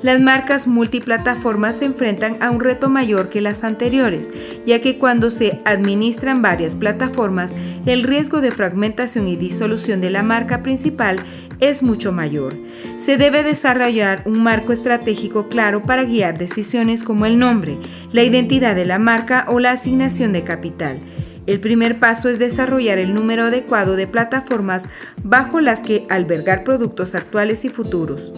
Las 0.00 0.22
marcas 0.22 0.66
multiplataformas 0.66 1.76
se 1.76 1.84
enfrentan 1.84 2.38
a 2.40 2.50
un 2.50 2.60
reto 2.60 2.88
mayor 2.88 3.28
que 3.28 3.42
las 3.42 3.62
anteriores, 3.62 4.30
ya 4.64 4.80
que 4.80 4.96
cuando 4.96 5.30
se 5.30 5.60
administran 5.66 6.40
varias 6.40 6.76
plataformas, 6.76 7.52
el 7.84 8.04
riesgo 8.04 8.40
de 8.40 8.50
fragmentación 8.50 9.28
y 9.28 9.36
disolución 9.36 10.00
de 10.00 10.08
la 10.08 10.22
marca 10.22 10.62
principal 10.62 11.16
es 11.60 11.82
mucho 11.82 12.10
mayor. 12.10 12.56
Se 12.96 13.18
debe 13.18 13.42
desarrollar 13.42 14.22
un 14.24 14.42
marco 14.42 14.72
estratégico 14.72 15.48
claro 15.48 15.84
para 15.84 16.04
guiar 16.04 16.38
decisiones 16.38 17.02
como 17.02 17.26
el 17.26 17.38
nombre, 17.38 17.76
la 18.12 18.22
identidad 18.22 18.74
de 18.74 18.86
la 18.86 18.98
marca 18.98 19.44
o 19.48 19.60
la 19.60 19.72
asignación 19.72 20.32
de 20.32 20.42
capital. 20.44 21.00
El 21.48 21.60
primer 21.60 21.98
paso 21.98 22.28
es 22.28 22.38
desarrollar 22.38 22.98
el 22.98 23.14
número 23.14 23.44
adecuado 23.44 23.96
de 23.96 24.06
plataformas 24.06 24.84
bajo 25.22 25.62
las 25.62 25.80
que 25.80 26.06
albergar 26.10 26.62
productos 26.62 27.14
actuales 27.14 27.64
y 27.64 27.70
futuros. 27.70 28.30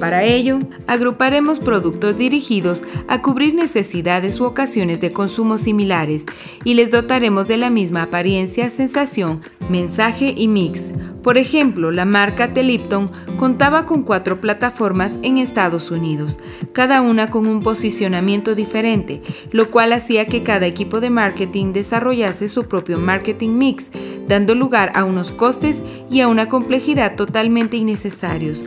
Para 0.00 0.22
ello, 0.22 0.60
agruparemos 0.86 1.58
productos 1.58 2.16
dirigidos 2.16 2.84
a 3.08 3.20
cubrir 3.20 3.54
necesidades 3.54 4.38
u 4.38 4.44
ocasiones 4.44 5.00
de 5.00 5.12
consumo 5.12 5.58
similares 5.58 6.24
y 6.62 6.74
les 6.74 6.92
dotaremos 6.92 7.48
de 7.48 7.56
la 7.56 7.68
misma 7.68 8.02
apariencia, 8.02 8.70
sensación, 8.70 9.40
mensaje 9.68 10.32
y 10.36 10.46
mix. 10.46 10.92
Por 11.22 11.36
ejemplo, 11.36 11.90
la 11.90 12.04
marca 12.04 12.52
Telipton 12.52 13.10
contaba 13.38 13.86
con 13.86 14.04
cuatro 14.04 14.40
plataformas 14.40 15.18
en 15.22 15.36
Estados 15.36 15.90
Unidos, 15.90 16.38
cada 16.72 17.02
una 17.02 17.28
con 17.28 17.48
un 17.48 17.60
posicionamiento 17.60 18.54
diferente, 18.54 19.20
lo 19.50 19.70
cual 19.72 19.92
hacía 19.92 20.26
que 20.26 20.44
cada 20.44 20.66
equipo 20.66 21.00
de 21.00 21.10
marketing 21.10 21.72
desarrollase 21.72 22.48
su 22.48 22.66
propio 22.66 22.98
marketing 22.98 23.58
mix, 23.58 23.90
dando 24.28 24.54
lugar 24.54 24.92
a 24.94 25.04
unos 25.04 25.32
costes 25.32 25.82
y 26.08 26.20
a 26.20 26.28
una 26.28 26.48
complejidad 26.48 27.16
totalmente 27.16 27.76
innecesarios. 27.76 28.64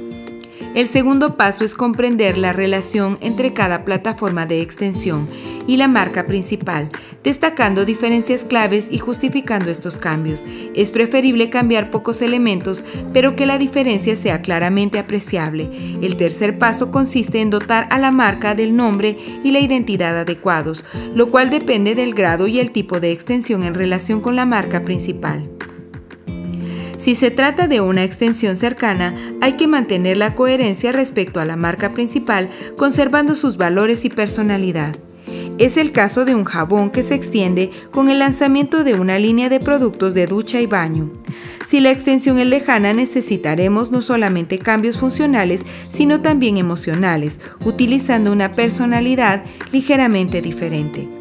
El 0.74 0.88
segundo 0.88 1.36
paso 1.36 1.66
es 1.66 1.76
comprender 1.76 2.38
la 2.38 2.54
relación 2.54 3.18
entre 3.22 3.54
cada 3.54 3.84
plataforma 3.84 4.46
de 4.46 4.62
extensión 4.62 5.28
y 5.68 5.78
la 5.78 5.88
marca 5.88 6.28
principal, 6.28 6.90
destacando 7.24 7.86
diferencias 7.86 8.44
claves 8.44 8.88
y 8.90 8.98
justificando 8.98 9.70
estos 9.70 9.98
cambios. 9.98 10.46
Es 10.74 10.92
preferible 10.92 11.50
cambiar 11.50 11.92
pocos 11.92 12.22
elementos, 12.22 12.84
pero 13.14 13.36
que 13.36 13.46
la 13.46 13.58
diferencia 13.58 14.16
sea 14.16 14.42
claramente 14.42 14.98
apreciable. 14.98 15.70
El 16.02 16.16
tercer 16.16 16.58
paso 16.58 16.92
consiste 16.92 17.42
en 17.42 17.50
dotar 17.50 17.88
a 17.92 18.00
la 18.00 18.12
marca 18.12 18.56
del 18.56 18.76
nombre 18.76 19.18
y 19.44 19.52
la 19.52 19.60
identidad 19.60 20.18
adecuados, 20.18 20.84
lo 21.14 21.32
cual 21.32 21.50
depende 21.50 21.96
del 21.96 22.14
grado 22.14 22.48
y 22.48 22.60
el 22.60 22.72
tipo 22.72 23.00
de 23.00 23.12
extensión 23.12 23.64
en 23.64 23.76
relación 23.76 24.22
con 24.22 24.36
la 24.36 24.46
marca 24.46 24.82
principal. 24.84 25.50
Si 27.02 27.16
se 27.16 27.32
trata 27.32 27.68
de 27.68 27.82
una 27.82 28.04
extensión 28.04 28.56
cercana, 28.56 29.16
hay 29.42 29.54
que 29.54 29.66
mantener 29.66 30.18
la 30.18 30.36
coherencia 30.36 30.92
respecto 30.92 31.40
a 31.40 31.46
la 31.46 31.56
marca 31.56 31.94
principal, 31.94 32.52
conservando 32.78 33.34
sus 33.34 33.58
valores 33.58 34.06
y 34.06 34.10
personalidad. 34.10 34.96
Es 35.58 35.78
el 35.78 35.94
caso 35.94 36.26
de 36.26 36.36
un 36.36 36.44
jabón 36.44 36.92
que 36.92 37.02
se 37.02 37.16
extiende 37.16 37.72
con 37.90 38.12
el 38.12 38.20
lanzamiento 38.20 38.84
de 38.84 38.94
una 38.94 39.18
línea 39.18 39.50
de 39.50 39.60
productos 39.60 40.14
de 40.14 40.28
ducha 40.28 40.62
y 40.62 40.68
baño. 40.68 41.12
Si 41.66 41.80
la 41.80 41.90
extensión 41.90 42.38
es 42.38 42.46
lejana, 42.46 42.94
necesitaremos 42.94 43.90
no 43.90 44.04
solamente 44.04 44.60
cambios 44.60 45.00
funcionales, 45.00 45.66
sino 45.90 46.22
también 46.22 46.58
emocionales, 46.58 47.40
utilizando 47.66 48.32
una 48.32 48.54
personalidad 48.54 49.44
ligeramente 49.72 50.44
diferente. 50.44 51.21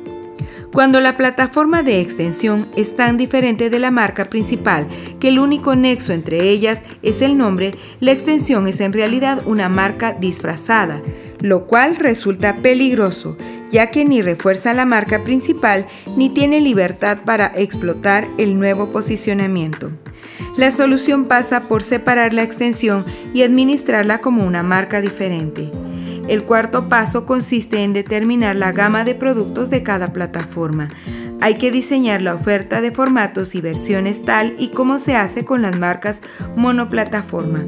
Cuando 0.72 1.00
la 1.00 1.16
plataforma 1.16 1.82
de 1.82 2.00
extensión 2.00 2.68
es 2.76 2.94
tan 2.94 3.16
diferente 3.16 3.70
de 3.70 3.80
la 3.80 3.90
marca 3.90 4.26
principal 4.26 4.86
que 5.18 5.28
el 5.28 5.40
único 5.40 5.74
nexo 5.74 6.12
entre 6.12 6.48
ellas 6.48 6.82
es 7.02 7.22
el 7.22 7.36
nombre, 7.36 7.74
la 7.98 8.12
extensión 8.12 8.68
es 8.68 8.80
en 8.80 8.92
realidad 8.92 9.42
una 9.46 9.68
marca 9.68 10.12
disfrazada, 10.12 11.02
lo 11.40 11.66
cual 11.66 11.96
resulta 11.96 12.58
peligroso, 12.58 13.36
ya 13.72 13.90
que 13.90 14.04
ni 14.04 14.22
refuerza 14.22 14.72
la 14.72 14.86
marca 14.86 15.24
principal 15.24 15.86
ni 16.16 16.30
tiene 16.30 16.60
libertad 16.60 17.18
para 17.24 17.50
explotar 17.56 18.28
el 18.38 18.56
nuevo 18.56 18.90
posicionamiento. 18.90 19.90
La 20.56 20.70
solución 20.70 21.24
pasa 21.24 21.66
por 21.66 21.82
separar 21.82 22.32
la 22.32 22.44
extensión 22.44 23.04
y 23.34 23.42
administrarla 23.42 24.20
como 24.20 24.46
una 24.46 24.62
marca 24.62 25.00
diferente. 25.00 25.72
El 26.30 26.44
cuarto 26.44 26.88
paso 26.88 27.26
consiste 27.26 27.82
en 27.82 27.92
determinar 27.92 28.54
la 28.54 28.70
gama 28.70 29.02
de 29.02 29.16
productos 29.16 29.68
de 29.68 29.82
cada 29.82 30.12
plataforma. 30.12 30.88
Hay 31.40 31.54
que 31.54 31.72
diseñar 31.72 32.22
la 32.22 32.34
oferta 32.34 32.80
de 32.80 32.92
formatos 32.92 33.56
y 33.56 33.60
versiones 33.60 34.22
tal 34.22 34.54
y 34.56 34.68
como 34.68 35.00
se 35.00 35.16
hace 35.16 35.44
con 35.44 35.60
las 35.60 35.76
marcas 35.76 36.22
monoplataforma. 36.54 37.66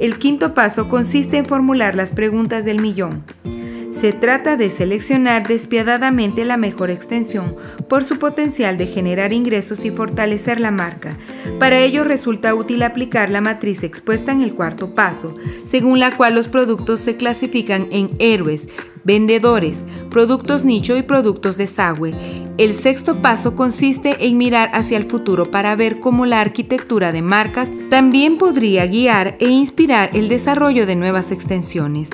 El 0.00 0.18
quinto 0.18 0.52
paso 0.52 0.88
consiste 0.88 1.36
en 1.36 1.46
formular 1.46 1.94
las 1.94 2.10
preguntas 2.10 2.64
del 2.64 2.80
millón. 2.80 3.22
Se 3.92 4.12
trata 4.12 4.56
de 4.56 4.70
seleccionar 4.70 5.46
despiadadamente 5.46 6.44
la 6.44 6.56
mejor 6.56 6.90
extensión 6.90 7.54
por 7.88 8.04
su 8.04 8.18
potencial 8.18 8.78
de 8.78 8.86
generar 8.86 9.32
ingresos 9.32 9.84
y 9.84 9.90
fortalecer 9.90 10.60
la 10.60 10.70
marca. 10.70 11.18
Para 11.58 11.78
ello 11.78 12.02
resulta 12.02 12.54
útil 12.54 12.82
aplicar 12.82 13.30
la 13.30 13.40
matriz 13.40 13.82
expuesta 13.82 14.32
en 14.32 14.40
el 14.40 14.54
cuarto 14.54 14.94
paso, 14.94 15.34
según 15.64 16.00
la 16.00 16.16
cual 16.16 16.34
los 16.34 16.48
productos 16.48 17.00
se 17.00 17.16
clasifican 17.16 17.86
en 17.92 18.10
héroes, 18.18 18.66
vendedores, 19.04 19.84
productos 20.10 20.64
nicho 20.64 20.96
y 20.96 21.02
productos 21.02 21.56
desagüe. 21.56 22.14
El 22.58 22.74
sexto 22.74 23.20
paso 23.20 23.54
consiste 23.54 24.26
en 24.26 24.38
mirar 24.38 24.70
hacia 24.72 24.96
el 24.96 25.04
futuro 25.04 25.50
para 25.50 25.76
ver 25.76 26.00
cómo 26.00 26.26
la 26.26 26.40
arquitectura 26.40 27.12
de 27.12 27.22
marcas 27.22 27.70
también 27.90 28.38
podría 28.38 28.86
guiar 28.86 29.36
e 29.38 29.48
inspirar 29.48 30.10
el 30.14 30.28
desarrollo 30.28 30.86
de 30.86 30.96
nuevas 30.96 31.30
extensiones. 31.30 32.10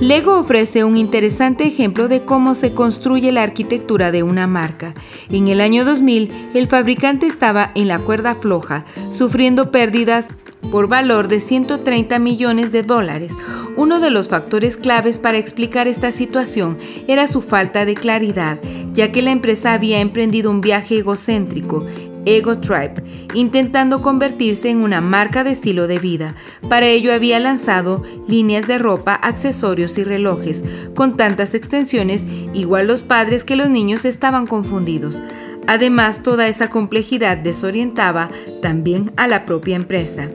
Lego 0.00 0.38
ofrece 0.38 0.82
un 0.82 0.96
interesante 0.96 1.64
ejemplo 1.64 2.08
de 2.08 2.22
cómo 2.24 2.54
se 2.54 2.72
construye 2.72 3.32
la 3.32 3.42
arquitectura 3.42 4.10
de 4.10 4.22
una 4.22 4.46
marca. 4.46 4.94
En 5.28 5.48
el 5.48 5.60
año 5.60 5.84
2000, 5.84 6.52
el 6.54 6.68
fabricante 6.68 7.26
estaba 7.26 7.70
en 7.74 7.86
la 7.86 7.98
cuerda 7.98 8.34
floja, 8.34 8.86
sufriendo 9.10 9.70
pérdidas 9.70 10.28
por 10.72 10.88
valor 10.88 11.28
de 11.28 11.40
130 11.40 12.18
millones 12.18 12.72
de 12.72 12.82
dólares. 12.82 13.36
Uno 13.76 14.00
de 14.00 14.10
los 14.10 14.28
factores 14.28 14.78
claves 14.78 15.18
para 15.18 15.36
explicar 15.36 15.86
esta 15.86 16.12
situación 16.12 16.78
era 17.06 17.26
su 17.26 17.42
falta 17.42 17.84
de 17.84 17.94
claridad, 17.94 18.58
ya 18.94 19.12
que 19.12 19.20
la 19.20 19.32
empresa 19.32 19.74
había 19.74 20.00
emprendido 20.00 20.50
un 20.50 20.62
viaje 20.62 20.98
egocéntrico, 20.98 21.84
Ego 22.24 22.58
Tribe, 22.58 23.02
intentando 23.34 24.00
convertirse 24.00 24.70
en 24.70 24.78
una 24.78 25.00
marca 25.00 25.44
de 25.44 25.50
estilo 25.50 25.86
de 25.86 25.98
vida. 25.98 26.34
Para 26.68 26.86
ello 26.86 27.12
había 27.12 27.40
lanzado 27.40 28.02
líneas 28.28 28.66
de 28.66 28.78
ropa, 28.78 29.14
accesorios 29.14 29.98
y 29.98 30.04
relojes, 30.04 30.64
con 30.94 31.16
tantas 31.16 31.54
extensiones, 31.54 32.26
igual 32.52 32.86
los 32.86 33.02
padres 33.02 33.44
que 33.44 33.56
los 33.56 33.70
niños 33.70 34.04
estaban 34.04 34.46
confundidos. 34.46 35.22
Además, 35.66 36.22
toda 36.22 36.48
esa 36.48 36.68
complejidad 36.70 37.36
desorientaba 37.36 38.30
también 38.60 39.12
a 39.16 39.26
la 39.26 39.46
propia 39.46 39.76
empresa. 39.76 40.30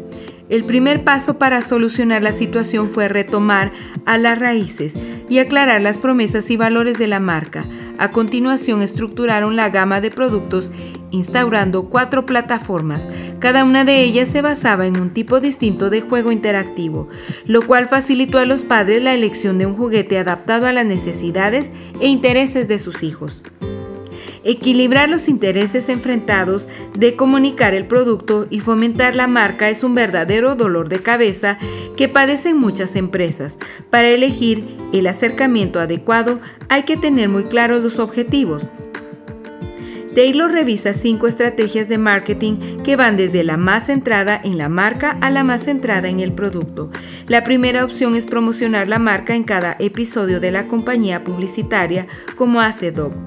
El 0.48 0.64
primer 0.64 1.04
paso 1.04 1.40
para 1.40 1.64
solucionar 1.64 2.22
la 2.22 2.32
situación 2.32 2.90
fue 2.90 3.08
retomar 3.08 3.72
a 4.06 4.18
las 4.20 4.38
raíces 4.38 4.94
y 5.28 5.40
aclarar 5.40 5.82
las 5.82 5.98
promesas 5.98 6.52
y 6.52 6.58
valores 6.58 7.00
de 7.00 7.08
la 7.08 7.20
marca. 7.20 7.66
A 7.98 8.12
continuación 8.12 8.84
estructuraron 8.84 9.56
la 9.56 9.70
gama 9.70 10.02
de 10.02 10.12
productos 10.12 10.72
instaurando 11.10 11.90
cuatro 11.90 12.28
plataformas. 12.28 13.10
Cada 13.40 13.64
una 13.64 13.86
de 13.86 14.04
ellas 14.04 14.30
se 14.30 14.42
basaba 14.42 14.86
en 14.86 15.00
un 15.00 15.12
tipo 15.12 15.40
distinto 15.40 15.90
de 15.90 16.02
juego 16.02 16.32
interactivo, 16.32 17.10
lo 17.46 17.64
cual 17.64 17.88
facilitó 17.88 18.38
a 18.38 18.46
los 18.46 18.62
padres 18.62 19.02
la 19.02 19.14
elección 19.14 19.58
de 19.58 19.66
un 19.66 19.76
juguete 19.76 20.20
adaptado 20.20 20.68
a 20.68 20.74
las 20.74 20.86
necesidades 20.86 21.72
e 22.00 22.08
intereses 22.08 22.68
de 22.68 22.78
sus 22.78 23.02
hijos. 23.02 23.42
Equilibrar 24.46 25.10
los 25.10 25.28
intereses 25.28 25.90
enfrentados 25.90 26.68
de 26.98 27.16
comunicar 27.16 27.74
el 27.74 27.88
producto 27.88 28.46
y 28.52 28.60
fomentar 28.60 29.16
la 29.16 29.26
marca 29.26 29.70
es 29.72 29.84
un 29.84 29.96
verdadero 29.96 30.54
dolor 30.54 30.88
de 30.88 31.02
cabeza 31.02 31.58
que 31.98 32.08
padecen 32.10 32.56
muchas 32.56 32.96
empresas. 32.96 33.58
Para 33.90 34.10
elegir 34.10 34.78
el 34.94 35.08
acercamiento 35.08 35.80
adecuado 35.80 36.40
hay 36.70 36.84
que 36.84 36.96
tener 36.96 37.28
muy 37.28 37.46
claros 37.46 37.82
los 37.82 37.98
objetivos. 37.98 38.70
Taylor 40.16 40.50
revisa 40.50 40.94
cinco 40.94 41.28
estrategias 41.28 41.90
de 41.90 41.98
marketing 41.98 42.82
que 42.84 42.96
van 42.96 43.18
desde 43.18 43.44
la 43.44 43.58
más 43.58 43.88
centrada 43.88 44.40
en 44.42 44.58
la 44.58 44.70
marca 44.70 45.18
a 45.20 45.30
la 45.30 45.44
más 45.44 45.64
centrada 45.64 46.08
en 46.08 46.22
el 46.22 46.32
producto. 46.32 46.90
La 47.28 47.44
primera 47.44 47.84
opción 47.84 48.16
es 48.16 48.26
promocionar 48.26 48.88
la 48.88 48.98
marca 48.98 49.36
en 49.36 49.44
cada 49.44 49.76
episodio 49.78 50.40
de 50.40 50.52
la 50.52 50.70
compañía 50.70 51.26
publicitaria, 51.26 52.08
como 52.38 52.62
hace 52.62 52.94
Dove. 52.94 53.18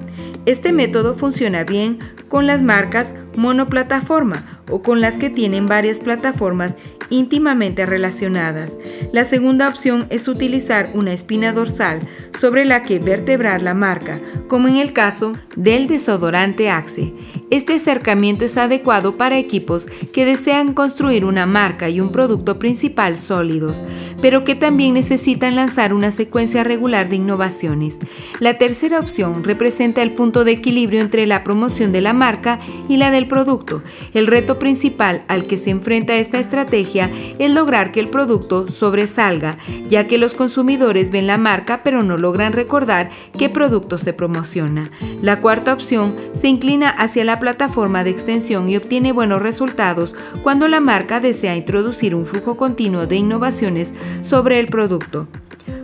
Este 0.47 0.73
método 0.73 1.15
funciona 1.15 1.63
bien 1.65 1.99
con 2.29 2.47
las 2.47 2.63
marcas 2.63 3.15
monoplataforma 3.37 4.63
o 4.71 4.81
con 4.81 5.03
las 5.03 5.19
que 5.19 5.29
tienen 5.29 5.67
varias 5.67 6.01
plataformas 6.01 6.79
íntimamente 7.11 7.87
relacionadas. 7.87 8.77
La 9.13 9.25
segunda 9.25 9.69
opción 9.69 10.07
es 10.11 10.29
utilizar 10.29 10.91
una 10.95 11.13
espina 11.13 11.53
dorsal 11.53 12.01
sobre 12.39 12.65
la 12.65 12.83
que 12.83 12.99
vertebrar 12.99 13.63
la 13.63 13.75
marca, 13.75 14.21
como 14.49 14.69
en 14.69 14.77
el 14.77 14.93
caso 14.93 15.35
del 15.57 15.87
desodorante 15.87 16.71
Axe. 16.71 17.15
Este 17.51 17.75
acercamiento 17.75 18.45
es 18.45 18.57
adecuado 18.57 19.17
para 19.17 19.39
equipos 19.39 19.87
que 20.13 20.27
desean 20.27 20.75
construir 20.75 21.25
una 21.25 21.47
marca 21.47 21.89
y 21.89 22.01
un 22.01 22.13
producto 22.13 22.59
principal 22.59 23.19
sólidos, 23.19 23.85
pero 24.21 24.45
que 24.45 24.55
también 24.55 24.95
necesitan 24.95 25.57
lanzar 25.57 25.95
una 25.95 26.11
secuencia 26.11 26.63
regular 26.65 27.09
de 27.09 27.17
innovaciones. 27.17 27.99
La 28.39 28.59
tercera 28.59 28.99
opción 28.99 29.45
representa 29.45 30.03
el 30.03 30.13
punto 30.13 30.45
de 30.45 30.53
equilibrio 30.53 31.01
entre 31.01 31.27
la 31.27 31.43
promoción 31.45 31.93
de 31.93 32.03
la 32.03 32.13
marca 32.13 32.61
y 32.89 32.99
la 32.99 33.11
del 33.11 33.29
producto. 33.29 33.83
El 34.13 34.27
reto 34.27 34.59
principal 34.59 35.23
al 35.29 35.47
que 35.47 35.59
se 35.59 35.71
enfrenta 35.71 36.17
esta 36.17 36.39
estrategia 37.07 37.37
es 37.39 37.51
lograr 37.51 37.93
que 37.93 38.01
el 38.01 38.09
producto 38.09 38.69
sobresalga, 38.69 39.59
ya 39.89 40.07
que 40.07 40.19
los 40.19 40.35
consumidores 40.35 41.11
ven 41.11 41.27
la 41.27 41.39
marca 41.39 41.83
pero 41.83 42.03
no 42.03 42.19
logran 42.19 42.53
recordar 42.53 43.11
qué 43.37 43.49
producto 43.49 43.99
se 43.99 44.13
promociona. 44.13 44.91
La 45.23 45.41
cuarta 45.41 45.73
opción 45.73 46.17
se 46.33 46.49
inclina 46.49 46.91
hacia 46.91 47.25
la 47.25 47.39
plataforma 47.39 48.05
de 48.05 48.11
extensión 48.11 48.69
y 48.69 48.77
obtiene 48.77 49.13
buenos 49.13 49.43
resultados 49.43 50.15
cuando 50.43 50.69
la 50.69 50.81
marca 50.81 51.21
desea 51.21 51.57
introducir 51.57 52.15
un 52.15 52.27
flujo 52.27 52.57
continuo 52.57 53.07
de 53.07 53.17
innovaciones 53.17 53.95
sobre 54.23 54.59
el 54.59 54.69
producto 54.69 55.29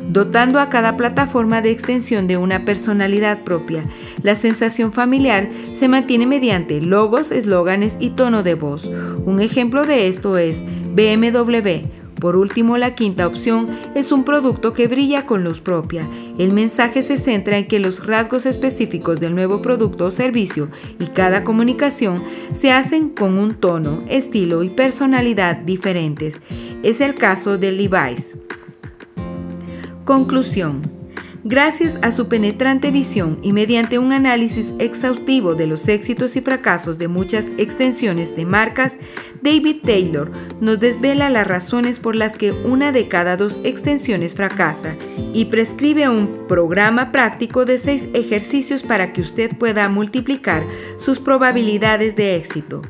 dotando 0.09 0.61
a 0.61 0.69
cada 0.69 0.97
plataforma 0.97 1.63
de 1.63 1.71
extensión 1.71 2.27
de 2.27 2.37
una 2.37 2.65
personalidad 2.65 3.43
propia. 3.43 3.85
La 4.23 4.35
sensación 4.35 4.93
familiar 4.93 5.49
se 5.73 5.89
mantiene 5.89 6.27
mediante 6.27 6.81
logos, 6.81 7.31
eslóganes 7.31 7.97
y 8.01 8.11
tono 8.11 8.43
de 8.43 8.55
voz. 8.55 8.87
Un 9.25 9.41
ejemplo 9.41 9.85
de 9.85 10.09
esto 10.09 10.39
es 10.39 10.63
BMW, 10.95 11.89
por 12.25 12.37
último, 12.37 12.79
la 12.79 12.95
quinta 12.95 13.27
opción 13.27 13.69
es 13.95 14.11
un 14.11 14.25
producto 14.25 14.73
que 14.73 14.89
brilla 14.89 15.27
con 15.27 15.45
luz 15.45 15.61
propia. 15.61 16.09
El 16.39 16.53
mensaje 16.53 17.03
se 17.03 17.19
centra 17.19 17.59
en 17.59 17.67
que 17.67 17.81
los 17.81 18.07
rasgos 18.07 18.47
específicos 18.47 19.21
del 19.21 19.35
nuevo 19.35 19.61
producto 19.61 20.07
o 20.07 20.11
servicio 20.11 20.69
y 20.99 21.09
cada 21.09 21.45
comunicación 21.45 22.23
se 22.53 22.73
hacen 22.73 23.11
con 23.11 23.37
un 23.37 23.55
tono, 23.55 24.03
estilo 24.09 24.63
y 24.63 24.71
personalidad 24.71 25.57
diferentes. 25.57 26.41
Es 26.83 27.03
el 27.03 27.15
caso 27.15 27.59
de 27.59 27.73
Levi's. 27.73 28.33
Conclusión. 30.05 30.83
Gracias 31.45 31.99
a 32.03 32.11
su 32.11 32.29
penetrante 32.29 32.91
visión 32.91 33.39
y 33.43 33.53
mediante 33.53 33.99
un 33.99 34.13
análisis 34.13 34.75
exhaustivo 34.79 35.55
de 35.55 35.67
los 35.67 35.89
éxitos 35.89 36.37
y 36.37 36.43
fracasos 36.43 36.99
de 36.99 37.09
muchas 37.09 37.47
extensiones 37.59 38.37
de 38.37 38.45
marcas, 38.45 38.97
David 39.43 39.77
Taylor 39.83 40.31
nos 40.61 40.79
desvela 40.81 41.31
las 41.31 41.47
razones 41.47 41.99
por 41.99 42.17
las 42.17 42.37
que 42.37 42.53
una 42.53 42.93
de 42.93 43.09
cada 43.09 43.39
dos 43.39 43.61
extensiones 43.65 44.35
fracasa 44.35 44.97
y 45.33 45.47
prescribe 45.47 46.09
un 46.09 46.47
programa 46.49 47.11
práctico 47.11 47.65
de 47.65 47.79
seis 47.79 48.09
ejercicios 48.13 48.83
para 48.83 49.13
que 49.13 49.23
usted 49.23 49.57
pueda 49.57 49.89
multiplicar 49.89 50.67
sus 50.99 51.19
probabilidades 51.19 52.15
de 52.15 52.37
éxito. 52.37 52.83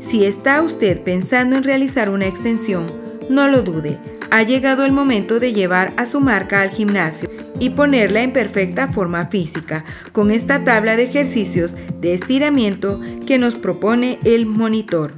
Si 0.00 0.24
está 0.24 0.62
usted 0.62 1.02
pensando 1.02 1.56
en 1.56 1.64
realizar 1.64 2.10
una 2.10 2.26
extensión, 2.26 2.86
no 3.28 3.48
lo 3.48 3.62
dude, 3.62 3.98
ha 4.32 4.42
llegado 4.44 4.86
el 4.86 4.92
momento 4.92 5.40
de 5.40 5.52
llevar 5.52 5.92
a 5.98 6.06
su 6.06 6.18
marca 6.18 6.62
al 6.62 6.70
gimnasio 6.70 7.28
y 7.60 7.68
ponerla 7.68 8.22
en 8.22 8.32
perfecta 8.32 8.88
forma 8.88 9.26
física 9.26 9.84
con 10.12 10.30
esta 10.30 10.64
tabla 10.64 10.96
de 10.96 11.04
ejercicios 11.04 11.76
de 12.00 12.14
estiramiento 12.14 12.98
que 13.26 13.38
nos 13.38 13.56
propone 13.56 14.18
el 14.24 14.46
monitor. 14.46 15.12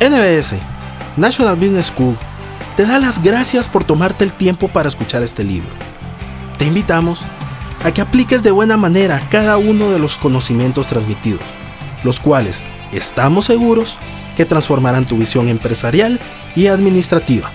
NBS, 0.00 0.56
National 1.16 1.54
Business 1.54 1.92
School, 1.96 2.16
te 2.76 2.86
da 2.86 2.98
las 2.98 3.22
gracias 3.22 3.68
por 3.68 3.84
tomarte 3.84 4.24
el 4.24 4.32
tiempo 4.32 4.66
para 4.66 4.88
escuchar 4.88 5.22
este 5.22 5.44
libro. 5.44 5.70
Te 6.58 6.64
invitamos 6.64 7.22
a 7.84 7.94
que 7.94 8.00
apliques 8.00 8.42
de 8.42 8.50
buena 8.50 8.76
manera 8.76 9.22
cada 9.30 9.58
uno 9.58 9.92
de 9.92 10.00
los 10.00 10.16
conocimientos 10.16 10.88
transmitidos, 10.88 11.46
los 12.02 12.18
cuales 12.18 12.64
estamos 12.92 13.44
seguros 13.44 13.96
que 14.36 14.44
transformarán 14.44 15.06
tu 15.06 15.16
visión 15.16 15.48
empresarial 15.48 16.18
y 16.56 16.66
administrativa 16.66 17.50